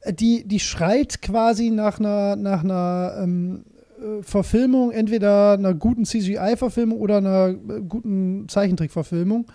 [0.02, 3.65] äh, die, die schreit quasi nach einer, nach einer ähm,
[3.98, 9.45] äh, Verfilmung, entweder einer guten CGI-Verfilmung oder einer guten Zeichentrickverfilmung.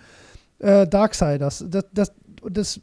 [0.59, 1.65] Äh, Darksiders.
[1.67, 2.11] Das, das,
[2.49, 2.81] das,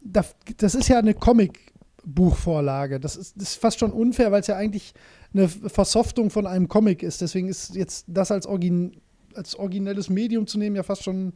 [0.00, 2.98] das, das ist ja eine Comic-Buchvorlage.
[2.98, 4.94] Das ist, das ist fast schon unfair, weil es ja eigentlich
[5.32, 7.20] eine Versoftung von einem Comic ist.
[7.20, 8.96] Deswegen ist jetzt das als, Origin,
[9.34, 11.32] als originelles Medium zu nehmen ja fast schon.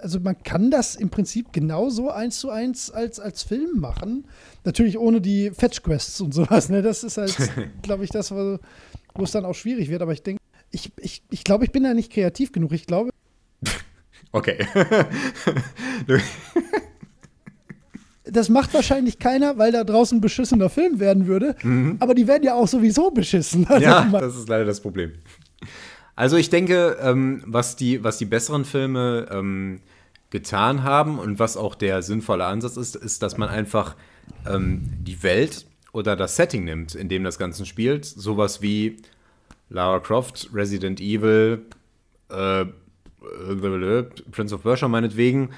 [0.00, 4.26] Also man kann das im Prinzip genauso eins zu eins als, als Film machen.
[4.64, 6.68] Natürlich ohne die Fetch-Quests und sowas.
[6.68, 6.82] Ne?
[6.82, 7.36] Das ist halt,
[7.82, 8.58] glaube ich, das, wo
[9.22, 10.02] es dann auch schwierig wird.
[10.02, 12.72] Aber ich denke, ich, ich, ich glaube, ich bin da nicht kreativ genug.
[12.72, 13.10] Ich glaube,
[14.32, 14.58] Okay.
[18.26, 21.54] das macht wahrscheinlich keiner, weil da draußen ein beschissener Film werden würde.
[22.00, 23.66] Aber die werden ja auch sowieso beschissen.
[23.70, 25.12] Also Ja, man- das ist leider das Problem.
[26.14, 29.80] Also ich denke, ähm, was, die, was die besseren Filme ähm,
[30.30, 33.96] getan haben und was auch der sinnvolle Ansatz ist, ist, dass man einfach
[34.48, 38.04] ähm, die Welt oder das Setting nimmt, in dem das Ganze spielt.
[38.06, 38.96] Sowas wie
[39.68, 41.62] Lara Croft, Resident Evil,
[42.32, 45.50] äh, äh, Prince of Persia meinetwegen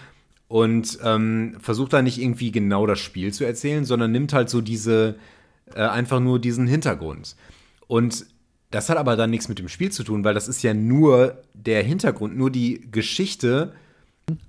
[0.49, 4.61] und ähm, versucht da nicht irgendwie genau das Spiel zu erzählen, sondern nimmt halt so
[4.61, 5.17] diese,
[5.75, 7.37] äh, einfach nur diesen Hintergrund.
[7.87, 8.27] Und
[8.71, 11.43] das hat aber dann nichts mit dem Spiel zu tun, weil das ist ja nur
[11.55, 13.73] der Hintergrund, nur die Geschichte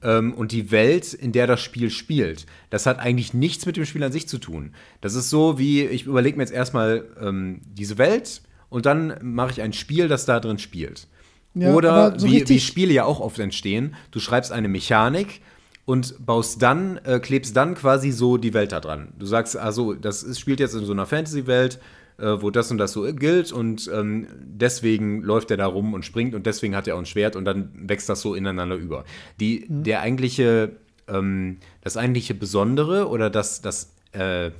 [0.01, 2.45] ähm, und die Welt, in der das Spiel spielt.
[2.69, 4.73] Das hat eigentlich nichts mit dem Spiel an sich zu tun.
[5.01, 9.51] Das ist so wie, ich überlege mir jetzt erstmal ähm, diese Welt und dann mache
[9.51, 11.07] ich ein Spiel, das da drin spielt.
[11.55, 15.41] Ja, Oder so wie, wie Spiele ja auch oft entstehen, du schreibst eine Mechanik
[15.89, 19.11] und baust dann, äh, klebst dann quasi so die Welt da dran.
[19.17, 21.79] Du sagst, also, das ist, spielt jetzt in so einer Fantasy-Welt,
[22.19, 26.05] äh, wo das und das so gilt und ähm, deswegen läuft er da rum und
[26.05, 29.03] springt und deswegen hat er auch ein Schwert und dann wächst das so ineinander über.
[29.39, 29.83] Die, mhm.
[29.83, 30.73] Der eigentliche,
[31.07, 34.51] ähm, das eigentliche Besondere oder das, das, äh,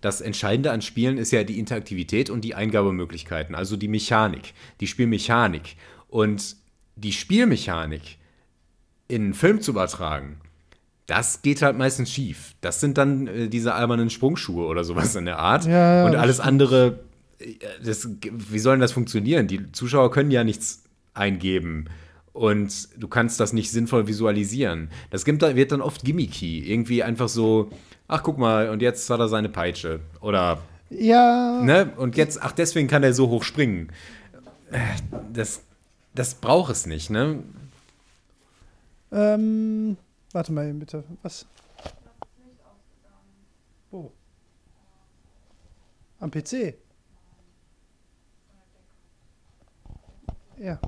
[0.00, 4.86] das Entscheidende an Spielen ist ja die Interaktivität und die Eingabemöglichkeiten, also die Mechanik, die
[4.86, 5.76] Spielmechanik.
[6.08, 6.56] Und
[6.96, 8.16] die Spielmechanik
[9.08, 10.40] in einen Film zu übertragen,
[11.06, 12.54] das geht halt meistens schief.
[12.60, 15.66] Das sind dann äh, diese albernen Sprungschuhe oder sowas in der Art.
[15.66, 17.00] Ja, ja, und alles andere,
[17.38, 17.54] äh,
[17.84, 19.46] das, wie soll denn das funktionieren?
[19.46, 21.86] Die Zuschauer können ja nichts eingeben.
[22.32, 24.88] Und du kannst das nicht sinnvoll visualisieren.
[25.10, 26.68] Das wird dann oft gimmicky.
[26.68, 27.70] Irgendwie einfach so,
[28.08, 30.00] ach guck mal, und jetzt hat er seine Peitsche.
[30.20, 30.58] Oder.
[30.90, 31.60] Ja.
[31.62, 31.92] Ne?
[31.96, 33.90] Und jetzt, ach, deswegen kann er so hoch springen.
[34.72, 34.78] Äh,
[35.32, 35.62] das,
[36.14, 37.44] das braucht es nicht, ne?
[39.12, 39.96] Ähm,
[40.34, 41.04] Warte mal eben bitte.
[41.22, 41.46] Was?
[43.92, 44.10] Wo?
[46.18, 46.74] Am PC?
[50.58, 50.80] Ja.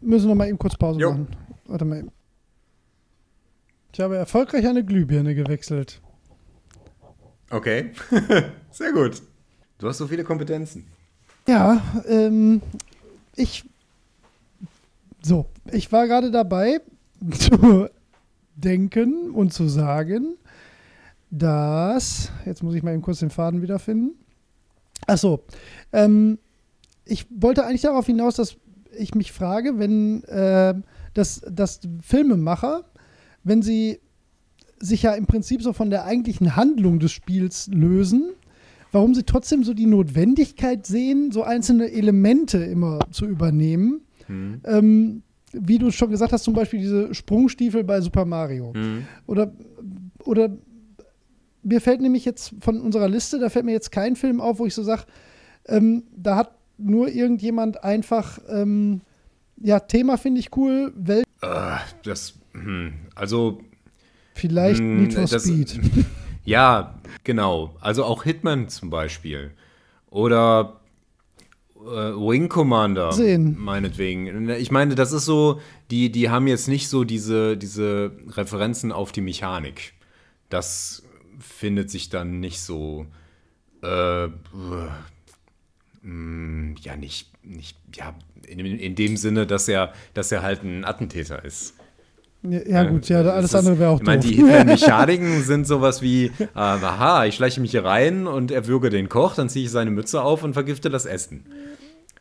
[0.00, 1.10] Müssen wir mal eben kurz Pause jo.
[1.10, 1.28] machen.
[1.66, 2.12] Warte mal eben.
[3.92, 6.00] Ich habe erfolgreich eine Glühbirne gewechselt.
[7.50, 7.92] Okay.
[8.70, 9.20] Sehr gut.
[9.76, 10.86] Du hast so viele Kompetenzen.
[11.46, 12.62] Ja, ähm,
[13.36, 13.68] ich.
[15.20, 16.80] So, ich war gerade dabei,
[17.30, 17.88] zu
[18.54, 20.36] denken und zu sagen,
[21.30, 24.14] dass, jetzt muss ich mal eben kurz den Faden wiederfinden.
[25.06, 25.44] Achso,
[25.92, 26.38] ähm,
[27.04, 28.56] ich wollte eigentlich darauf hinaus, dass
[28.96, 30.74] ich mich frage, wenn äh,
[31.14, 32.84] das, das Filmemacher,
[33.44, 34.00] wenn sie
[34.78, 38.30] sich ja im Prinzip so von der eigentlichen Handlung des Spiels lösen,
[38.92, 44.02] warum sie trotzdem so die Notwendigkeit sehen, so einzelne Elemente immer zu übernehmen.
[44.26, 44.60] Hm.
[44.64, 45.22] Ähm,
[45.52, 48.72] wie du schon gesagt hast, zum Beispiel diese Sprungstiefel bei Super Mario.
[48.74, 49.06] Mhm.
[49.26, 49.52] Oder,
[50.24, 50.50] oder
[51.62, 54.66] mir fällt nämlich jetzt von unserer Liste, da fällt mir jetzt kein Film auf, wo
[54.66, 55.04] ich so sage,
[55.66, 59.02] ähm, da hat nur irgendjemand einfach, ähm,
[59.56, 61.26] ja, Thema finde ich cool, Welt.
[61.42, 63.60] Uh, das, hm, also.
[64.34, 65.80] Vielleicht hm, Need for das, Speed.
[66.44, 67.76] Ja, genau.
[67.80, 69.50] Also auch Hitman zum Beispiel.
[70.08, 70.79] Oder
[71.84, 73.56] Wing Commander, sehen.
[73.58, 74.48] meinetwegen.
[74.50, 79.12] Ich meine, das ist so, die, die haben jetzt nicht so diese, diese Referenzen auf
[79.12, 79.94] die Mechanik.
[80.48, 81.02] Das
[81.38, 83.06] findet sich dann nicht so,
[83.82, 84.28] äh,
[86.02, 88.14] mm, ja, nicht, nicht, ja,
[88.46, 91.74] in, in, dem Sinne, dass er, dass er halt ein Attentäter ist.
[92.42, 96.46] Ja, gut, ja, alles andere wäre auch Ich meine, die Hitler-Mechaniken sind sowas wie, äh,
[96.54, 100.22] aha, ich schleiche mich hier rein und erwürge den Koch, dann ziehe ich seine Mütze
[100.22, 101.44] auf und vergifte das Essen.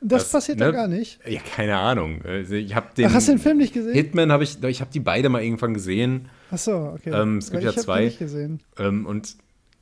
[0.02, 0.66] Das, das passiert ne?
[0.66, 1.20] ja gar nicht.
[1.26, 2.22] Ja, keine Ahnung.
[2.26, 3.94] Also ich den Ach, hast du den Film nicht gesehen?
[3.94, 6.30] Hitman habe ich, ich habe die beide mal irgendwann gesehen.
[6.52, 7.12] Ach so, okay.
[7.12, 8.06] Ähm, es gibt ja zwei.
[8.06, 8.62] nicht gesehen.
[8.78, 9.36] Ähm, und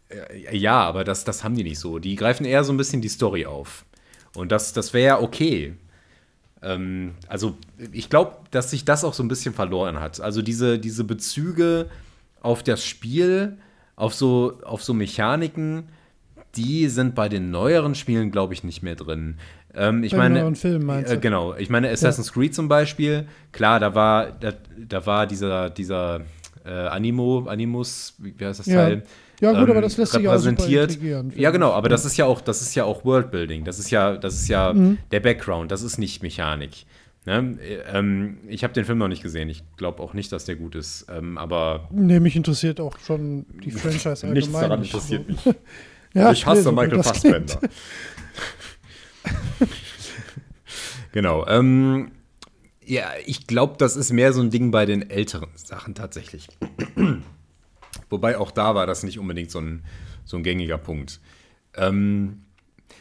[0.09, 1.99] äh, ja, aber das, das haben die nicht so.
[1.99, 3.85] Die greifen eher so ein bisschen die Story auf.
[4.35, 5.73] Und das, das wäre ja okay.
[6.61, 7.57] Ähm, also
[7.91, 10.19] ich glaube, dass sich das auch so ein bisschen verloren hat.
[10.21, 11.87] Also diese, diese Bezüge
[12.41, 13.57] auf das Spiel,
[13.95, 15.89] auf so, auf so Mechaniken,
[16.55, 19.37] die sind bei den neueren Spielen, glaube ich, nicht mehr drin.
[19.75, 21.55] Ähm, ich bei meine, meinst äh, genau.
[21.55, 22.33] Ich meine, Assassin's ja.
[22.33, 26.21] Creed zum Beispiel, klar, da war, da, da war dieser, dieser
[26.65, 29.03] äh, Animo, Animus, wie heißt das Teil?
[29.39, 30.31] Ja, gut, ähm, aber das lässt sich auch
[31.35, 31.89] Ja, genau, aber ja.
[31.89, 33.65] das ist ja auch, das ist ja auch Worldbuilding.
[33.65, 34.97] Das ist ja, das ist ja mhm.
[35.11, 36.85] der Background, das ist nicht Mechanik.
[37.27, 37.57] Ne?
[37.91, 39.49] Ähm, ich habe den Film noch nicht gesehen.
[39.49, 41.07] Ich glaube auch nicht, dass der gut ist.
[41.09, 41.89] Ähm, aber.
[41.91, 44.33] Nee, mich interessiert auch schon die Franchise allgemein.
[44.33, 45.39] Nichts daran interessiert mich.
[46.13, 47.59] ja, ich hasse nee, Michael Fassbender.
[51.11, 51.45] genau.
[51.47, 52.11] Ähm,
[52.85, 56.47] ja, ich glaube, das ist mehr so ein Ding bei den älteren Sachen tatsächlich.
[58.09, 59.83] Wobei auch da war das nicht unbedingt so ein,
[60.25, 61.19] so ein gängiger Punkt.
[61.75, 62.43] Ähm,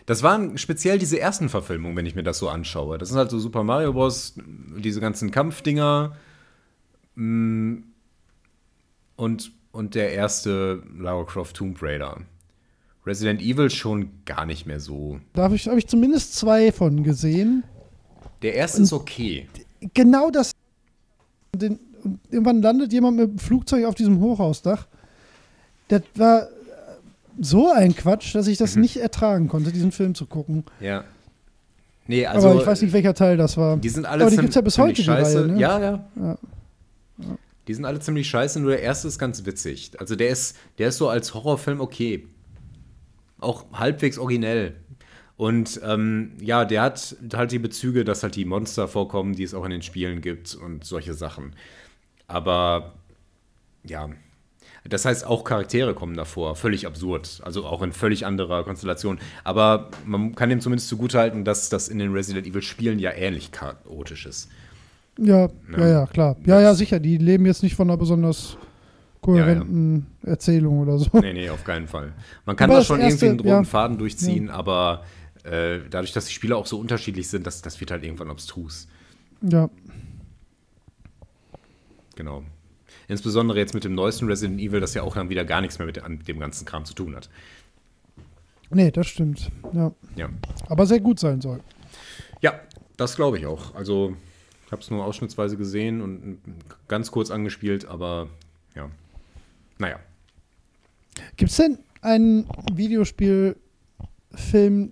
[0.07, 2.99] das waren speziell diese ersten Verfilmungen, wenn ich mir das so anschaue.
[2.99, 4.35] Das sind halt so Super Mario Bros.,
[4.79, 6.17] diese ganzen Kampfdinger
[7.17, 7.77] mm,
[9.17, 12.21] und, und der erste Lara Croft Tomb Raider.
[13.05, 15.21] Resident Evil schon gar nicht mehr so.
[15.33, 17.65] Da habe ich, hab ich zumindest zwei von gesehen.
[18.43, 19.49] Der erste und ist okay.
[19.95, 20.53] Genau das.
[21.55, 21.79] Den,
[22.31, 24.87] irgendwann landet jemand mit dem Flugzeug auf diesem Hochhausdach.
[25.89, 26.49] Das war
[27.41, 28.83] so ein Quatsch, dass ich das mhm.
[28.83, 30.65] nicht ertragen konnte, diesen Film zu gucken.
[30.81, 31.05] Ja.
[32.07, 33.77] Nee, also, Aber ich weiß nicht, welcher Teil das war.
[33.77, 35.41] Die sind alle Aber die gibt es ja bis heute, scheiße.
[35.41, 35.61] Reihe, ne?
[35.61, 36.39] ja, ja, ja,
[37.67, 39.93] Die sind alle ziemlich scheiße, nur der erste ist ganz witzig.
[39.99, 42.27] Also der ist, der ist so als Horrorfilm okay.
[43.39, 44.77] Auch halbwegs originell.
[45.37, 49.53] Und ähm, ja, der hat halt die Bezüge, dass halt die Monster vorkommen, die es
[49.53, 51.55] auch in den Spielen gibt und solche Sachen.
[52.27, 52.95] Aber
[53.85, 54.09] ja,
[54.89, 59.19] das heißt, auch Charaktere kommen davor, völlig absurd, also auch in völlig anderer Konstellation.
[59.45, 63.53] Aber man kann dem zumindest zugutehalten, dass das in den Resident Evil Spielen ja ähnlich
[63.53, 64.49] chaotisch ist.
[65.19, 66.37] Ja, ja, ja, klar.
[66.45, 67.01] Ja, ja, sicher.
[67.01, 68.59] Die leben jetzt nicht von einer besonders
[69.23, 70.31] kohärenten ja, ja.
[70.33, 71.09] Erzählung oder so.
[71.15, 72.13] Nee, nee, auf keinen Fall.
[72.45, 75.05] Man kann da schon erste, irgendwie einen roten Faden durchziehen, aber
[75.45, 78.87] äh, dadurch, dass die Spiele auch so unterschiedlich sind, das, das wird halt irgendwann abstrus.
[79.43, 79.71] Ja.
[82.15, 82.43] Genau.
[83.09, 85.87] Insbesondere jetzt mit dem neuesten Resident Evil, das ja auch dann wieder gar nichts mehr
[85.87, 87.29] mit dem ganzen Kram zu tun hat.
[88.71, 89.51] Nee, das stimmt.
[89.73, 89.93] Ja.
[90.17, 90.29] ja.
[90.69, 91.61] Aber sehr gut sein soll.
[92.41, 92.61] Ja,
[92.97, 93.75] das glaube ich auch.
[93.75, 94.17] Also,
[94.67, 96.39] ich habe es nur ausschnittsweise gesehen und
[96.89, 98.29] ganz kurz angespielt, aber
[98.75, 98.91] ja.
[99.79, 100.01] Naja.
[101.37, 103.57] Gibt es denn einen Videospielfilm,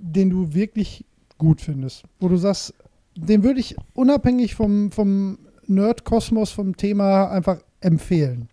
[0.00, 1.04] den du wirklich
[1.38, 2.04] gut findest?
[2.20, 2.74] Wo du sagst,
[3.16, 8.48] den würde ich unabhängig vom, vom Nerd-Kosmos, vom Thema einfach empfehlen?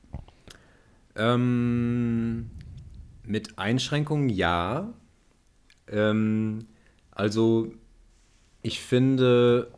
[1.15, 2.49] Ähm,
[3.25, 4.93] mit Einschränkungen ja.
[5.87, 6.67] Ähm,
[7.11, 7.73] also
[8.61, 9.71] ich finde,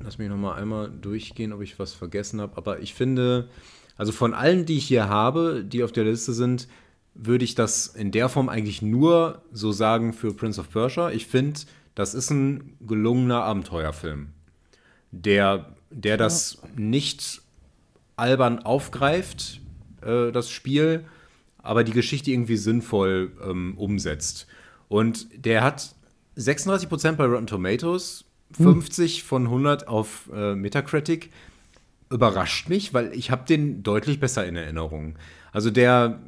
[0.00, 3.48] lass mich noch mal einmal durchgehen, ob ich was vergessen habe, aber ich finde,
[3.96, 6.68] also von allen, die ich hier habe, die auf der Liste sind,
[7.14, 11.10] würde ich das in der Form eigentlich nur so sagen für Prince of Persia.
[11.10, 11.60] Ich finde,
[11.94, 14.28] das ist ein gelungener Abenteuerfilm,
[15.10, 17.42] der, der das nicht
[18.18, 19.60] albern aufgreift,
[20.02, 21.04] äh, das Spiel,
[21.58, 24.46] aber die Geschichte irgendwie sinnvoll ähm, umsetzt.
[24.88, 25.94] Und der hat
[26.36, 29.26] 36% bei Rotten Tomatoes, 50 hm.
[29.26, 31.30] von 100 auf äh, Metacritic.
[32.10, 35.16] Überrascht mich, weil ich habe den deutlich besser in Erinnerung.
[35.52, 36.20] Also der,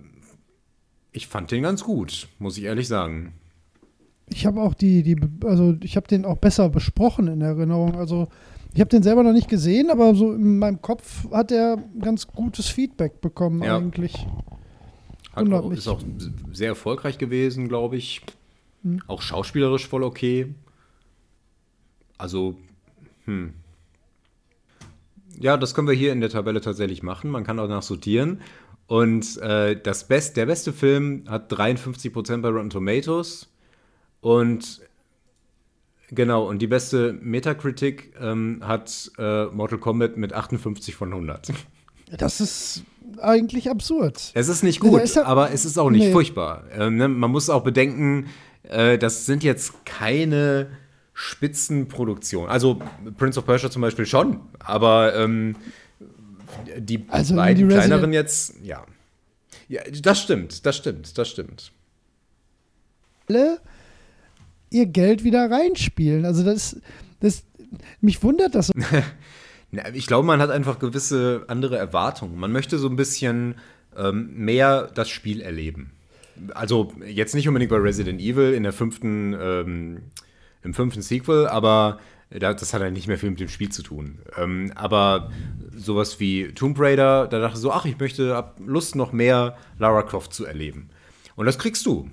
[1.13, 3.33] ich fand den ganz gut, muss ich ehrlich sagen.
[4.29, 7.97] Ich habe auch die, die, also ich habe den auch besser besprochen in Erinnerung.
[7.97, 8.29] Also
[8.73, 12.29] ich habe den selber noch nicht gesehen, aber so in meinem Kopf hat er ganz
[12.29, 13.77] gutes Feedback bekommen ja.
[13.77, 14.27] eigentlich.
[15.35, 16.03] Hat auch, ist auch
[16.53, 18.23] sehr erfolgreich gewesen, glaube ich.
[18.83, 19.03] Hm.
[19.07, 20.55] Auch schauspielerisch voll okay.
[22.19, 22.57] Also,
[23.25, 23.55] hm.
[25.39, 27.31] Ja, das können wir hier in der Tabelle tatsächlich machen.
[27.31, 28.41] Man kann auch nachsortieren.
[28.87, 33.49] Und äh, das Best, der beste Film hat 53% bei Rotten Tomatoes.
[34.21, 34.83] Und
[36.13, 41.53] Genau, und die beste Metacritic ähm, hat äh, Mortal Kombat mit 58 von 100.
[42.17, 42.85] Das ist
[43.21, 44.33] eigentlich absurd.
[44.35, 46.13] Es ist nicht gut, ja, aber es ist auch nicht nee.
[46.13, 46.65] furchtbar.
[46.73, 47.09] Ähm, ne?
[47.09, 48.27] Man muss auch bedenken,
[48.65, 50.71] äh, das sind jetzt keine
[51.15, 52.51] Spitzenproduktionen.
[52.51, 52.81] Also
[53.17, 55.55] Prince of Persia zum Beispiel schon, aber ähm,
[56.77, 58.85] die also beiden die kleineren jetzt, ja.
[59.69, 61.71] Ja, das stimmt, das stimmt, das stimmt.
[63.29, 63.61] Alle
[64.71, 66.25] ihr Geld wieder reinspielen.
[66.25, 66.81] Also das,
[67.21, 67.45] das
[68.01, 68.71] mich wundert das.
[69.95, 72.39] ich glaube, man hat einfach gewisse andere Erwartungen.
[72.39, 73.57] Man möchte so ein bisschen
[73.97, 75.93] ähm, mehr das Spiel erleben.
[76.55, 79.99] Also jetzt nicht unbedingt bei Resident Evil in der fünften, ähm,
[80.63, 81.99] im fünften Sequel, aber
[82.31, 84.21] das hat ja nicht mehr viel mit dem Spiel zu tun.
[84.37, 85.31] Ähm, aber
[85.77, 89.59] sowas wie Tomb Raider, da dachte ich so, ach, ich möchte, hab Lust noch mehr
[89.79, 90.91] Lara Croft zu erleben.
[91.35, 92.09] Und das kriegst du.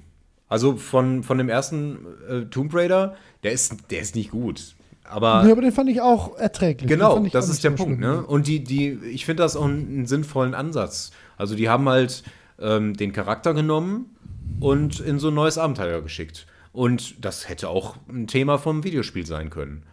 [0.49, 4.75] Also von, von dem ersten äh, Tomb Raider, der ist, der ist nicht gut.
[5.09, 6.89] Aber, ja, aber den fand ich auch erträglich.
[6.89, 7.99] Genau, das ist der Punkt.
[7.99, 8.21] Ne?
[8.25, 11.11] Und die, die, ich finde das auch einen, sinnvollen Ansatz.
[11.37, 12.23] Also die haben halt
[12.59, 14.15] ähm, den Charakter genommen
[14.59, 16.45] und in so ein neues Abenteuer geschickt.
[16.73, 19.83] Und das hätte auch ein Thema vom Videospiel sein können.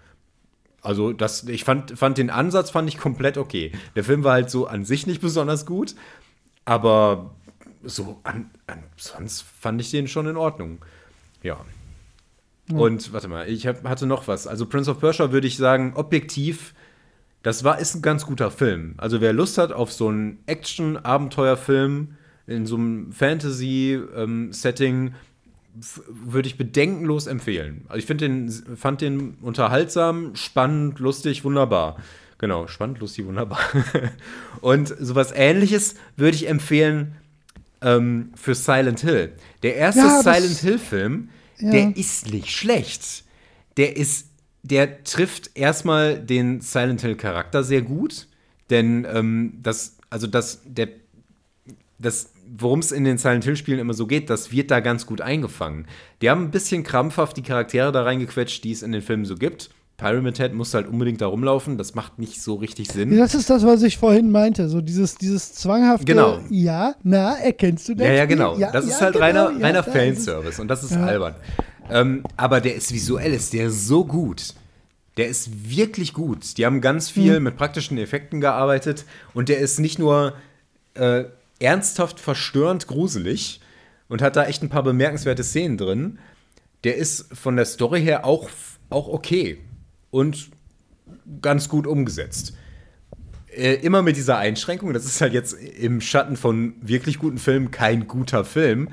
[0.82, 3.72] Also das, ich fand, fand den Ansatz fand ich komplett okay.
[3.96, 5.94] Der Film war halt so an sich nicht besonders gut,
[6.66, 7.30] aber
[7.84, 10.78] so an, an, sonst fand ich den schon in Ordnung.
[11.42, 11.58] Ja.
[12.68, 12.76] ja.
[12.76, 14.46] Und warte mal, ich hab, hatte noch was.
[14.46, 16.74] Also Prince of Persia würde ich sagen, objektiv,
[17.42, 18.94] das war, ist ein ganz guter Film.
[18.96, 22.16] Also wer Lust hat auf so einen Action-Abenteuerfilm
[22.46, 25.14] in so einem Fantasy-Setting, ähm,
[26.08, 27.84] würde ich bedenkenlos empfehlen.
[27.88, 31.96] Also ich den, fand den unterhaltsam, spannend, lustig, wunderbar.
[32.38, 33.58] Genau, spannend, lustig, wunderbar.
[34.60, 37.16] Und sowas ähnliches würde ich empfehlen
[37.84, 39.32] ähm, für Silent Hill.
[39.62, 41.28] Der erste ja, Silent Hill-Film,
[41.58, 41.70] ja.
[41.70, 43.24] der ist nicht schlecht.
[43.76, 44.28] Der ist,
[44.62, 48.26] der trifft erstmal den Silent Hill-Charakter sehr gut,
[48.70, 50.88] denn ähm, das, also das, der,
[51.98, 55.20] das, worum es in den Silent Hill-Spielen immer so geht, das wird da ganz gut
[55.20, 55.86] eingefangen.
[56.22, 59.34] Die haben ein bisschen krampfhaft die Charaktere da reingequetscht, die es in den Filmen so
[59.34, 59.70] gibt.
[60.04, 61.78] Pyramid Head muss halt unbedingt da rumlaufen.
[61.78, 63.16] Das macht nicht so richtig Sinn.
[63.16, 64.68] Das ist das, was ich vorhin meinte.
[64.68, 66.40] So dieses, dieses zwanghafte, genau.
[66.50, 68.06] ja, na, erkennst du das?
[68.06, 68.58] Ja, ja, genau.
[68.58, 71.34] Ja, das ja, ist halt genau, reiner, ja, reiner Fanservice und das ist albern.
[71.88, 74.52] Ähm, aber der ist visuell, ist der so gut.
[75.16, 76.58] Der ist wirklich gut.
[76.58, 77.42] Die haben ganz viel hm.
[77.42, 80.34] mit praktischen Effekten gearbeitet und der ist nicht nur
[80.92, 81.24] äh,
[81.60, 83.62] ernsthaft verstörend gruselig
[84.10, 86.18] und hat da echt ein paar bemerkenswerte Szenen drin.
[86.84, 88.50] Der ist von der Story her auch,
[88.90, 89.60] auch okay
[90.14, 90.50] und
[91.42, 92.54] ganz gut umgesetzt.
[93.48, 97.72] Äh, immer mit dieser Einschränkung, das ist halt jetzt im Schatten von wirklich guten Filmen
[97.72, 98.90] kein guter Film,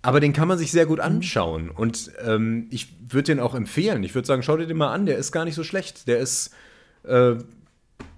[0.00, 1.68] aber den kann man sich sehr gut anschauen.
[1.70, 4.02] Und ähm, ich würde den auch empfehlen.
[4.02, 6.08] Ich würde sagen, schau dir den mal an, der ist gar nicht so schlecht.
[6.08, 6.50] Der ist
[7.04, 7.34] äh,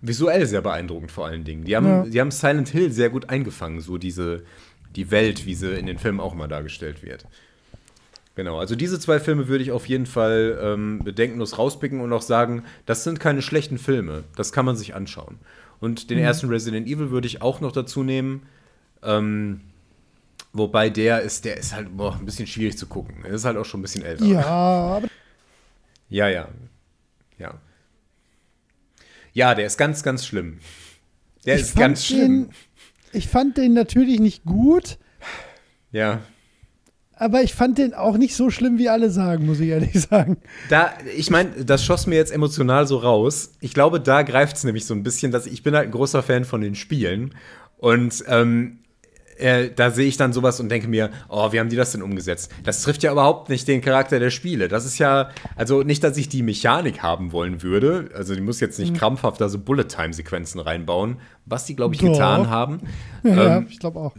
[0.00, 1.64] visuell sehr beeindruckend vor allen Dingen.
[1.64, 2.02] Die haben, Ja.
[2.04, 4.44] die haben Silent Hill sehr gut eingefangen, so diese,
[4.94, 7.26] die Welt, wie sie in den Filmen auch immer dargestellt wird.
[8.36, 12.22] Genau, also diese zwei Filme würde ich auf jeden Fall ähm, bedenkenlos rauspicken und auch
[12.22, 14.24] sagen, das sind keine schlechten Filme.
[14.34, 15.38] Das kann man sich anschauen.
[15.78, 18.42] Und den ersten Resident Evil würde ich auch noch dazu nehmen.
[19.02, 19.60] Ähm,
[20.52, 23.24] wobei der ist, der ist halt boah, ein bisschen schwierig zu gucken.
[23.24, 24.24] Er ist halt auch schon ein bisschen älter.
[24.24, 24.40] Ja,
[24.96, 25.08] aber
[26.08, 26.48] Ja, ja.
[27.38, 27.60] Ja.
[29.32, 30.58] Ja, der ist ganz, ganz schlimm.
[31.44, 32.48] Der ich ist ganz schlimm.
[32.48, 32.54] Den,
[33.12, 34.98] ich fand den natürlich nicht gut,
[35.92, 36.20] Ja.
[37.24, 40.36] Aber ich fand den auch nicht so schlimm, wie alle sagen, muss ich ehrlich sagen.
[40.68, 43.52] Da, ich meine, das schoss mir jetzt emotional so raus.
[43.60, 46.22] Ich glaube, da greift es nämlich so ein bisschen, dass ich bin halt ein großer
[46.22, 47.34] Fan von den Spielen.
[47.78, 48.78] Und ähm,
[49.38, 52.02] äh, da sehe ich dann sowas und denke mir, oh, wie haben die das denn
[52.02, 52.50] umgesetzt?
[52.62, 54.68] Das trifft ja überhaupt nicht den Charakter der Spiele.
[54.68, 58.10] Das ist ja, also nicht, dass ich die Mechanik haben wollen würde.
[58.14, 62.12] Also die muss jetzt nicht krampfhaft da so Bullet-Time-Sequenzen reinbauen, was die, glaube ich, Doch.
[62.12, 62.80] getan haben.
[63.22, 64.14] Ja, Ähm, ich glaube auch.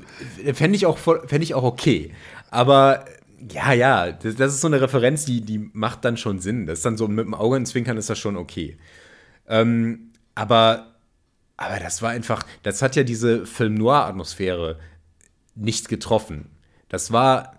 [0.53, 2.11] Fände ich, auch fänd ich auch okay.
[2.55, 3.03] Aber
[3.51, 6.65] ja, ja, das, das ist so eine Referenz, die, die macht dann schon Sinn.
[6.65, 8.77] Das ist dann so mit dem Auge ins Zwinkern ist das schon okay.
[9.47, 10.95] Ähm, aber,
[11.57, 14.79] aber das war einfach, das hat ja diese Film-Noir-Atmosphäre
[15.53, 16.49] nicht getroffen.
[16.87, 17.57] Das war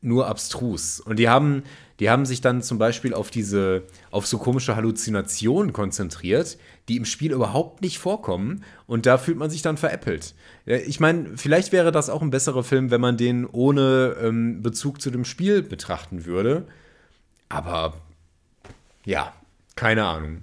[0.00, 0.98] nur abstrus.
[0.98, 1.62] Und die haben,
[2.02, 6.58] die haben sich dann zum Beispiel auf diese, auf so komische Halluzinationen konzentriert,
[6.88, 8.64] die im Spiel überhaupt nicht vorkommen.
[8.88, 10.34] Und da fühlt man sich dann veräppelt.
[10.66, 14.62] Ja, Ich meine, vielleicht wäre das auch ein besserer Film, wenn man den ohne ähm,
[14.62, 16.66] Bezug zu dem Spiel betrachten würde.
[17.48, 17.94] Aber
[19.04, 19.32] ja,
[19.76, 20.38] keine Ahnung.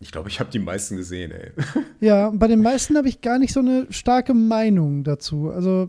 [0.00, 1.52] Ich glaube, ich habe die meisten gesehen, ey.
[2.00, 5.50] Ja, bei den meisten habe ich gar nicht so eine starke Meinung dazu.
[5.50, 5.88] Also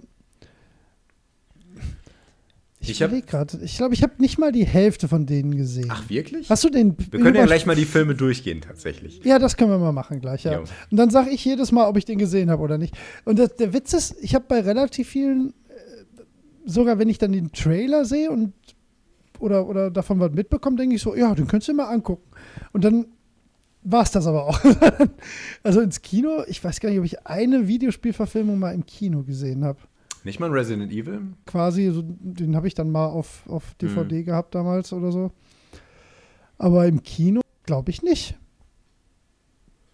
[2.92, 3.60] ich, Ich hab- überleg gerade.
[3.64, 5.88] Ich glaube, ich habe nicht mal die Hälfte von denen gesehen.
[5.90, 6.50] Ach, wirklich?
[6.50, 6.96] Hast du den?
[7.12, 9.22] Wir können ja gleich mal die Filme durchgehen, tatsächlich.
[9.24, 10.54] Ja, das können wir mal machen gleich, ja.
[10.54, 10.64] Jo.
[10.92, 12.98] Und dann sage ich jedes Mal, ob ich den gesehen habe oder nicht.
[13.26, 16.22] Und das, der Witz ist, ich habe bei relativ vielen, äh,
[16.66, 18.54] sogar wenn ich dann den Trailer sehe und
[19.40, 22.30] oder, oder davon was mitbekomme, denke ich so, ja, den könntest du mal angucken.
[22.74, 23.06] Und dann
[23.84, 24.60] war es das aber auch.
[25.64, 29.64] also ins Kino, ich weiß gar nicht, ob ich eine Videospielverfilmung mal im Kino gesehen
[29.64, 29.80] habe.
[30.24, 31.22] Nicht mal ein Resident Evil?
[31.46, 34.26] Quasi, so, den habe ich dann mal auf, auf DVD Mhm.
[34.26, 35.32] gehabt damals oder so.
[36.58, 38.36] Aber im Kino glaube ich nicht.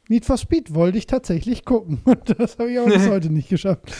[0.07, 1.99] Need for Speed wollte ich tatsächlich gucken.
[2.05, 3.91] Und das habe ich auch bis heute nicht geschafft.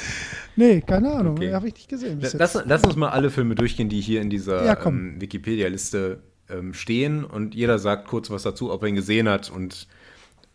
[0.56, 1.36] Nee, keine Ahnung.
[1.38, 1.54] Okay.
[1.54, 2.20] Habe ich nicht gesehen.
[2.34, 6.74] Lass, lass uns mal alle Filme durchgehen, die hier in dieser Ja, ähm, Wikipedia-Liste ähm,
[6.74, 9.88] stehen und jeder sagt kurz was dazu, ob er ihn gesehen hat und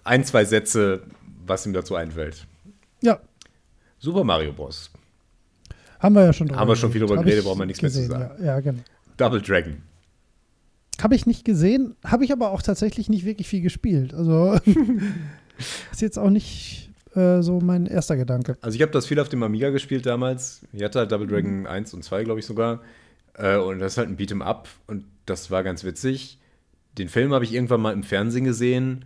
[0.04, 1.02] ein, zwei Sätze,
[1.46, 2.46] was ihm dazu einfällt.
[3.02, 3.20] Ja,
[3.98, 4.90] Super Mario Bros.
[6.00, 7.90] Haben wir ja schon drüber Haben wir schon viel drüber geredet, brauchen wir nichts mehr
[7.90, 8.34] zu gesehen, sagen.
[8.40, 8.82] Ja, ja genau.
[9.16, 9.76] Double Dragon.
[11.00, 14.12] Habe ich nicht gesehen, habe ich aber auch tatsächlich nicht wirklich viel gespielt.
[14.14, 14.58] Also
[15.92, 18.56] ist jetzt auch nicht äh, so mein erster Gedanke.
[18.60, 20.66] Also ich habe das viel auf dem Amiga gespielt damals.
[20.72, 22.80] Ich hatte halt Double Dragon 1 und 2, glaube ich sogar.
[23.34, 26.38] Äh, und das ist halt ein Beat'em Up und das war ganz witzig.
[26.98, 29.04] Den Film habe ich irgendwann mal im Fernsehen gesehen.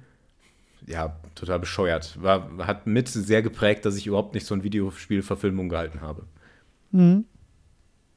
[0.87, 2.21] Ja, total bescheuert.
[2.21, 6.25] War, hat mit sehr geprägt, dass ich überhaupt nicht so ein Videospielverfilmung gehalten habe.
[6.95, 7.25] Mhm.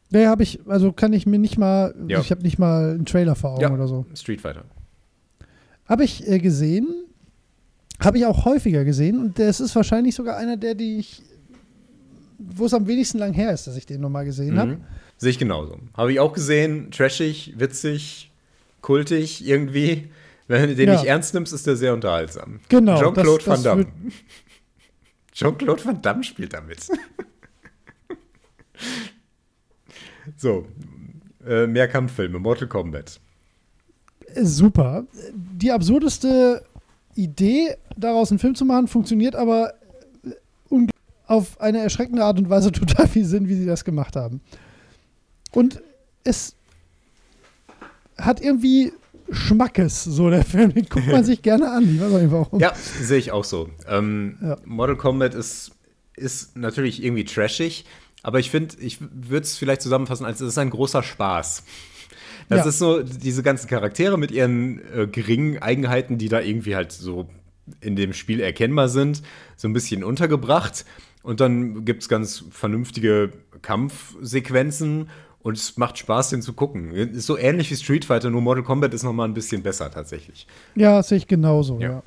[0.10, 2.22] Nee, habe ich, also kann ich mir nicht mal, Ja.
[2.22, 3.72] ich habe nicht mal einen Trailer vor Augen Ja.
[3.74, 4.06] oder so.
[4.16, 4.64] Street Fighter.
[5.86, 6.88] Habe ich äh, gesehen,
[8.00, 11.24] habe ich auch häufiger gesehen und das ist wahrscheinlich sogar einer der, die ich,
[12.38, 14.76] wo es am wenigsten lang her ist, dass ich den nochmal gesehen habe.
[14.76, 14.82] Mhm.
[15.18, 15.80] Sehe ich genauso.
[15.96, 18.32] Habe ich auch gesehen, trashig, witzig,
[18.82, 20.10] kultig irgendwie.
[20.48, 20.94] Wenn du den Ja.
[20.94, 22.62] nicht ernst nimmst, ist der sehr unterhaltsam.
[22.70, 23.86] Genau, Jean-Claude Van Damme.
[25.34, 26.88] Jean-Claude Van Damme spielt damit.
[30.38, 30.66] so,
[31.46, 33.20] äh, mehr Kampffilme, Mortal Kombat.
[34.34, 35.06] Äh, Super.
[35.34, 36.64] Die absurdeste
[37.16, 39.74] Idee, daraus einen Film zu machen, funktioniert aber
[40.24, 40.88] äh,
[41.28, 44.42] auf eine erschreckende Art und Weise total viel Sinn, wie sie das gemacht haben.
[45.52, 45.82] Und
[46.24, 46.56] es
[48.18, 48.92] hat irgendwie
[49.32, 50.74] Schmackes, so der Film.
[50.74, 51.84] Den guckt man sich gerne an.
[51.96, 52.60] Ich weiß auch nicht warum.
[52.60, 53.70] Ja, sehe ich auch so.
[53.88, 54.58] Ähm, Ja.
[54.66, 55.72] Mortal Kombat ist,
[56.16, 57.86] ist natürlich irgendwie trashig,
[58.28, 61.64] aber ich finde, ich würde es vielleicht zusammenfassen, als es ist ein großer Spaß.
[62.50, 62.66] Das Ja.
[62.70, 67.30] ist so, diese ganzen Charaktere mit ihren äh, geringen Eigenheiten, die da irgendwie halt so
[67.80, 69.22] in dem Spiel erkennbar sind,
[69.56, 70.84] so ein bisschen untergebracht.
[71.24, 73.32] Und dann gibt es ganz vernünftige
[73.62, 75.10] Kampfsequenzen
[75.40, 76.92] und es macht Spaß, den zu gucken.
[76.92, 79.90] Ist so ähnlich wie Street Fighter, nur Mortal Kombat ist noch mal ein bisschen besser
[79.90, 80.48] tatsächlich.
[80.76, 81.90] Ja, sehe ich genauso, Ja.
[81.90, 82.04] ja.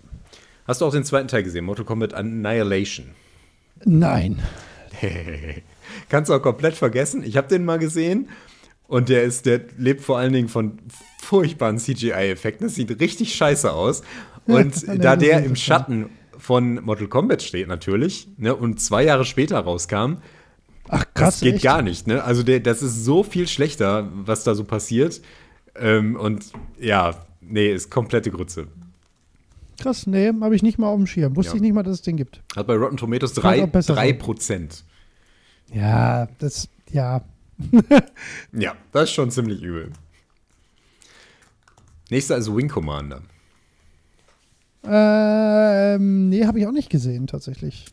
[0.66, 3.06] Hast du auch den zweiten Teil gesehen, Mortal Kombat Annihilation?
[3.86, 4.38] Nein.
[6.10, 7.22] Kannst du auch komplett vergessen.
[7.24, 8.28] Ich habe den mal gesehen
[8.88, 10.78] und der ist, der lebt vor allen Dingen von
[11.22, 12.66] furchtbaren CGI-Effekten.
[12.66, 14.02] Das sieht richtig scheiße aus.
[14.46, 15.56] Und da der im.
[15.56, 20.14] Schatten von Mortal Kombat steht natürlich ne, und zwei Jahre später rauskam,
[20.88, 21.34] Ach, krass.
[21.34, 21.64] das geht echt?
[21.64, 22.06] gar nicht.
[22.06, 22.24] Ne?
[22.24, 25.20] Also der, das ist so viel schlechter, was da so passiert.
[25.76, 26.46] Ähm, und
[26.80, 28.66] ja, nee, ist komplette Grütze.
[29.80, 31.36] Krass, nee, habe ich nicht mal auf dem Schirm.
[31.36, 31.56] Wusste Ja.
[31.56, 32.42] ich nicht mal, dass es den gibt.
[32.56, 34.18] Hat bei Rotten Tomatoes Kann 3, auch besser sein.
[34.18, 34.84] Prozent.
[35.72, 37.22] Ja, das, ja.
[38.52, 39.92] Ja, das ist schon ziemlich übel.
[42.10, 43.22] Nächster ist Wing Commander.
[44.82, 47.84] Ähm, nee, habe ich auch nicht gesehen, tatsächlich.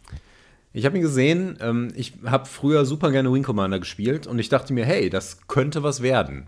[0.73, 4.49] Ich habe ihn gesehen, ähm, ich habe früher super gerne Wing Commander gespielt und ich
[4.49, 6.47] dachte mir, hey, das könnte was werden.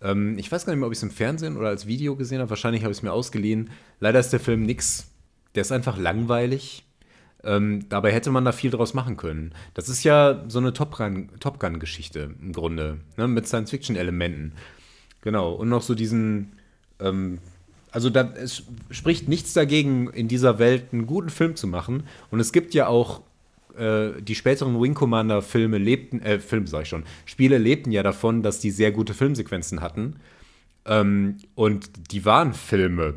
[0.00, 2.40] Ähm, ich weiß gar nicht mehr, ob ich es im Fernsehen oder als Video gesehen
[2.40, 2.50] habe.
[2.50, 3.70] Wahrscheinlich habe ich es mir ausgeliehen.
[4.00, 5.08] Leider ist der Film nix.
[5.54, 6.84] Der ist einfach langweilig.
[7.44, 9.52] Ähm, dabei hätte man da viel draus machen können.
[9.74, 14.52] Das ist ja so eine Top Gun- Top Gun-Geschichte im Grunde, ne, mit Science-Fiction-Elementen.
[15.22, 16.52] Genau, und noch so diesen,
[17.00, 17.38] ähm,
[17.90, 22.04] also da, es spricht nichts dagegen, in dieser Welt einen guten Film zu machen.
[22.30, 23.22] Und es gibt ja auch
[23.76, 28.02] äh, die späteren Wing Commander Filme lebten, äh, Film sag ich schon, Spiele lebten ja
[28.02, 30.16] davon, dass die sehr gute Filmsequenzen hatten.
[30.84, 33.14] Ähm, und die waren Filme.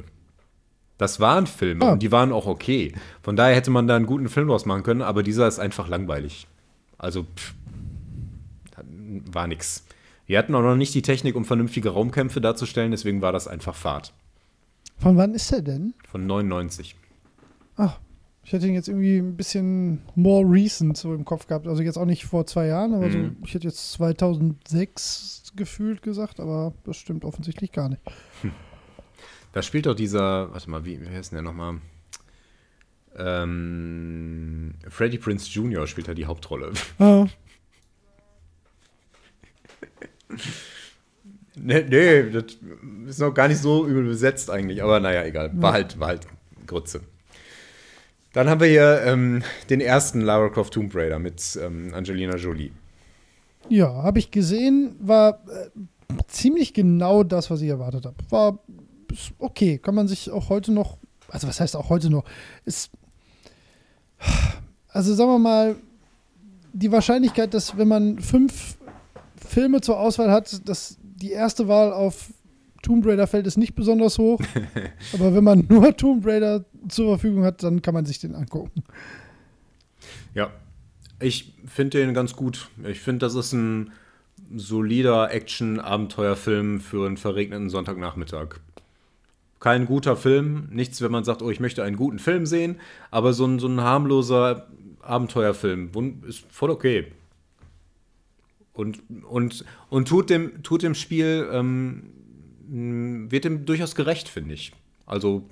[0.97, 1.91] Das waren Filme Ah.
[1.93, 2.93] und die waren auch okay.
[3.21, 5.87] Von daher hätte man da einen guten Film draus machen können, aber dieser ist einfach
[5.89, 6.47] langweilig.
[6.97, 7.53] Also pff,
[9.31, 9.85] war nix.
[10.25, 13.75] Wir hatten auch noch nicht die Technik, um vernünftige Raumkämpfe darzustellen, deswegen war das einfach
[13.75, 14.13] Fahrt.
[14.97, 15.93] Von wann ist der denn?
[16.09, 16.95] Von 99.
[17.75, 17.99] Ach,
[18.43, 21.67] ich hätte ihn jetzt irgendwie ein bisschen more recent so im Kopf gehabt.
[21.67, 23.37] Also jetzt auch nicht vor zwei Jahren, aber so, Mhm.
[23.43, 28.01] ich hätte jetzt 2006 gefühlt gesagt, aber das stimmt offensichtlich gar nicht.
[29.55, 31.77] Da spielt doch dieser, warte mal, wie, wie heißt denn der nochmal?
[33.17, 35.87] Ähm, Freddie Prince Jr.
[35.87, 36.73] spielt da die Hauptrolle.
[36.99, 37.25] Ah,
[41.55, 42.57] nee, nee, das
[43.07, 45.51] ist noch gar nicht so übel besetzt eigentlich, aber naja, egal.
[45.53, 46.27] War halt, war halt
[46.67, 46.99] Grütze.
[48.33, 52.71] Dann haben wir hier ähm, den ersten Lara Croft Tomb Raider mit ähm, Angelina Jolie.
[53.69, 55.69] ja, habe ich gesehen, war äh,
[56.27, 58.17] ziemlich genau das, was ich erwartet habe.
[58.29, 58.59] War
[59.15, 60.97] ist okay, kann man sich auch heute noch,
[61.29, 62.25] also was heißt auch heute noch,
[62.65, 62.91] ist,
[64.89, 65.75] also sagen wir mal,
[66.73, 68.77] die Wahrscheinlichkeit, dass wenn man fünf
[69.35, 72.33] Filme zur Auswahl hat, dass die erste Wahl auf
[72.81, 74.39] Tomb Raider fällt, ist nicht besonders hoch.
[75.13, 78.83] Aber wenn man nur Tomb Raider zur Verfügung hat, dann kann man sich den angucken.
[80.33, 80.51] Ja,
[81.19, 82.69] ich finde den ganz gut.
[82.85, 83.91] Ich finde, das ist ein
[84.55, 88.59] solider Action-Abenteuerfilm für einen verregneten Sonntagnachmittag.
[89.65, 92.75] Kein guter Film, nichts, wenn man sagt, oh, ich möchte einen guten Film sehen,
[93.09, 94.67] aber so ein, so ein harmloser
[95.01, 95.89] Abenteuerfilm
[96.27, 97.07] ist voll okay.
[98.73, 102.03] Und, und, und tut, dem, tut dem Spiel, ähm,
[103.31, 104.71] wird dem durchaus gerecht, finde ich.
[105.07, 105.49] Also,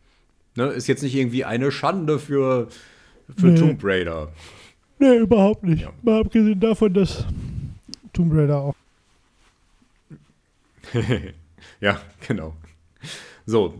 [0.56, 2.66] ne, ist jetzt nicht irgendwie eine Schande für,
[3.38, 3.60] für Nee.
[3.60, 4.32] Tomb Raider.
[4.98, 5.82] Nee, überhaupt nicht.
[5.82, 5.92] Ja.
[6.02, 7.26] Mal abgesehen davon, dass
[8.12, 8.74] Tomb Raider auch.
[11.80, 12.56] ja, genau.
[13.46, 13.74] So,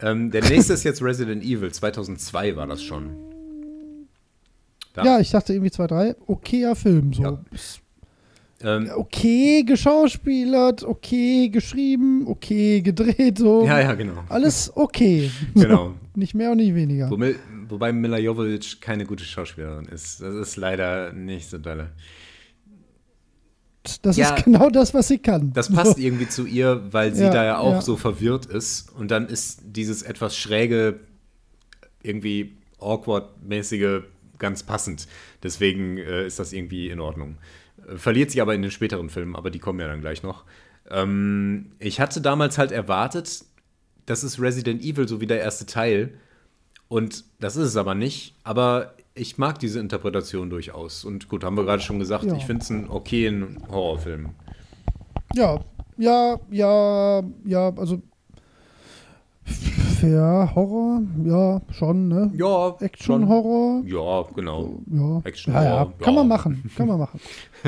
[0.00, 1.72] ähm, der nächste ist jetzt Resident Evil.
[1.72, 3.10] 2002 war das schon.
[4.94, 6.16] Da- Ja, ich dachte irgendwie 2-3.
[6.26, 7.12] Okayer Film.
[7.12, 7.22] So.
[7.22, 7.38] Ja.
[8.62, 13.36] Ähm, Okay geschauspielert, okay geschrieben, okay gedreht.
[13.38, 13.66] So.
[13.66, 14.24] ja, ja, genau.
[14.28, 15.30] Alles okay.
[15.54, 15.94] Genau.
[16.14, 17.10] Nicht mehr und nicht weniger.
[17.10, 17.36] Womit,
[17.68, 20.22] wobei Mila Jovovich keine gute Schauspielerin ist.
[20.22, 21.90] Das ist leider nicht so dolle.
[24.02, 24.34] Das Ja.
[24.34, 25.52] ist genau das, was sie kann.
[25.52, 27.80] Das passt irgendwie zu ihr, weil sie Ja, da ja auch ja.
[27.82, 28.90] so verwirrt ist.
[28.94, 31.00] Und dann ist dieses etwas schräge,
[32.02, 34.02] irgendwie awkward-mäßige
[34.38, 35.06] ganz passend.
[35.42, 37.38] Deswegen äh, ist das irgendwie in Ordnung.
[37.88, 40.44] Äh, Verliert sich aber in den späteren Filmen, aber die kommen ja dann gleich noch.
[40.90, 43.44] Ähm, ich hatte damals halt erwartet,
[44.04, 46.14] das ist Resident Evil, so wie der erste Teil.
[46.88, 48.36] Und das ist es aber nicht.
[48.44, 51.04] Aber ich mag diese Interpretation durchaus.
[51.04, 52.36] Und gut, haben wir gerade schon gesagt, Ja.
[52.36, 54.30] ich finde es einen okayen Horrorfilm.
[55.34, 55.58] Ja,
[55.98, 58.00] ja, ja, ja, also.
[60.02, 62.30] Ja, Horror, ja, schon, ne?
[62.36, 62.76] Ja.
[62.80, 64.80] Action-Horror, Ja, genau.
[64.92, 65.20] ja.
[65.24, 65.92] Action, ja, ja.
[66.00, 67.18] Kann man machen, kann man machen.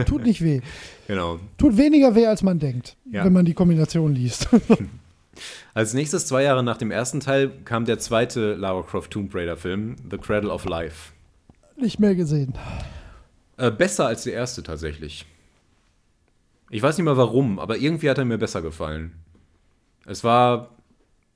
[0.07, 0.61] Tut nicht weh.
[1.09, 1.39] Genau.
[1.57, 4.47] Tut weniger weh, als man denkt, wenn man die Kombination liest.
[5.73, 9.57] Als nächstes, zwei Jahre nach dem ersten Teil, kam der zweite Lara Croft Tomb Raider
[9.57, 11.13] Film, The Cradle of Life.
[11.81, 12.55] Nicht mehr gesehen.
[13.57, 15.27] Äh, besser als der erste tatsächlich.
[16.71, 19.15] Ich weiß nicht mal warum, aber irgendwie hat er mir besser gefallen.
[20.05, 20.77] Es war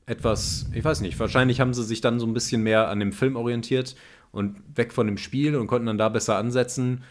[0.06, 3.12] etwas, ich weiß nicht, wahrscheinlich haben sie sich dann so ein bisschen mehr an dem
[3.12, 3.94] Film orientiert
[4.32, 7.04] und weg von dem Spiel und konnten dann da besser ansetzen.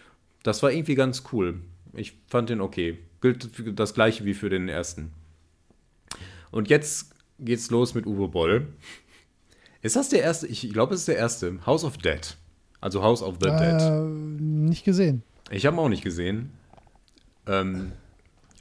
[0.44, 1.62] Das war irgendwie ganz cool.
[1.94, 3.00] Ich fand den okay.
[3.22, 3.50] Gilt
[3.80, 5.14] das gleiche wie für den ersten.
[6.52, 8.68] Und jetzt geht's los mit Uwe Boll.
[9.82, 10.48] Ist das der erste?
[10.48, 11.66] Ich glaube, es ist der erste.
[11.66, 12.38] House of Dead.
[12.82, 14.10] Also House of the Äh, Dead.
[14.10, 15.24] nicht gesehen.
[15.52, 16.52] Ich habe ihn auch nicht gesehen.
[17.48, 17.92] Ähm,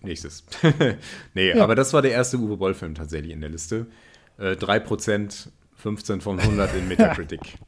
[0.03, 0.45] nächstes.
[1.35, 1.63] nee, Ja.
[1.65, 3.87] aber das war der erste Uwe Boll-Film tatsächlich in der Liste.
[4.39, 7.59] Äh, 3%, 15 von 100 in Metacritic.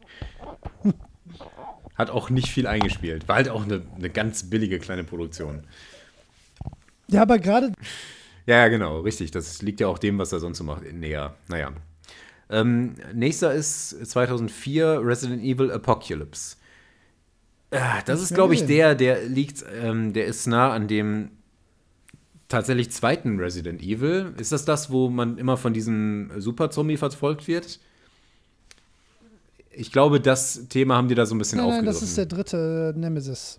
[1.95, 3.29] Hat auch nicht viel eingespielt.
[3.29, 5.65] War halt auch eine, eine ganz billige kleine Produktion.
[7.09, 7.73] Ja, aber gerade
[8.47, 9.31] Ja, ja, genau, richtig.
[9.31, 11.35] Das liegt ja auch dem, was er sonst so macht, näher.
[11.49, 11.73] Naja.
[12.53, 16.57] Ähm, nächster ist 2004 Resident Evil Apocalypse.
[17.71, 21.31] Ah, das ist, glaube ich, der, der liegt, ähm, der ist nah an dem
[22.49, 24.35] tatsächlich zweiten Resident Evil.
[24.39, 27.81] Ist das das, wo man immer von diesem Super-Zombie verfolgt wird?
[29.71, 32.01] Ich glaube, das Thema haben die da so ein bisschen nein, nein, aufgegriffen.
[32.01, 33.59] das ist der dritte Nemesis.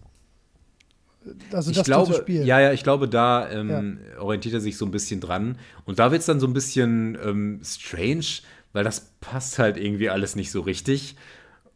[1.51, 2.45] Also ich das glaube, Spiel.
[2.45, 5.57] ja, ja, ich glaube, da ähm, orientiert er sich so ein bisschen dran.
[5.85, 8.25] Und da wird es dann so ein bisschen ähm, strange,
[8.73, 11.15] weil das passt halt irgendwie alles nicht so richtig.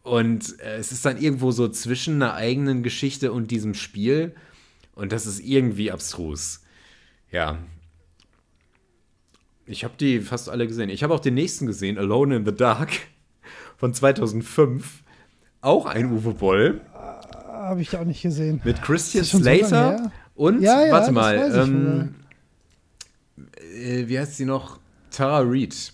[0.01, 4.35] Und äh, es ist dann irgendwo so zwischen einer eigenen Geschichte und diesem Spiel.
[4.95, 6.63] Und das ist irgendwie abstrus.
[7.31, 7.59] Ja.
[9.65, 10.89] Ich habe die fast alle gesehen.
[10.89, 12.91] Ich habe auch den nächsten gesehen, Alone in the Dark
[13.77, 15.03] von 2005.
[15.61, 18.61] Auch ein Uwe Boll Habe ich auch nicht gesehen.
[18.63, 20.11] mit Christian so Slater her?
[20.35, 22.15] und Ja, ja, warte mal, ähm,
[23.75, 24.79] äh, wie heißt sie noch?
[25.11, 25.93] Tara Reid.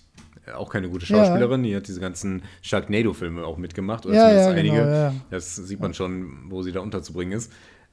[0.56, 4.56] Auch keine gute Schauspielerin, die hat diese ganzen Sharknado-Filme auch mitgemacht, oder Ja, zumindest ja,
[4.56, 4.76] einige.
[4.78, 5.14] genau, ja.
[5.30, 7.52] Das sieht man schon, wo sie da unterzubringen ist.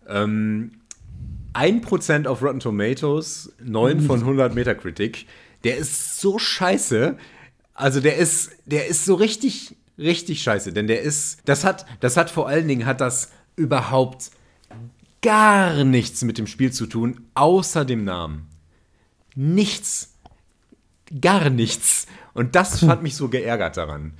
[0.09, 0.73] Ähm,
[1.55, 5.27] 1% auf Rotten Tomatoes, 9 von 100 Metacritic.
[5.65, 7.17] Der ist so scheiße.
[7.75, 10.73] Also der ist, der ist so richtig, richtig scheiße.
[10.73, 14.31] Denn der ist, das hat, das hat vor allen Dingen, hat das überhaupt
[15.23, 18.49] gar nichts mit dem Spiel zu tun, außer dem Namen.
[19.35, 20.15] Nichts.
[21.21, 22.07] Gar nichts.
[22.35, 24.15] Und das fand mich so geärgert daran.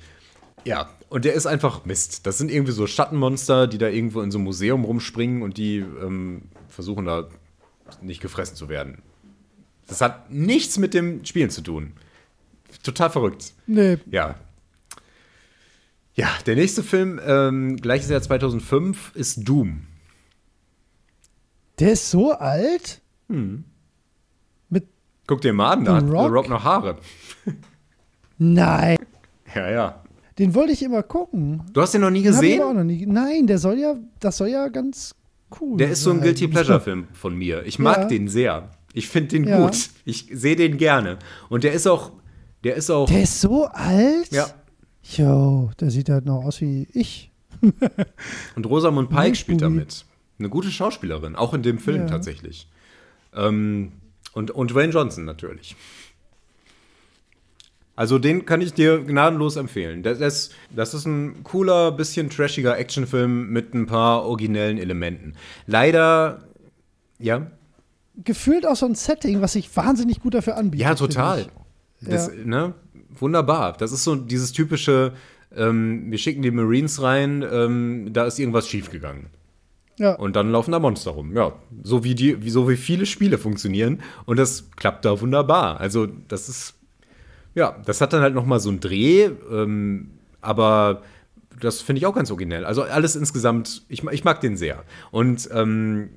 [0.65, 2.25] Ja, und der ist einfach Mist.
[2.27, 5.77] Das sind irgendwie so Schattenmonster, die da irgendwo in so einem Museum rumspringen und die
[5.77, 7.27] ähm, versuchen da
[8.01, 9.01] nicht gefressen zu werden.
[9.87, 11.93] Das hat nichts mit dem Spielen zu tun.
[12.83, 13.53] Total verrückt.
[13.67, 14.35] Nee, Ja.
[16.13, 19.87] Ja, der nächste Film, ähm, gleiches Jahr 2005, ist Doom.
[21.79, 23.01] der ist so alt.
[24.69, 24.87] Mit
[25.25, 26.31] Guck dir mal an, da The hat The Rock?
[26.33, 26.97] Rock noch Haare.
[28.43, 28.97] Nein.
[29.53, 30.03] Ja, ja.
[30.39, 31.61] Den wollte ich immer gucken.
[31.73, 32.63] Du hast den noch nie Den hab ich gesehen?
[32.63, 33.05] auch noch nie.
[33.05, 35.13] Nein, der soll ja, das soll ja ganz
[35.59, 35.77] cool.
[35.77, 36.23] Der ist so ein sein.
[36.23, 37.63] Guilty Pleasure-Film von mir.
[37.67, 38.05] Ich mag Ja.
[38.05, 38.71] den sehr.
[38.93, 39.61] Ich finde den Ja.
[39.63, 39.89] gut.
[40.05, 41.19] Ich sehe den gerne.
[41.49, 42.13] Und der ist auch,
[42.63, 44.31] der ist auch, Der ist so alt.
[44.31, 44.47] ja.
[45.03, 47.31] Jo, der sieht halt noch aus wie ich.
[48.55, 50.05] Und Rosamund Pike spielt damit.
[50.39, 52.05] Eine gute Schauspielerin, auch in dem Film Ja.
[52.07, 52.67] tatsächlich.
[53.35, 53.91] Ähm,
[54.33, 55.75] und, und Dwayne Johnson natürlich.
[57.95, 60.01] Also den kann ich dir gnadenlos empfehlen.
[60.01, 65.33] Das ist, das ist ein cooler, bisschen trashiger Actionfilm mit ein paar originellen Elementen.
[65.67, 66.43] Leider,
[67.19, 67.51] ja,
[68.23, 70.85] Gefühlt auch so ein Setting, was sich wahnsinnig gut dafür anbietet.
[70.85, 71.45] Ja, total.
[72.01, 72.33] Das, Ja.
[72.43, 72.73] ne?
[73.17, 73.73] Wunderbar.
[73.77, 75.13] Das ist so dieses typische,
[75.55, 79.27] ähm, wir schicken die Marines rein, ähm, da ist irgendwas schiefgegangen.
[79.97, 80.15] Ja.
[80.15, 81.35] Und dann laufen da Monster rum.
[81.35, 81.53] Ja,
[81.83, 84.01] so wie, die, wie, so wie viele Spiele funktionieren.
[84.25, 85.79] Und das klappt da wunderbar.
[85.79, 86.73] Also, das ist,
[87.53, 90.11] ja, das hat dann halt noch mal so einen Dreh, ähm,
[90.41, 91.01] aber
[91.59, 92.65] das finde ich auch ganz originell.
[92.65, 94.83] Also alles insgesamt, ich, ich mag den sehr.
[95.11, 96.09] Und ähm,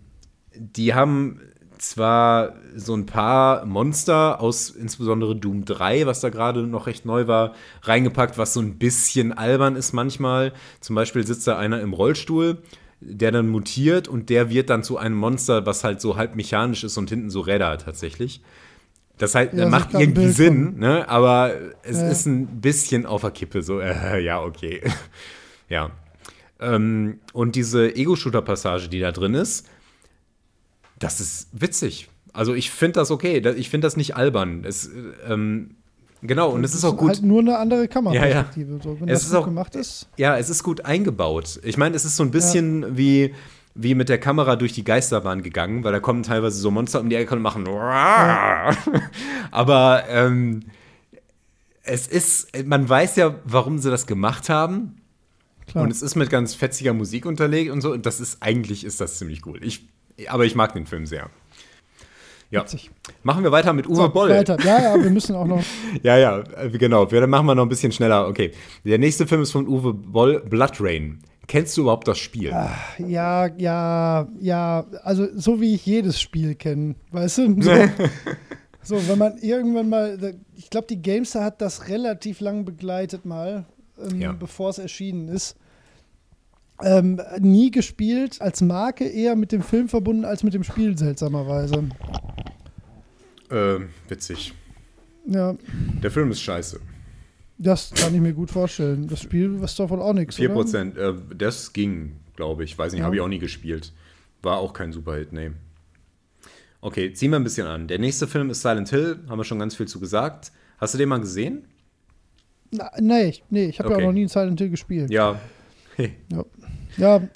[0.55, 1.41] die haben
[1.79, 7.27] zwar so ein paar Monster aus insbesondere Doom 3, was da gerade noch recht neu
[7.27, 10.53] war, reingepackt, was so ein bisschen albern ist manchmal.
[10.81, 12.59] Zum Beispiel sitzt da einer im Rollstuhl,
[13.01, 16.85] der dann mutiert und der wird dann zu einem Monster, was halt so halb mechanisch
[16.85, 18.41] ist und hinten so Räder hat tatsächlich.
[19.19, 21.09] Das heißt, Ja, macht irgendwie Sinn, von- ne?
[21.09, 22.09] aber es Ja.
[22.09, 24.81] ist ein bisschen auf der Kippe, so, äh, ja, okay.
[25.69, 25.91] ja.
[26.61, 29.67] Ähm, und diese Ego-Shooter-Passage, die da drin ist,
[30.99, 32.09] das ist witzig.
[32.33, 33.39] Also ich finde das okay.
[33.57, 34.65] Ich finde das nicht albern.
[34.65, 34.91] Es, äh,
[35.33, 35.77] ähm,
[36.23, 37.11] genau, und es ist auch gut.
[37.11, 38.71] Halt nur eine andere Kameraperspektive.
[38.73, 38.83] Ja, ja.
[38.83, 40.09] So, wenn Es das ist gut auch- gemacht ist.
[40.17, 41.61] Ja, es ist gut eingebaut.
[41.63, 43.35] Ich meine, es ist so ein bisschen wie,
[43.75, 47.09] wie mit der Kamera durch die Geisterbahn gegangen, weil da kommen teilweise so Monster um
[47.11, 47.67] die Ecke und machen.
[49.51, 50.61] Aber ähm,
[51.83, 54.97] es ist, man weiß ja, warum sie das gemacht haben.
[55.67, 55.85] klar.
[55.85, 57.93] Und es ist mit ganz fetziger Musik unterlegt und so.
[57.93, 59.59] Und das ist, eigentlich ist das ziemlich cool.
[59.63, 59.89] Ich,
[60.29, 61.29] aber ich mag den Film sehr.
[62.51, 62.63] Ja.
[62.63, 62.91] Witzig.
[63.25, 64.31] Machen wir weiter mit Uwe So, Boll.
[64.31, 64.57] Weiter.
[64.65, 65.65] Ja, ja, wir müssen auch noch.
[66.05, 67.05] Ja, ja, äh, genau.
[67.07, 68.29] Dann machen wir noch ein bisschen schneller.
[68.29, 68.53] Okay.
[68.85, 71.19] Der nächste Film ist von Uwe Boll, Blood Rain.
[71.47, 72.55] Kennst du überhaupt das Spiel?
[72.99, 74.87] Ja, ja, ja.
[75.03, 76.95] Also, so wie ich jedes Spiel kenne.
[77.11, 77.57] Weißt du?
[78.87, 80.35] So, so wenn man irgendwann mal.
[80.57, 83.65] Ich glaube, die Gamester hat das relativ lang begleitet, mal,
[83.99, 84.33] ähm, Ja.
[84.33, 85.57] bevor es erschienen ist.
[86.83, 91.85] Ähm, nie gespielt, als Marke eher mit dem Film verbunden als mit dem Spiel, seltsamerweise.
[93.51, 93.77] Äh,
[94.09, 94.53] witzig.
[95.27, 95.55] Ja,
[96.03, 96.79] Der Film ist scheiße.
[97.59, 99.07] Das kann ich mir gut vorstellen.
[99.09, 100.37] Das Spiel ist wohl auch nichts.
[100.37, 100.55] 4 oder?
[100.61, 100.97] Prozent.
[100.99, 102.77] Äh, das ging, glaube ich.
[102.79, 103.07] Weiß nicht, Ja.
[103.07, 103.93] habe ich auch nie gespielt.
[104.43, 105.51] War auch kein Superhit, nee.
[106.81, 107.89] Okay, ziehen wir ein bisschen an.
[107.89, 109.21] Der nächste Film ist Silent Hill.
[109.29, 110.53] Haben wir schon ganz viel zu gesagt.
[110.79, 111.65] Hast du den mal gesehen?
[112.71, 114.05] Na, nee, ich- nee, ich habe ja Okay.
[114.05, 115.11] auch noch nie in Silent Hill gespielt.
[115.11, 115.41] Ja.
[115.97, 116.45] Ja.
[116.99, 117.29] ja.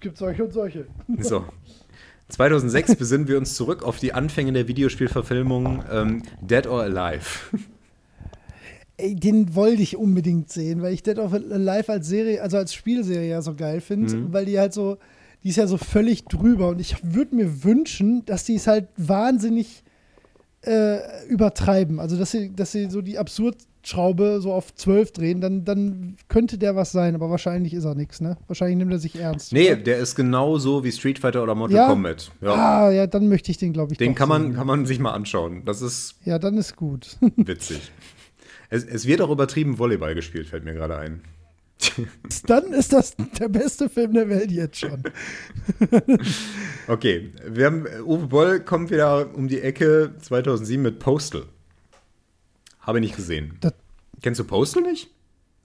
[0.00, 0.86] Gibt solche und solche.
[1.18, 1.44] So.
[2.28, 7.24] 2006 besinnen wir uns zurück auf die Anfänge der Videospielverfilmung ähm, Dead or Alive.
[8.98, 12.72] Ey, den wollte ich unbedingt sehen, weil ich Dead of Alive als Serie, also als
[12.72, 14.32] Spielserie ja so geil finde, Mhm.
[14.32, 14.96] weil die halt so,
[15.44, 18.88] die ist ja so völlig drüber und ich würde mir wünschen, dass die es halt
[18.96, 19.82] wahnsinnig
[20.62, 20.98] äh,
[21.28, 22.00] übertreiben.
[22.00, 26.58] Also, dass sie, dass sie so die Absurdschraube so auf 12 drehen, dann, dann könnte
[26.58, 28.36] der was sein, aber wahrscheinlich ist er nichts, ne?
[28.48, 29.52] Wahrscheinlich nimmt er sich ernst.
[29.52, 29.76] Nee, oder?
[29.82, 31.86] der ist genauso wie Street Fighter oder Mortal Ja?
[31.86, 32.32] Kombat.
[32.40, 32.54] Ja.
[32.54, 34.54] Ah, ja, dann möchte ich den, glaube ich, Den kann man, sehen.
[34.54, 35.62] kann man sich mal anschauen.
[35.64, 37.16] Das ist Ja, dann ist gut.
[37.36, 37.92] witzig.
[38.70, 41.22] Es, es wird auch übertrieben Volleyball gespielt, fällt mir gerade ein.
[42.46, 45.02] dann ist das der beste Film der Welt jetzt schon.
[46.88, 51.46] Okay, wir haben, Uwe Boll kommt wieder um die Ecke 2007 mit Postal.
[52.80, 53.56] Habe ich nicht gesehen.
[53.60, 53.74] Das-
[54.22, 55.10] Kennst du Postal nicht?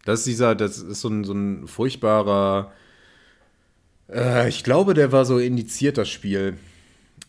[0.04, 2.72] Das ist dieser, das ist so ein, so ein furchtbarer,
[4.10, 6.58] äh, ich glaube, der war so indiziert, das Spiel.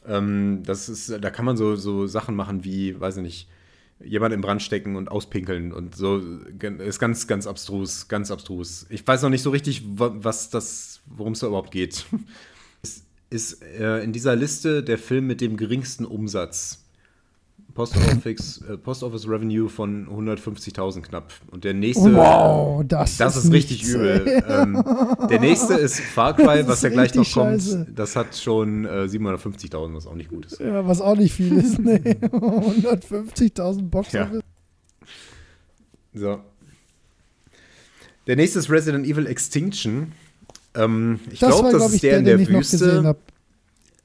[0.08, 3.48] Ähm, das ist, da kann man so, so Sachen machen wie, weiß ich nicht,
[4.04, 6.18] jemand im Brand stecken und auspinkeln und so.
[6.78, 8.86] Ist ganz, ganz abstrus, ganz abstrus.
[8.88, 12.06] Ich weiß noch nicht so richtig, wa- was das, worum es da überhaupt geht.
[12.82, 16.84] Es ist äh, in dieser Liste der Film mit dem geringsten Umsatz.
[17.74, 21.32] Post Office, äh, Post Office Revenue von 150.000 knapp.
[21.50, 22.14] Und der nächste.
[22.14, 24.42] Wow, das, Das ist richtig nichts, übel.
[24.48, 24.84] ähm,
[25.30, 27.62] der nächste ist Far Cry, Das was ist ja gleich noch richtig kommt.
[27.62, 27.86] scheiße.
[27.94, 30.60] Das hat schon äh, 750.000, was auch nicht gut ist.
[30.60, 31.96] Ja, was auch nicht viel ist, ne?
[31.98, 34.30] 150.000 Box Ja.
[36.14, 36.40] So.
[38.26, 40.12] Der nächste ist Resident Evil Extinction.
[40.74, 42.60] Ähm, ich Das glaube, das glaube ich, ist der, der, in der den ich noch
[42.60, 43.16] gesehen Wüste.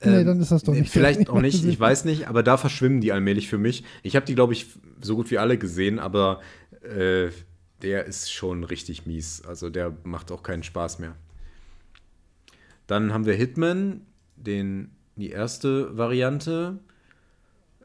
[0.04, 0.92] Nee, Ähm, dann ist das doch nicht.
[0.92, 3.84] Vielleicht auch nicht, ich weiß nicht, aber da verschwimmen die allmählich für mich.
[4.04, 4.68] Ich habe die, glaube ich,
[5.02, 6.42] so gut wie alle gesehen, aber
[6.82, 7.30] äh,
[7.82, 9.44] der ist schon richtig mies.
[9.46, 11.16] Also der macht auch keinen Spaß mehr.
[12.86, 14.02] Dann haben wir Hitman,
[14.36, 16.80] den, die erste Variante,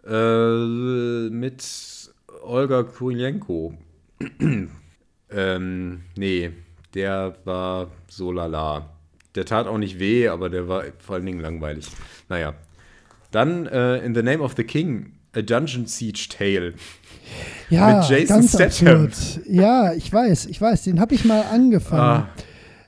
[0.06, 2.12] äh, mit
[2.42, 3.74] Olga Kurylenko.
[5.30, 6.50] ähm, nee,
[6.94, 8.91] der war so lala.
[9.34, 11.86] Der tat auch nicht weh, aber der war vor allen Dingen langweilig.
[12.28, 12.54] Naja.
[13.30, 16.74] Dann äh, In the Name of the King, A Dungeon Siege Tale.
[17.70, 19.04] Ja, mit Jason ganz Statham.
[19.06, 19.46] absurd.
[19.48, 20.82] Ja, ich weiß, ich weiß.
[20.82, 22.00] Den habe ich mal angefangen.
[22.24, 22.28] Ah,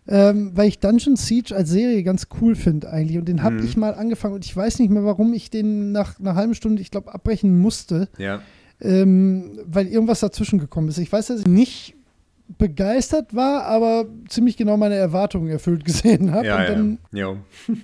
[0.06, 3.16] Ähm, weil ich Dungeon Siege als Serie ganz cool finde eigentlich.
[3.16, 3.64] Und den habe Mhm.
[3.64, 4.34] ich mal angefangen.
[4.34, 7.58] Und ich weiß nicht mehr, warum ich den nach einer halben Stunde, ich glaube, abbrechen
[7.58, 8.08] musste.
[8.18, 8.42] ja.
[8.80, 10.98] Ähm, weil irgendwas dazwischen gekommen ist.
[10.98, 11.94] Ich weiß, dass ich nicht
[12.58, 16.46] begeistert war, aber ziemlich genau meine Erwartungen erfüllt gesehen habe.
[16.46, 17.36] Ja, und dann, ja.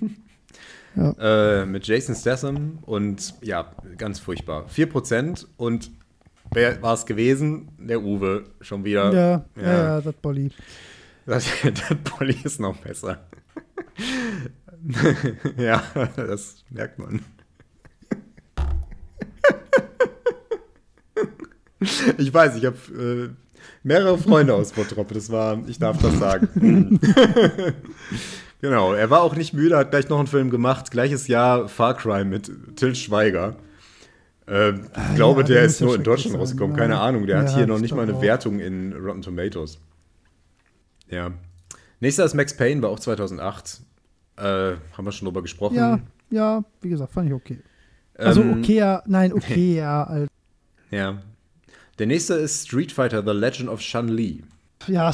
[0.93, 1.61] Ja.
[1.61, 4.65] Äh, mit Jason Statham und ja, ganz furchtbar.
[4.67, 5.89] 4% und
[6.53, 7.69] wer war es gewesen?
[7.79, 9.13] Der Uwe, schon wieder.
[9.13, 9.73] ja, ja, Ja.
[9.73, 10.51] ja, das Bolli.
[11.25, 13.19] Das, das Polly ist noch besser.
[15.57, 15.81] ja,
[16.17, 17.21] das merkt man.
[22.17, 23.29] Ich weiß, ich habe äh,
[23.83, 26.99] mehrere Freunde aus Bottrop, das war, ich darf das sagen.
[28.61, 31.95] genau, er war auch nicht müde, hat gleich noch einen Film gemacht, gleiches Jahr Far
[31.95, 33.55] Cry mit Till Schweiger.
[34.47, 36.81] Äh, ich glaube, ja, der ist nur in Deutschland sein, rausgekommen, ja.
[36.81, 38.21] keine Ahnung, der hat Ja, hier noch ich nicht mal eine auch.
[38.21, 39.79] Wertung in Rotten Tomatoes.
[41.09, 41.31] Ja.
[41.99, 43.81] Nächster ist Max Payne, war auch 2008.
[44.37, 45.75] Äh, haben wir schon drüber gesprochen.
[45.75, 45.99] Ja,
[46.31, 47.59] ja, wie gesagt, fand ich okay.
[48.15, 50.31] Also Ähm, okay, ja, nein, okay, ja, Alter.
[50.89, 51.21] Ja.
[52.01, 54.41] Der nächste ist Street Fighter The Legend of Chun Li.
[54.87, 55.11] Ja,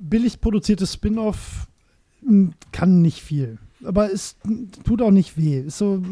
[0.00, 1.66] billig produziertes Spin-off
[2.26, 3.58] m, kann nicht viel.
[3.84, 5.60] Aber es m, tut auch nicht weh.
[5.60, 6.02] Ist so.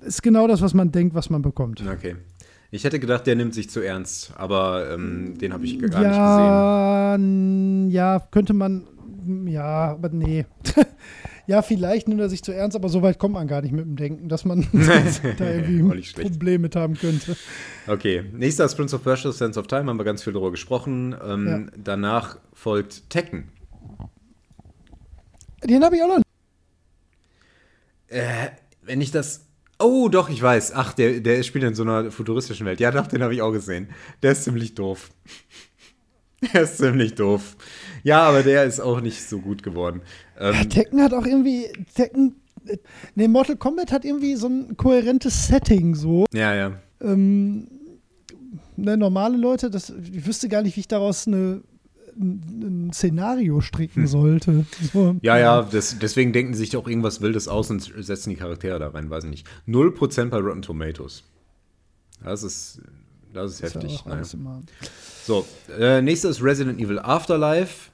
[0.00, 1.82] Ist genau das, was man denkt, was man bekommt.
[1.86, 2.16] Okay.
[2.70, 7.18] Ich hätte gedacht, der nimmt sich zu ernst, aber ähm, den habe ich gar ja,
[7.18, 7.90] nicht gesehen.
[7.90, 8.86] Ja, könnte man.
[9.44, 10.46] Ja, aber nee.
[11.46, 13.84] ja, vielleicht nimmt er sich zu ernst, aber so weit kommt man gar nicht mit
[13.84, 14.66] dem Denken, dass man
[15.38, 17.36] da irgendwie ein Problem mit haben könnte.
[17.86, 21.14] Okay, nächster ist Prince of Persia, Sense of Time, haben wir ganz viel darüber gesprochen.
[21.24, 21.78] Ähm, ja.
[21.82, 23.48] Danach folgt Tekken.
[25.64, 26.26] Den habe ich auch noch nicht.
[28.08, 28.50] Äh,
[28.82, 29.46] wenn ich das
[29.78, 30.72] Oh, doch, ich weiß.
[30.74, 32.80] Ach, der, der spielt in so einer futuristischen Welt.
[32.80, 33.90] Ja, doch, den habe ich auch gesehen.
[34.22, 35.10] Der ist ziemlich doof.
[36.54, 37.56] der ist ziemlich doof.
[38.02, 40.00] Ja, aber der ist auch nicht so gut geworden.
[40.38, 41.66] Ähm, ja, Tekken hat auch irgendwie.
[41.94, 42.36] Tekken.
[43.14, 46.26] Ne, Mortal Kombat hat irgendwie so ein kohärentes Setting so.
[46.32, 46.72] Ja, ja.
[47.00, 47.68] Ähm,
[48.76, 51.62] ne, normale Leute, das, ich wüsste gar nicht, wie ich daraus eine
[52.18, 54.06] ein Szenario stricken hm.
[54.06, 54.66] sollte.
[54.92, 58.36] So, ja, ja, das, deswegen denken sie sich auch irgendwas Wildes aus und setzen die
[58.36, 59.46] Charaktere da rein, weiß ich nicht.
[59.68, 61.24] 0% bei Rotten Tomatoes.
[62.24, 62.80] Das ist,
[63.32, 64.04] das ist, ist heftig.
[64.06, 64.22] Ja
[65.24, 65.44] so,
[65.78, 67.90] äh, nächstes ist Resident Evil Afterlife.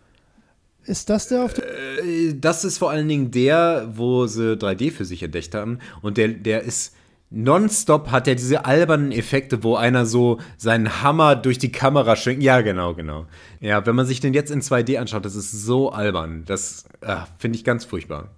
[0.85, 5.05] Ist das der auf äh, Das ist vor allen Dingen der, wo sie 3D für
[5.05, 5.79] sich entdeckt haben.
[6.01, 6.95] Und der, der ist
[7.33, 12.43] nonstop hat er diese albernen Effekte, wo einer so seinen Hammer durch die Kamera schwingt.
[12.43, 13.27] Ja, genau, genau.
[13.61, 16.45] Ja, wenn man sich den jetzt in 2D anschaut, das ist so albern.
[16.47, 18.31] Das äh, finde ich ganz furchtbar.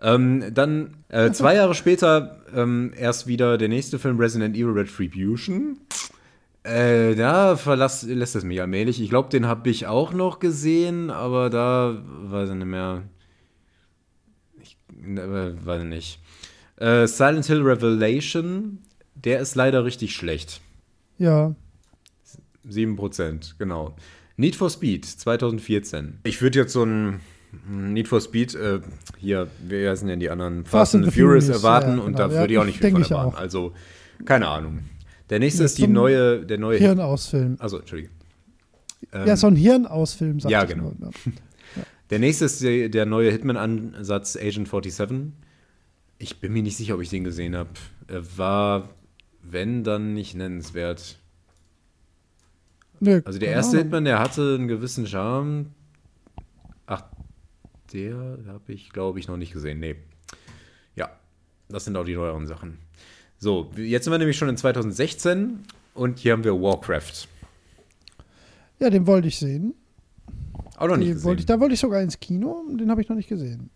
[0.00, 5.78] Ähm, dann äh, zwei Jahre später ähm, erst wieder der nächste Film Resident Evil Retribution.
[6.66, 9.00] Äh, da verlass, lässt es mich allmählich.
[9.00, 13.02] Ich glaube, den habe ich auch noch gesehen, aber da weiß ich nicht mehr.
[14.60, 14.76] Ich
[15.06, 16.18] äh, weiß nicht.
[16.76, 18.78] Äh, Silent Hill Revelation,
[19.14, 20.60] der ist leider richtig schlecht.
[21.18, 21.54] Ja.
[22.68, 23.94] 7%, genau.
[24.36, 26.18] Need for Speed 2014.
[26.24, 27.20] Ich würde jetzt so ein
[27.68, 28.80] Need for Speed, äh,
[29.18, 30.64] hier, wie heißen denn die anderen?
[30.64, 32.06] Fast, Fast and the Furious, Furious erwarten ja, genau.
[32.06, 33.36] und da würde ich auch nicht viel von erwarten.
[33.36, 33.72] Also,
[34.24, 34.80] keine Ahnung.
[35.30, 37.56] Der nächste ist die neue, der neue Hirnausfilm.
[37.58, 38.14] Also, Entschuldigung.
[39.12, 40.92] Ähm, ja, so ein Hirnausfilm, sagt Ja, genau.
[40.98, 41.32] Nur, ja.
[42.10, 45.32] Der nächste ist der, der neue Hitman-Ansatz Agent 47.
[46.18, 47.70] Ich bin mir nicht sicher, ob ich den gesehen habe.
[48.06, 48.90] Er war,
[49.42, 51.18] wenn, dann nicht nennenswert.
[53.00, 55.74] Nee, also der erste Hitman, der hatte einen gewissen Charme.
[56.86, 57.02] Ach,
[57.92, 59.80] der habe ich, glaube ich, noch nicht gesehen.
[59.80, 59.96] Nee.
[60.94, 61.10] Ja,
[61.68, 62.78] das sind auch die neueren Sachen.
[63.38, 65.60] So, jetzt sind wir nämlich schon in 2016
[65.94, 67.28] und hier haben wir Warcraft.
[68.78, 69.74] Ja, den wollte ich sehen.
[70.76, 71.24] Auch noch nicht gesehen.
[71.24, 73.70] Wollte ich, da wollte ich sogar ins Kino, den habe ich noch nicht gesehen.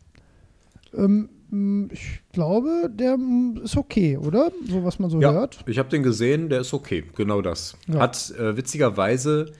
[0.94, 3.18] Ähm, hm, ich glaube, der
[3.62, 4.50] ist okay, oder?
[4.66, 5.62] So was man so ja, hört.
[5.66, 7.76] Ich habe den gesehen, der ist okay, genau das.
[7.86, 8.00] Ja.
[8.00, 9.52] Hat äh, witzigerweise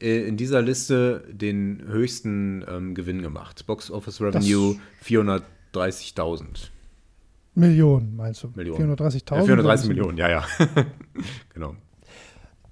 [0.00, 3.66] äh, in dieser Liste den höchsten ähm, Gewinn gemacht.
[3.66, 6.70] Box Office Revenue 430.000.
[7.58, 8.52] Millionen, meinst du?
[8.54, 8.96] Millionen.
[8.96, 9.36] 430.000?
[9.36, 10.44] Ja, 430 Millionen, ja, ja.
[11.54, 11.74] genau.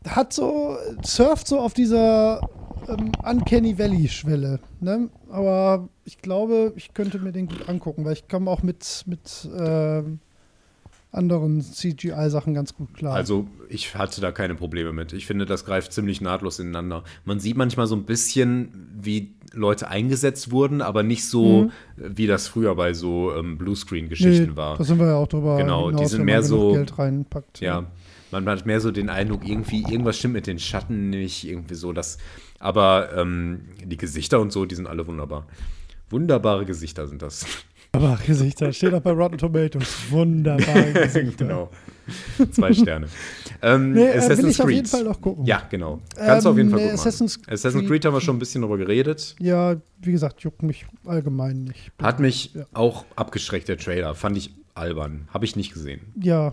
[0.06, 2.40] Hat so, surft so auf dieser
[2.88, 4.60] ähm, Uncanny Valley-Schwelle.
[4.80, 5.10] Ne?
[5.30, 9.48] Aber ich glaube, ich könnte mir den gut angucken, weil ich komme auch mit, mit
[9.56, 10.02] äh,
[11.10, 13.14] anderen CGI-Sachen ganz gut klar.
[13.14, 15.12] Also ich hatte da keine Probleme mit.
[15.12, 17.04] Ich finde, das greift ziemlich nahtlos ineinander.
[17.24, 21.70] Man sieht manchmal so ein bisschen, wie Leute eingesetzt wurden, aber nicht so, mhm.
[21.96, 24.76] wie das früher bei so ähm, Bluescreen-Geschichten nee, war.
[24.76, 25.56] Da sind wir ja auch drüber.
[25.56, 26.72] Genau, hinaus, die sind mehr so.
[26.72, 27.60] Geld reinpackt.
[27.60, 27.86] Ja.
[28.30, 31.92] Man hat mehr so den Eindruck, irgendwie, irgendwas stimmt mit den Schatten nicht, irgendwie so,
[31.92, 32.18] dass
[32.58, 35.46] aber ähm, die Gesichter und so, die sind alle wunderbar.
[36.10, 37.46] Wunderbare Gesichter sind das.
[37.92, 38.72] Wunderbare Gesichter.
[38.72, 40.10] Steht auch bei Rotten Tomatoes.
[40.10, 41.44] Wunderbare Gesichter.
[41.44, 41.70] genau.
[42.52, 43.06] Zwei Sterne.
[43.62, 44.64] ähm, nee, äh, Assassin's will ich Creed.
[44.64, 45.44] auf jeden Fall noch gucken.
[45.44, 46.00] Ja, genau.
[46.14, 47.00] Kannst ähm, du auf jeden Fall nee, gucken.
[47.00, 49.34] Assassin's, Assassin's Creed, Creed haben wir schon ein bisschen drüber geredet.
[49.38, 51.92] Ja, wie gesagt, juckt mich allgemein nicht.
[52.00, 52.66] Hat mich ja.
[52.74, 54.14] auch abgeschreckt, der Trailer.
[54.14, 55.28] Fand ich albern.
[55.32, 56.00] Habe ich nicht gesehen.
[56.20, 56.52] Ja.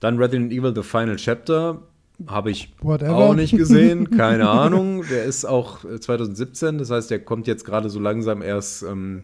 [0.00, 1.82] Dann Resident Evil The Final Chapter
[2.26, 3.16] habe ich Whatever.
[3.16, 5.04] auch nicht gesehen, keine Ahnung.
[5.10, 9.22] Der ist auch 2017, äh, das heißt, der kommt jetzt gerade so langsam erst ähm,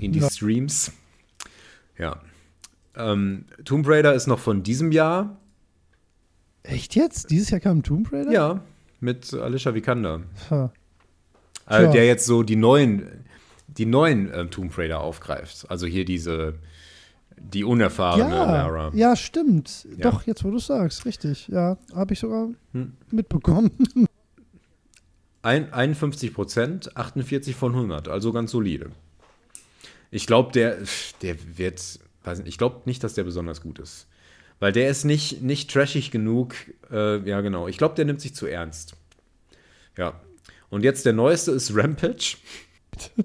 [0.00, 0.28] in die ja.
[0.28, 0.92] Streams.
[1.98, 2.20] Ja.
[2.98, 5.38] Ähm, Tomb Raider ist noch von diesem Jahr.
[6.62, 7.30] Echt jetzt?
[7.30, 8.30] Dieses Jahr kam Tomb Raider?
[8.30, 8.60] Ja,
[9.00, 10.22] mit Alicia Vikander.
[10.50, 10.68] Huh.
[11.64, 13.24] Also, der jetzt so die neuen,
[13.66, 15.66] die neuen ähm, Tomb Raider aufgreift.
[15.70, 16.54] Also hier diese
[17.40, 18.90] die unerfahrene ja, Lara.
[18.94, 19.86] Ja, stimmt.
[19.96, 20.10] Ja.
[20.10, 21.48] Doch, jetzt wo du sagst, richtig.
[21.48, 22.92] Ja, habe ich sogar hm.
[23.10, 23.70] mitbekommen.
[25.42, 28.90] Ein, 51 Prozent, 48 von 100, also ganz solide.
[30.10, 30.78] Ich glaube, der,
[31.22, 34.06] der wird, weiß nicht, ich glaube nicht, dass der besonders gut ist.
[34.60, 36.54] Weil der ist nicht, nicht trashig genug.
[36.90, 37.68] Äh, ja, genau.
[37.68, 38.96] Ich glaube, der nimmt sich zu ernst.
[39.96, 40.20] Ja.
[40.68, 42.36] Und jetzt der neueste ist Rampage.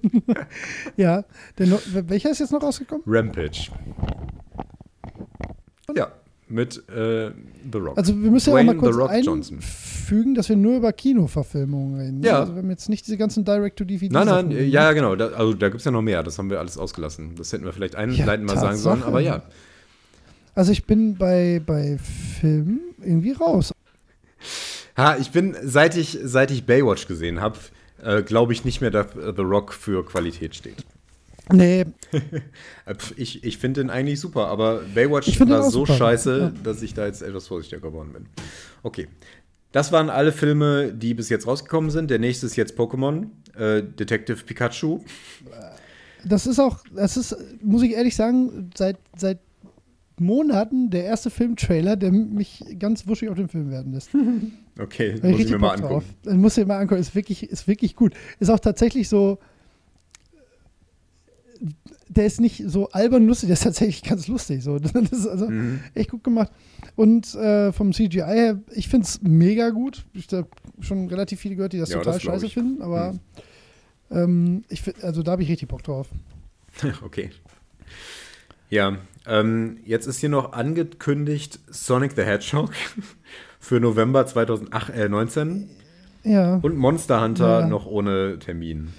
[0.97, 1.25] ja,
[1.57, 1.67] der,
[2.07, 3.03] welcher ist jetzt noch rausgekommen?
[3.07, 3.71] Rampage.
[5.95, 6.11] Ja,
[6.53, 7.31] Mit äh,
[7.71, 7.97] The Rock.
[7.97, 12.23] Also wir müssen ja Dwayne auch mal kurz einfügen, dass wir nur über Kinoverfilmungen reden.
[12.23, 12.41] Ja.
[12.41, 14.13] Also wir haben jetzt nicht diese ganzen Direct-to-DVD.
[14.13, 14.51] Nein, nein, Sachen.
[14.51, 15.15] äh, ja, genau.
[15.15, 16.21] Da, also da gibt es ja noch mehr.
[16.21, 17.33] Das haben wir alles ausgelassen.
[17.35, 19.01] Das hätten wir vielleicht einleitend mal sagen sollen.
[19.01, 19.41] Aber ja.
[20.53, 21.97] Also ich bin bei, bei
[22.39, 23.73] Filmen irgendwie raus.
[24.95, 27.57] Ha, ich bin, seit ich, seit ich Baywatch gesehen habe,
[28.03, 30.85] äh, glaube ich nicht mehr, dass The Rock für Qualität steht.
[31.51, 31.85] Nee,
[32.85, 36.51] Äh, Ich, ich finde den eigentlich super, aber Baywatch Ich war so super, scheiße, ja.
[36.63, 38.25] dass ich da jetzt etwas vorsichtiger geworden bin.
[38.83, 39.07] Okay.
[39.71, 42.11] Das waren alle Filme, die bis jetzt rausgekommen sind.
[42.11, 44.99] Der nächste ist jetzt Pokémon, äh, Detective Pikachu.
[46.23, 49.39] das ist auch, das ist, muss ich ehrlich sagen, seit, seit
[50.19, 54.09] Monaten der erste Filmtrailer, der mich ganz wuschig auf den Film werden lässt.
[54.79, 56.41] Okay, muss ich richtig mir mal angucken.
[56.41, 56.99] Muss ich mal angucken.
[56.99, 58.15] Ist wirklich, ist wirklich gut.
[58.39, 59.37] Ist auch tatsächlich so.
[62.09, 64.63] Der ist nicht so albern lustig, der ist tatsächlich ganz lustig.
[64.63, 64.77] So.
[64.93, 65.79] Das ist also Mhm.
[65.93, 66.51] echt gut gemacht.
[66.95, 70.05] Und äh, vom CGI her, ich finde es mega gut.
[70.13, 70.47] Ich habe
[70.81, 72.53] schon relativ viele gehört, die das Ja, total das scheiße ich.
[72.53, 73.15] finden, aber
[74.11, 76.07] ähm, ich, find- also da habe ich richtig Bock drauf.
[77.03, 77.29] Okay.
[78.69, 82.71] Ja, ähm, jetzt ist hier noch angekündigt Sonic the Hedgehog
[83.59, 85.69] für November 2019
[86.23, 87.67] Ja, und Monster Hunter Ja.
[87.67, 88.89] noch ohne Termin.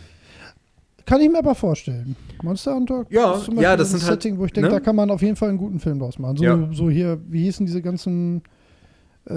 [1.06, 2.16] Kann ich mir aber vorstellen.
[2.42, 4.68] Monster Hunter Ja, ist zum ja, Beispiel das ein sind halt, Setting, wo ich denke,
[4.70, 4.74] ne?
[4.74, 6.36] da kann man auf jeden Fall einen guten Film draus machen.
[6.36, 6.68] So, Ja.
[6.72, 8.42] so hier, wie hießen diese ganzen,
[9.26, 9.32] äh,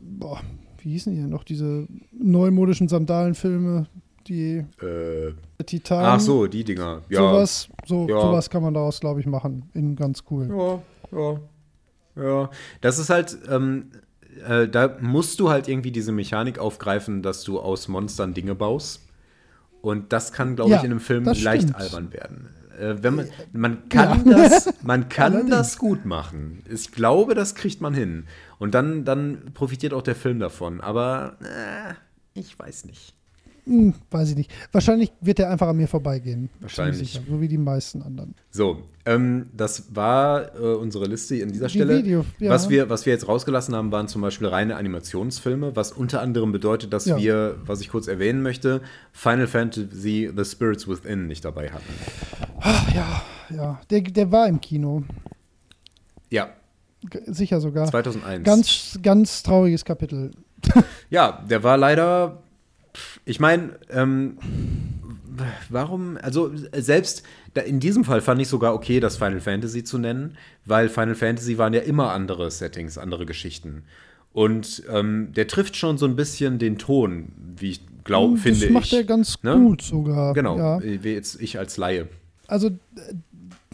[0.00, 0.40] boah,
[0.82, 3.86] wie hießen die denn noch, diese neumodischen Sandalenfilme,
[4.26, 5.32] die Äh,
[5.64, 6.04] Titan.
[6.04, 7.02] ach so, die Dinger.
[7.08, 7.18] Ja.
[7.20, 8.20] Sowas, so, Ja.
[8.20, 9.70] sowas kann man daraus, glaube ich, machen.
[9.74, 10.48] In ganz cool.
[11.12, 12.50] Ja, ja, ja.
[12.80, 13.86] Das ist halt, ähm,
[14.46, 19.07] äh, da musst du halt irgendwie diese Mechanik aufgreifen, dass du aus Monstern Dinge baust.
[19.80, 22.48] Und das kann, glaube Ja, ich, in einem Film leicht albern werden.
[22.78, 24.36] Äh, wenn man, man kann Ja.
[24.38, 26.62] das, man kann das gut machen.
[26.68, 28.26] Ich glaube, das kriegt man hin.
[28.58, 30.80] Und dann, dann profitiert auch der Film davon.
[30.80, 31.94] Aber äh,
[32.38, 33.14] ich weiß nicht.
[33.68, 34.50] Hm, weiß ich nicht.
[34.72, 36.48] Wahrscheinlich wird der einfach an mir vorbeigehen.
[36.60, 36.98] Wahrscheinlich.
[37.12, 38.34] Sicher, So wie die meisten anderen.
[38.50, 41.98] So, ähm, das war äh, unsere Liste an dieser Die Stelle.
[41.98, 42.50] Video, ja.
[42.50, 46.50] was, wir, was wir jetzt rausgelassen haben, waren zum Beispiel reine Animationsfilme, was unter anderem
[46.50, 47.18] bedeutet, dass Ja.
[47.18, 48.80] wir, was ich kurz erwähnen möchte,
[49.12, 51.92] Final Fantasy The Spirits Within nicht dabei hatten.
[52.60, 53.22] Ach, ja,
[53.54, 53.80] ja.
[53.90, 55.02] Der, der war im Kino.
[56.30, 56.48] Ja,
[57.08, 57.86] G sicher sogar.
[57.86, 58.44] 2001.
[58.44, 60.30] Ganz, ganz trauriges Kapitel.
[61.10, 62.42] Ja, der war leider.
[63.28, 64.38] Ich meine, ähm,
[65.68, 66.16] warum?
[66.22, 67.22] Also selbst
[67.66, 71.58] in diesem Fall fand ich sogar okay, das Final Fantasy zu nennen, weil Final Fantasy
[71.58, 73.82] waren ja immer andere Settings, andere Geschichten.
[74.32, 78.70] Und ähm, der trifft schon so ein bisschen den Ton, wie ich glaube, das finde
[78.70, 78.94] macht ich.
[78.94, 79.56] er ganz ne?
[79.56, 80.32] gut sogar.
[80.32, 80.80] Genau, Ja.
[80.82, 82.08] wie jetzt ich als Laie.
[82.46, 82.70] Also, äh,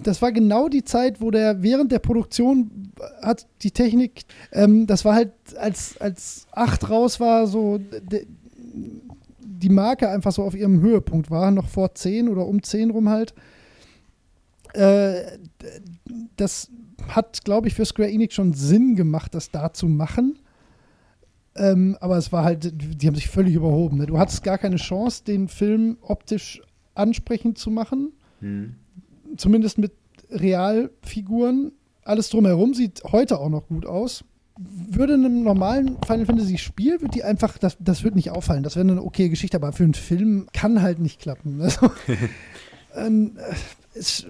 [0.02, 2.90] das war genau die Zeit, wo der während der Produktion
[3.22, 8.26] hat die Technik, ähm, das war halt, als, als 8 raus war, so de,
[9.65, 13.09] die Marke einfach so auf ihrem Höhepunkt war, noch vor 10 oder um 10 rum
[13.09, 13.35] halt.
[14.74, 15.39] Äh,
[16.36, 16.70] das
[17.09, 20.39] hat, glaube ich, für Square Enix schon Sinn gemacht, das da zu machen.
[21.57, 23.99] Ähm, aber es war halt, die haben sich völlig überhoben.
[23.99, 24.07] Ne?
[24.07, 26.61] Du hattest gar keine Chance, den Film optisch
[26.95, 28.74] ansprechend zu machen Hm.
[29.36, 29.93] zumindest mit
[30.31, 31.73] Realfiguren.
[32.03, 34.24] Alles drumherum sieht heute auch noch gut aus.
[34.56, 38.62] Würde in einem normalen Final Fantasy Spiel, wird die einfach, das, das wird nicht auffallen.
[38.62, 41.60] Das wäre eine okay Geschichte, aber für einen Film kann halt nicht klappen.
[41.62, 41.90] Also,
[42.94, 44.26] ähm, äh, ist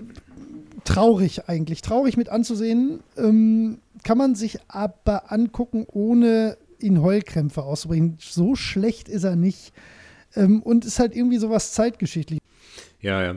[0.84, 1.82] traurig eigentlich.
[1.82, 3.00] Traurig mit anzusehen.
[3.16, 8.16] Ähm, kann man sich aber angucken, ohne ihn Heulkrämpfe auszubringen.
[8.20, 9.72] So schlecht ist er nicht.
[10.36, 12.40] Ähm, und ist halt irgendwie sowas zeitgeschichtlich.
[13.00, 13.36] Ja, ja.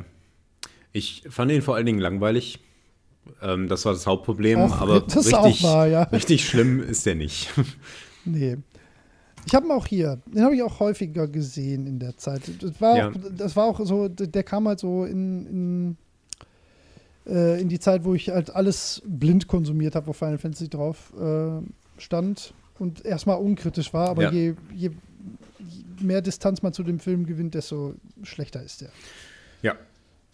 [0.94, 2.60] Ich fand ihn vor allen Dingen langweilig.
[3.42, 6.04] Ähm, das war das Hauptproblem, Auch- aber richtig, wahr, ja.
[6.04, 7.50] richtig schlimm ist der nicht.
[8.26, 8.58] Nee.
[9.46, 10.20] Ich habe ihn auch hier.
[10.26, 12.42] Den habe ich auch häufiger gesehen in der Zeit.
[12.62, 13.08] Das war, Ja.
[13.10, 15.98] auch, das war auch so, der kam halt so in, in,
[17.34, 21.14] äh, in die Zeit, wo ich halt alles blind konsumiert habe, wo Final Fantasy drauf
[21.18, 21.62] äh,
[22.02, 24.10] stand und erstmal unkritisch war.
[24.10, 24.32] Aber Ja.
[24.32, 24.92] je, je
[26.02, 27.94] mehr Distanz man zu dem Film gewinnt, desto
[28.24, 28.90] schlechter ist der.
[29.62, 29.76] Ja,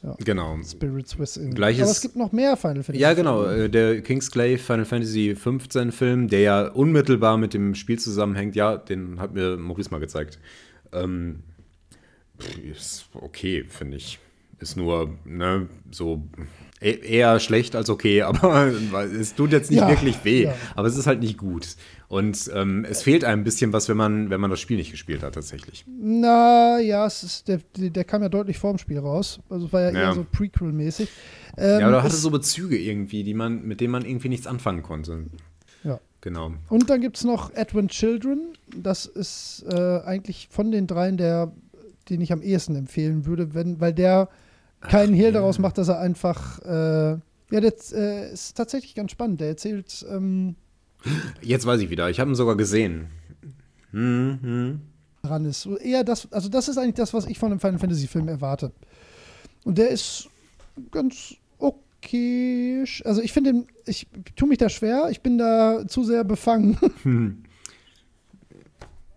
[0.03, 0.15] Ja.
[0.23, 0.57] genau.
[0.63, 1.53] Spirit Swiss in.
[1.55, 2.99] Gleiches- Aber es gibt noch mehr Final Fantasy.
[2.99, 3.45] Ja, genau.
[3.45, 8.75] äh, Der Kingsglaive Final Fantasy 15 Film, der ja unmittelbar mit dem Spiel zusammenhängt, ja,
[8.77, 10.39] den hat mir Maurice mal gezeigt.
[10.91, 11.43] Ähm,
[12.69, 14.19] ist okay, finde ich.
[14.59, 16.23] ist nur, ne, so
[16.81, 18.71] e- eher schlecht als okay, aber
[19.03, 20.43] es tut jetzt nicht Ja, wirklich weh.
[20.45, 20.55] ja.
[20.75, 21.75] Aber es ist halt nicht gut.
[22.13, 24.91] Und ähm, es fehlt einem ein bisschen was, wenn man, wenn man das Spiel nicht
[24.91, 25.83] gespielt hat, tatsächlich.
[25.87, 29.39] Na ja, es ist, der, der kam ja deutlich vor dem Spiel raus.
[29.49, 29.99] Also es war ja, Ja.
[29.99, 31.09] eher so Prequel-mäßig.
[31.57, 34.45] Ähm, ja, aber er hatte so Bezüge irgendwie, die man, mit denen man irgendwie nichts
[34.45, 35.25] anfangen konnte.
[35.83, 35.99] Ja.
[36.21, 36.51] Genau.
[36.69, 38.53] Und dann gibt es noch Edwin Children.
[38.77, 41.51] Das ist äh, eigentlich von den dreien der,
[42.09, 44.29] den ich am ehesten empfehlen würde, wenn, weil der
[44.81, 45.31] keinen Hehl ja.
[45.31, 46.59] daraus macht, dass er einfach.
[46.59, 47.17] Äh,
[47.49, 49.41] ja, der äh, ist tatsächlich ganz spannend.
[49.41, 50.05] Der erzählt.
[50.07, 50.57] Ähm,
[51.41, 52.09] Jetzt weiß ich wieder.
[52.09, 53.07] Ich habe ihn sogar gesehen.
[53.91, 54.81] Hm, hm.
[55.21, 55.65] dran ist.
[55.81, 58.71] Eher das, also das ist eigentlich das, was ich von einem Final Fantasy Film erwarte.
[59.63, 60.29] Und der ist
[60.91, 62.83] ganz okay.
[63.05, 65.07] Also ich finde, ich tue mich da schwer.
[65.11, 66.77] Ich bin da zu sehr befangen.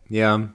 [0.08, 0.52] Ja.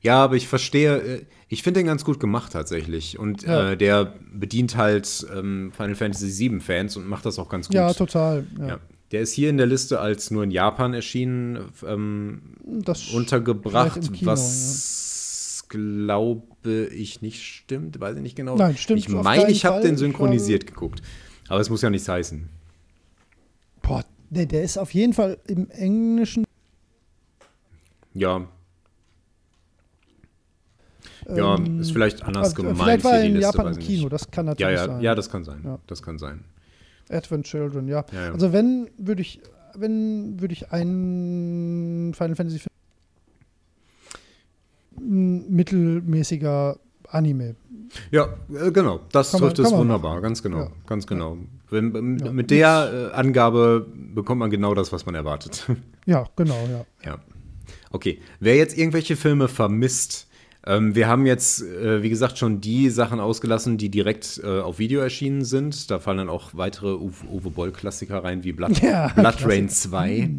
[0.00, 3.18] Ja, aber ich verstehe, äh, ich finde den ganz gut gemacht tatsächlich.
[3.18, 3.70] Und Ja.
[3.70, 7.76] äh, der bedient halt ähm, Final Fantasy VII Fans und macht das auch ganz gut.
[7.76, 8.44] ja, total.
[8.58, 8.66] Ja.
[8.66, 8.78] Ja.
[9.12, 14.30] Der ist hier in der Liste als nur in Japan erschienen ähm, Das untergebracht, Kino,
[14.30, 18.56] was glaube ich nicht stimmt, weiß ich nicht genau.
[18.56, 21.02] Nein, stimmt Ich meine, ich habe den synchronisiert geguckt.
[21.48, 22.48] Aber es muss ja nichts heißen.
[23.82, 26.44] Boah, der, der ist auf jeden Fall im Englischen.
[28.14, 28.46] Ja.
[31.28, 32.78] Ja, ähm, ist vielleicht anders aber gemeint.
[32.78, 35.00] Vielleicht war er in Liste, Japan im Kino, das kann Ja, natürlich ja, sein.
[35.00, 35.60] ja, das kann sein.
[35.64, 35.78] Ja.
[35.86, 36.44] Das kann sein.
[37.12, 38.04] Advent Children, ja.
[38.12, 38.32] Ja, ja.
[38.32, 39.40] Also wenn, würde ich,
[39.74, 42.68] wenn, würde ich einen Final Fantasy Film
[45.48, 46.78] mittelmäßiger
[47.08, 47.56] Anime.
[48.10, 49.00] Ja, äh, genau.
[49.12, 50.20] Das Kann man- trifft es man wunderbar.
[50.20, 50.58] Ganz genau.
[50.58, 50.70] Ja.
[50.86, 51.36] Ganz genau.
[51.70, 52.34] Wenn, ähm.
[52.34, 55.66] Mit der äh, Angabe bekommt man genau das, was man erwartet.
[56.04, 56.84] Ja, genau, ja.
[57.04, 57.18] ja.
[57.90, 58.18] Okay.
[58.40, 60.26] Wer jetzt irgendwelche Filme vermisst,
[60.64, 64.78] ähm, wir haben jetzt, äh, wie gesagt, schon die Sachen ausgelassen, die direkt äh, auf
[64.78, 65.90] Video erschienen sind.
[65.90, 70.30] Da fallen dann auch weitere Uwe, Uwe Boll-Klassiker rein, wie Blood, Ja, Blood Rain 2.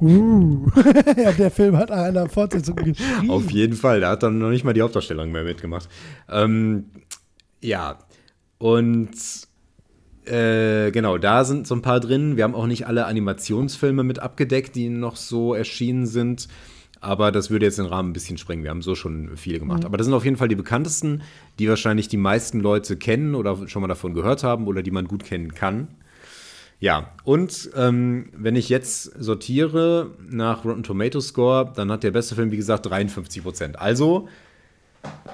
[0.00, 0.70] Uh.
[1.16, 3.30] ja, der Film hat einer Fortsetzung geschrieben.
[3.30, 4.00] Auf jeden Fall.
[4.00, 5.90] Da hat dann noch nicht mal die Hauptdarstellung mehr mitgemacht.
[6.30, 6.86] Ähm,
[7.60, 7.98] ja.
[8.56, 9.10] Und
[10.24, 12.38] äh, genau, da sind so ein paar drin.
[12.38, 16.48] Wir haben auch nicht alle Animationsfilme mit abgedeckt, die noch so erschienen sind.
[17.02, 18.62] Aber das würde jetzt den Rahmen ein bisschen sprengen.
[18.62, 19.84] Wir haben so schon viele gemacht.
[19.86, 21.22] Aber das sind auf jeden Fall die bekanntesten,
[21.58, 25.08] die wahrscheinlich die meisten Leute kennen oder schon mal davon gehört haben oder die man
[25.08, 25.88] gut kennen kann.
[26.78, 32.34] Ja, und ähm, wenn ich jetzt sortiere nach Rotten Tomato Score, dann hat der beste
[32.34, 33.78] Film, wie gesagt, 53 Prozent.
[33.78, 34.28] Also,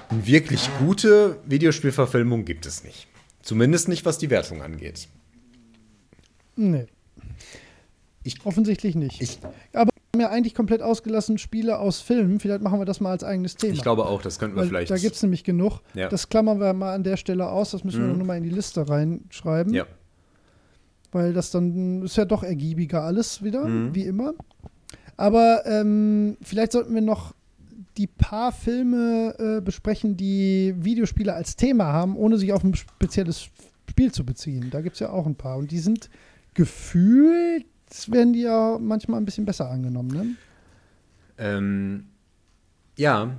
[0.09, 3.07] eine wirklich gute Videospielverfilmung gibt es nicht.
[3.41, 5.07] Zumindest nicht, was die Wertung angeht.
[6.55, 6.85] Nee.
[8.23, 9.21] Ich- Offensichtlich nicht.
[9.21, 9.39] ich-
[9.73, 12.39] Aber haben ja eigentlich komplett ausgelassen Spiele aus Filmen.
[12.39, 13.73] Vielleicht machen wir das mal als eigenes Thema.
[13.73, 14.91] Ich glaube auch, das könnten wir Weil vielleicht.
[14.91, 15.79] da gibt es nämlich genug.
[15.93, 16.09] Ja.
[16.09, 17.71] Das klammern wir mal an der Stelle aus.
[17.71, 18.09] Das müssen wir Mhm.
[18.09, 19.73] dann nur mal in die Liste reinschreiben.
[19.73, 19.85] ja.
[21.11, 23.95] Weil das dann ist ja doch ergiebiger alles wieder, Mhm.
[23.95, 24.33] wie immer.
[25.15, 27.33] Aber ähm, vielleicht sollten wir noch
[27.97, 33.47] die paar Filme äh, besprechen, die Videospiele als Thema haben, ohne sich auf ein spezielles
[33.89, 34.67] Spiel zu beziehen.
[34.69, 35.57] Da gibt es ja auch ein paar.
[35.57, 36.09] Und die sind
[36.53, 37.65] gefühlt,
[38.07, 40.09] werden die ja manchmal ein bisschen besser angenommen.
[40.09, 40.25] Ne?
[41.37, 42.05] Ähm,
[42.97, 43.35] ja.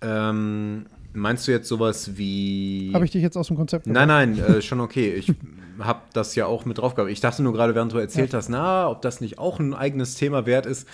[0.00, 2.90] Ähm, meinst du jetzt sowas wie.
[2.92, 5.14] Habe ich dich jetzt aus dem Konzept Nein, nein, äh, schon okay.
[5.14, 5.32] Ich
[5.78, 7.10] habe das ja auch mit drauf gehabt.
[7.10, 10.14] Ich dachte nur gerade, während du erzählt hast, na, ob das nicht auch ein eigenes
[10.16, 10.86] Thema wert ist.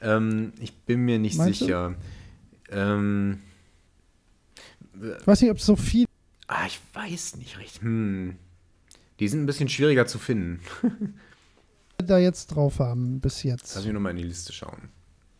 [0.00, 1.94] Ähm, ich bin mir nicht Meinst sicher.
[2.70, 3.38] Ähm,
[5.20, 6.06] Ich weiß nicht, ob es so viel.
[6.48, 7.80] ah, ich weiß nicht recht.
[7.82, 8.36] Hm.
[9.20, 10.60] Die sind ein bisschen schwieriger zu finden.
[12.02, 13.84] da jetzt drauf haben bis Lass jetzt.
[13.84, 14.88] mich nochmal in die Liste schauen.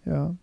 [0.04, 0.34] Ja.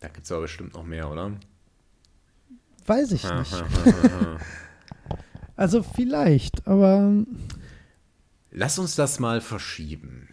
[0.00, 1.32] Da gibt es aber bestimmt noch mehr, oder?
[2.86, 3.54] Weiß ich nicht.
[5.56, 7.24] Also vielleicht, aber
[8.52, 10.28] Lass uns das mal verschieben.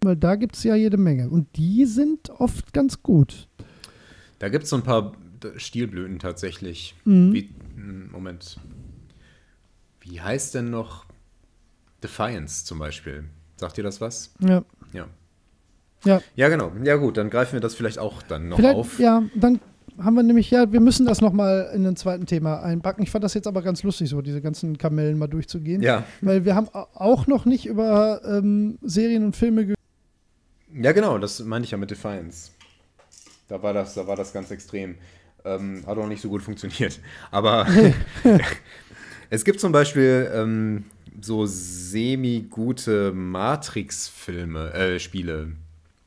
[0.00, 1.28] weil da gibt es ja jede Menge.
[1.28, 3.46] Und die sind oft ganz gut.
[4.38, 5.12] Da gibt es so ein paar
[5.56, 6.94] Stilblüten tatsächlich.
[7.04, 7.34] Mhm.
[7.34, 8.58] Wie, hm, Moment.
[10.08, 11.04] Wie heißt denn noch
[12.02, 13.24] Defiance zum Beispiel?
[13.56, 14.32] Sagt ihr das was?
[14.40, 14.62] Ja.
[14.92, 15.06] Ja.
[16.04, 16.70] Ja, Ja, genau.
[16.84, 18.98] Ja, gut, dann greifen wir das vielleicht auch dann noch vielleicht, auf.
[19.00, 19.60] ja, dann
[20.00, 23.02] haben wir nämlich, ja, wir müssen das nochmal in ein zweites Thema einbacken.
[23.02, 25.82] Ich fand das jetzt aber ganz lustig, so diese ganzen Kamellen mal durchzugehen.
[25.82, 26.04] Ja.
[26.20, 29.74] Weil wir haben au- auch noch nicht über ähm, Serien und Filme ge
[30.72, 32.52] Ja, genau, das meine ich ja mit Defiance.
[33.48, 34.94] Da war das, da war das ganz extrem.
[35.44, 37.00] Ähm, hat auch nicht so gut funktioniert.
[37.32, 37.66] Aber
[39.30, 40.84] es gibt zum Beispiel ähm,
[41.20, 45.52] so semi-gute Matrix-Filme, äh, Spiele.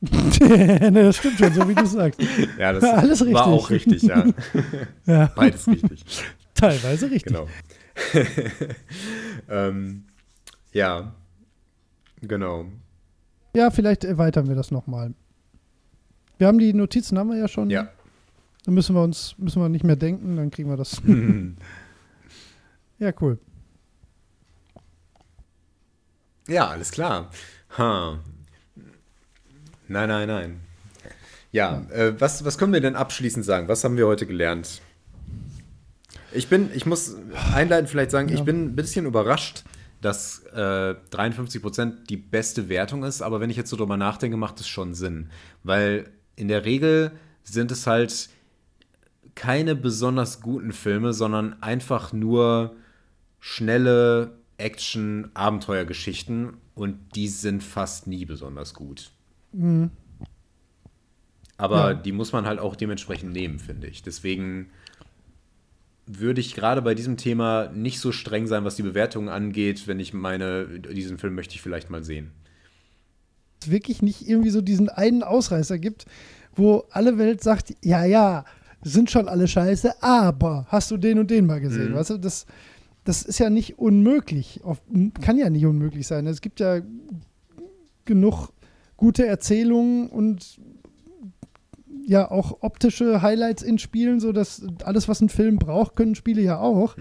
[0.00, 2.20] nee, das stimmt schon, so wie du sagst.
[2.58, 3.34] Ja, das Alles richtig.
[3.34, 4.26] war auch richtig, ja.
[5.06, 6.04] Ja, Beides richtig.
[6.54, 7.32] teilweise richtig.
[7.32, 7.46] Genau.
[9.48, 10.04] ähm,
[10.72, 11.14] ja,
[12.20, 12.66] genau.
[13.54, 15.14] Ja, vielleicht erweitern wir das nochmal.
[16.38, 17.70] Wir haben die Notizen, haben wir ja schon.
[17.70, 17.88] Ja.
[18.64, 21.00] Dann müssen wir uns, müssen wir nicht mehr denken, dann kriegen wir das.
[23.02, 23.38] Ja, cool.
[26.48, 27.30] Ja, alles klar.
[27.76, 28.18] Ha.
[29.88, 30.60] Nein, nein, nein.
[31.50, 33.68] Ja, äh, was, was können wir denn abschließend sagen?
[33.68, 34.80] Was haben wir heute gelernt?
[36.32, 37.16] Ich bin, ich muss
[37.54, 38.36] einleitend vielleicht sagen, Ja.
[38.36, 39.64] ich bin ein bisschen überrascht,
[40.00, 44.60] dass äh, 53% die beste Wertung ist, aber wenn ich jetzt so drüber nachdenke, macht
[44.60, 45.30] es schon Sinn.
[45.62, 47.12] Weil in der Regel
[47.44, 48.30] sind es halt
[49.34, 52.74] keine besonders guten Filme, sondern einfach nur
[53.44, 59.10] schnelle Action-Abenteuergeschichten und die sind fast nie besonders gut.
[61.58, 61.94] Aber Ja.
[61.94, 64.04] die muss man halt auch dementsprechend nehmen, finde ich.
[64.04, 64.70] Deswegen
[66.06, 69.98] würde ich gerade bei diesem Thema nicht so streng sein, was die Bewertungen angeht, wenn
[69.98, 72.30] ich meine, diesen Film möchte ich vielleicht mal sehen.
[73.60, 76.06] Es wirklich nicht irgendwie so diesen einen Ausreißer gibt,
[76.54, 78.44] wo alle Welt sagt, ja, ja,
[78.82, 81.90] sind schon alle scheiße, aber hast du den und den mal gesehen?
[81.90, 81.94] Mhm.
[81.96, 82.46] Weißt du, das,
[83.04, 84.60] das ist ja nicht unmöglich.
[85.20, 86.26] Kann ja nicht unmöglich sein.
[86.26, 86.80] Es gibt ja
[88.04, 88.50] genug
[88.96, 90.60] gute Erzählungen und
[92.06, 96.42] ja auch optische Highlights in Spielen, so dass alles, was ein Film braucht, können Spiele
[96.42, 96.96] ja auch.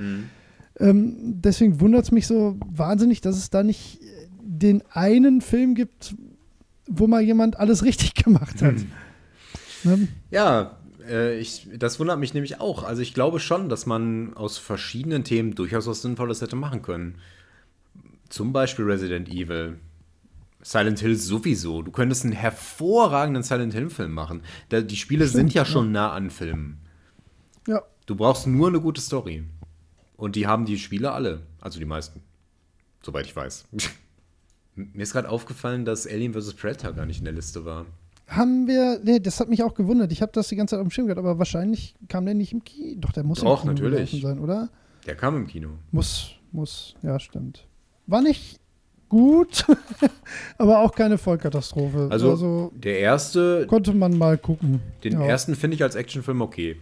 [0.80, 4.00] Ähm, deswegen wundert es mich so wahnsinnig, dass es da nicht
[4.42, 6.16] den einen Film gibt,
[6.88, 8.76] wo mal jemand alles richtig gemacht hat.
[9.84, 10.08] Ne?
[10.30, 12.84] Ja, äh, ich, das wundert mich nämlich auch.
[12.84, 17.16] Also ich glaube schon, dass man aus verschiedenen Themen durchaus was Sinnvolles hätte machen können.
[18.30, 19.78] Zum Beispiel Resident Evil.
[20.62, 21.82] Silent Hill sowieso.
[21.82, 24.44] Du könntest einen hervorragenden Silent Hill-Film machen.
[24.70, 25.66] Da, die Spiele Stimmt, sind ja ja.
[25.66, 26.80] schon nah an Filmen.
[27.68, 29.46] Ja, Du brauchst nur eine gute Story.
[30.18, 31.44] Und die haben die Spiele alle.
[31.60, 32.22] Also die meisten.
[33.02, 33.66] Soweit ich weiß.
[34.76, 36.56] Mir ist gerade aufgefallen, dass Alien vs.
[36.56, 37.86] Predator gar nicht in der Liste war.
[38.32, 40.12] Haben wir, nee, das hat mich auch gewundert.
[40.12, 42.54] Ich habe das die ganze Zeit auf dem Schirm gehabt, aber wahrscheinlich kam der nicht
[42.54, 43.00] im Kino.
[43.00, 44.22] Doch, der muss Doch, im Kino natürlich.
[44.22, 44.70] sein, oder?
[45.06, 45.70] Der kam im Kino.
[45.92, 47.68] Muss, muss, ja, stimmt.
[48.08, 48.60] War nicht
[49.10, 49.66] gut,
[50.58, 52.08] aber auch keine Vollkatastrophe.
[52.10, 54.80] Also, also der erste, konnte man mal gucken.
[55.04, 55.26] den ja.
[55.26, 56.78] ersten finde ich als Actionfilm okay.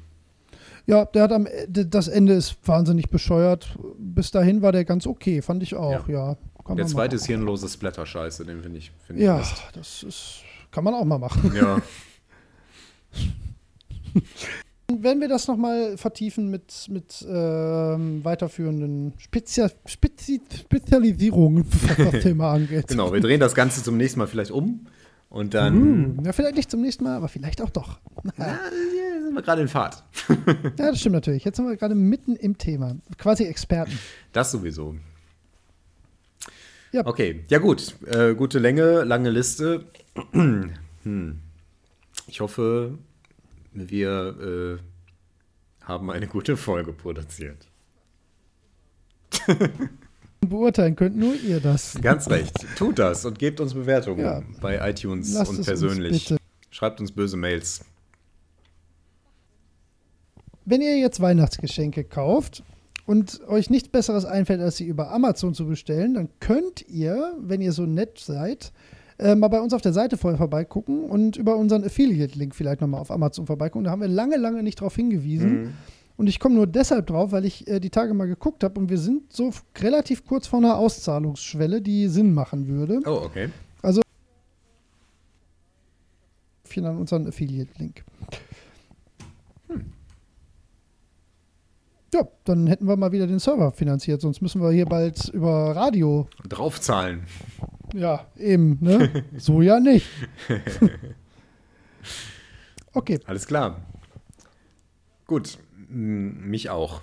[0.86, 3.76] Ja, der hat am Ende, das Ende ist wahnsinnig bescheuert.
[3.98, 6.38] Bis dahin war der ganz okay, fand ich auch, ja.
[6.66, 9.64] Kann Der zweite ist hirnlose Splatter-Scheiße, den finde ich, finde ich Ja, Mist.
[9.74, 11.54] das ist, kann man auch mal machen.
[11.56, 11.82] Ja.
[14.92, 22.54] Wenn wir das nochmal vertiefen mit, mit ähm, weiterführenden Spezia Spezi Spezialisierungen, was das Thema
[22.54, 22.88] angeht.
[22.88, 24.88] genau, wir drehen das Ganze zum nächsten Mal vielleicht um
[25.30, 28.00] und dann Uh, ja, vielleicht nicht zum nächsten Mal, aber vielleicht auch doch.
[28.38, 28.58] ja, ja,
[29.24, 30.04] sind wir gerade in Fahrt.
[30.28, 31.44] Ja, das stimmt natürlich.
[31.46, 32.96] Jetzt sind wir gerade mitten im Thema.
[33.20, 33.98] Quasi Experten.
[34.32, 34.96] Das sowieso.
[36.92, 37.06] Ja.
[37.06, 37.96] Okay, ja gut.
[38.08, 39.86] Äh, gute Länge, lange Liste.
[40.32, 41.40] hm.
[42.28, 42.98] Ich hoffe,
[43.74, 47.68] wir äh, haben eine gute Folge produziert.
[50.42, 52.00] Beurteilen könnt nur ihr das.
[52.02, 52.56] Ganz recht.
[52.78, 54.42] Tut das und gebt uns Bewertungen Ja.
[54.62, 56.32] bei iTunes Lasst und persönlich.
[56.32, 56.40] uns.
[56.72, 57.84] Schreibt uns böse Mails.
[60.66, 62.64] Wenn ihr jetzt Weihnachtsgeschenke kauft
[63.10, 67.60] und euch nichts Besseres einfällt, als sie über Amazon zu bestellen, dann könnt ihr, wenn
[67.60, 68.72] ihr so nett seid,
[69.18, 73.02] äh, mal bei uns auf der Seite vorher vorbeigucken und über unseren Affiliate-Link vielleicht nochmal
[73.02, 73.86] auf Amazon vorbeigucken.
[73.86, 75.74] Da haben wir lange, lange nicht drauf hingewiesen.
[76.18, 78.92] Und ich komme nur deshalb drauf, weil ich äh, die Tage mal geguckt habe und
[78.92, 79.50] wir sind so
[79.80, 83.00] relativ kurz vor einer Auszahlungsschwelle, die Sinn machen würde.
[83.08, 83.50] Oh, okay.
[86.64, 88.04] Vielen Dank an unseren Affiliate-Link.
[92.14, 95.76] Ja, dann hätten wir mal wieder den Server finanziert, sonst müssen wir hier bald über
[95.76, 96.28] Radio.
[96.48, 97.24] Draufzahlen.
[97.94, 99.26] Ja, eben, ne?
[99.38, 100.08] so ja nicht.
[102.94, 103.82] okay, Alles klar.
[105.28, 105.60] Gut.
[105.92, 107.02] Mich auch.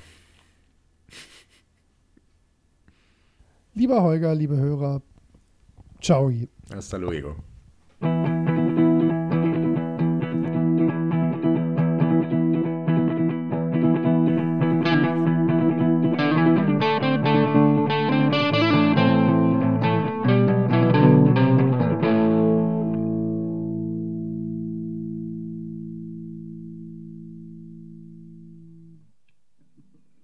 [3.77, 5.03] lieber Holger, liebe Hörer,
[6.01, 6.33] ciao.
[6.73, 7.37] Hasta luego.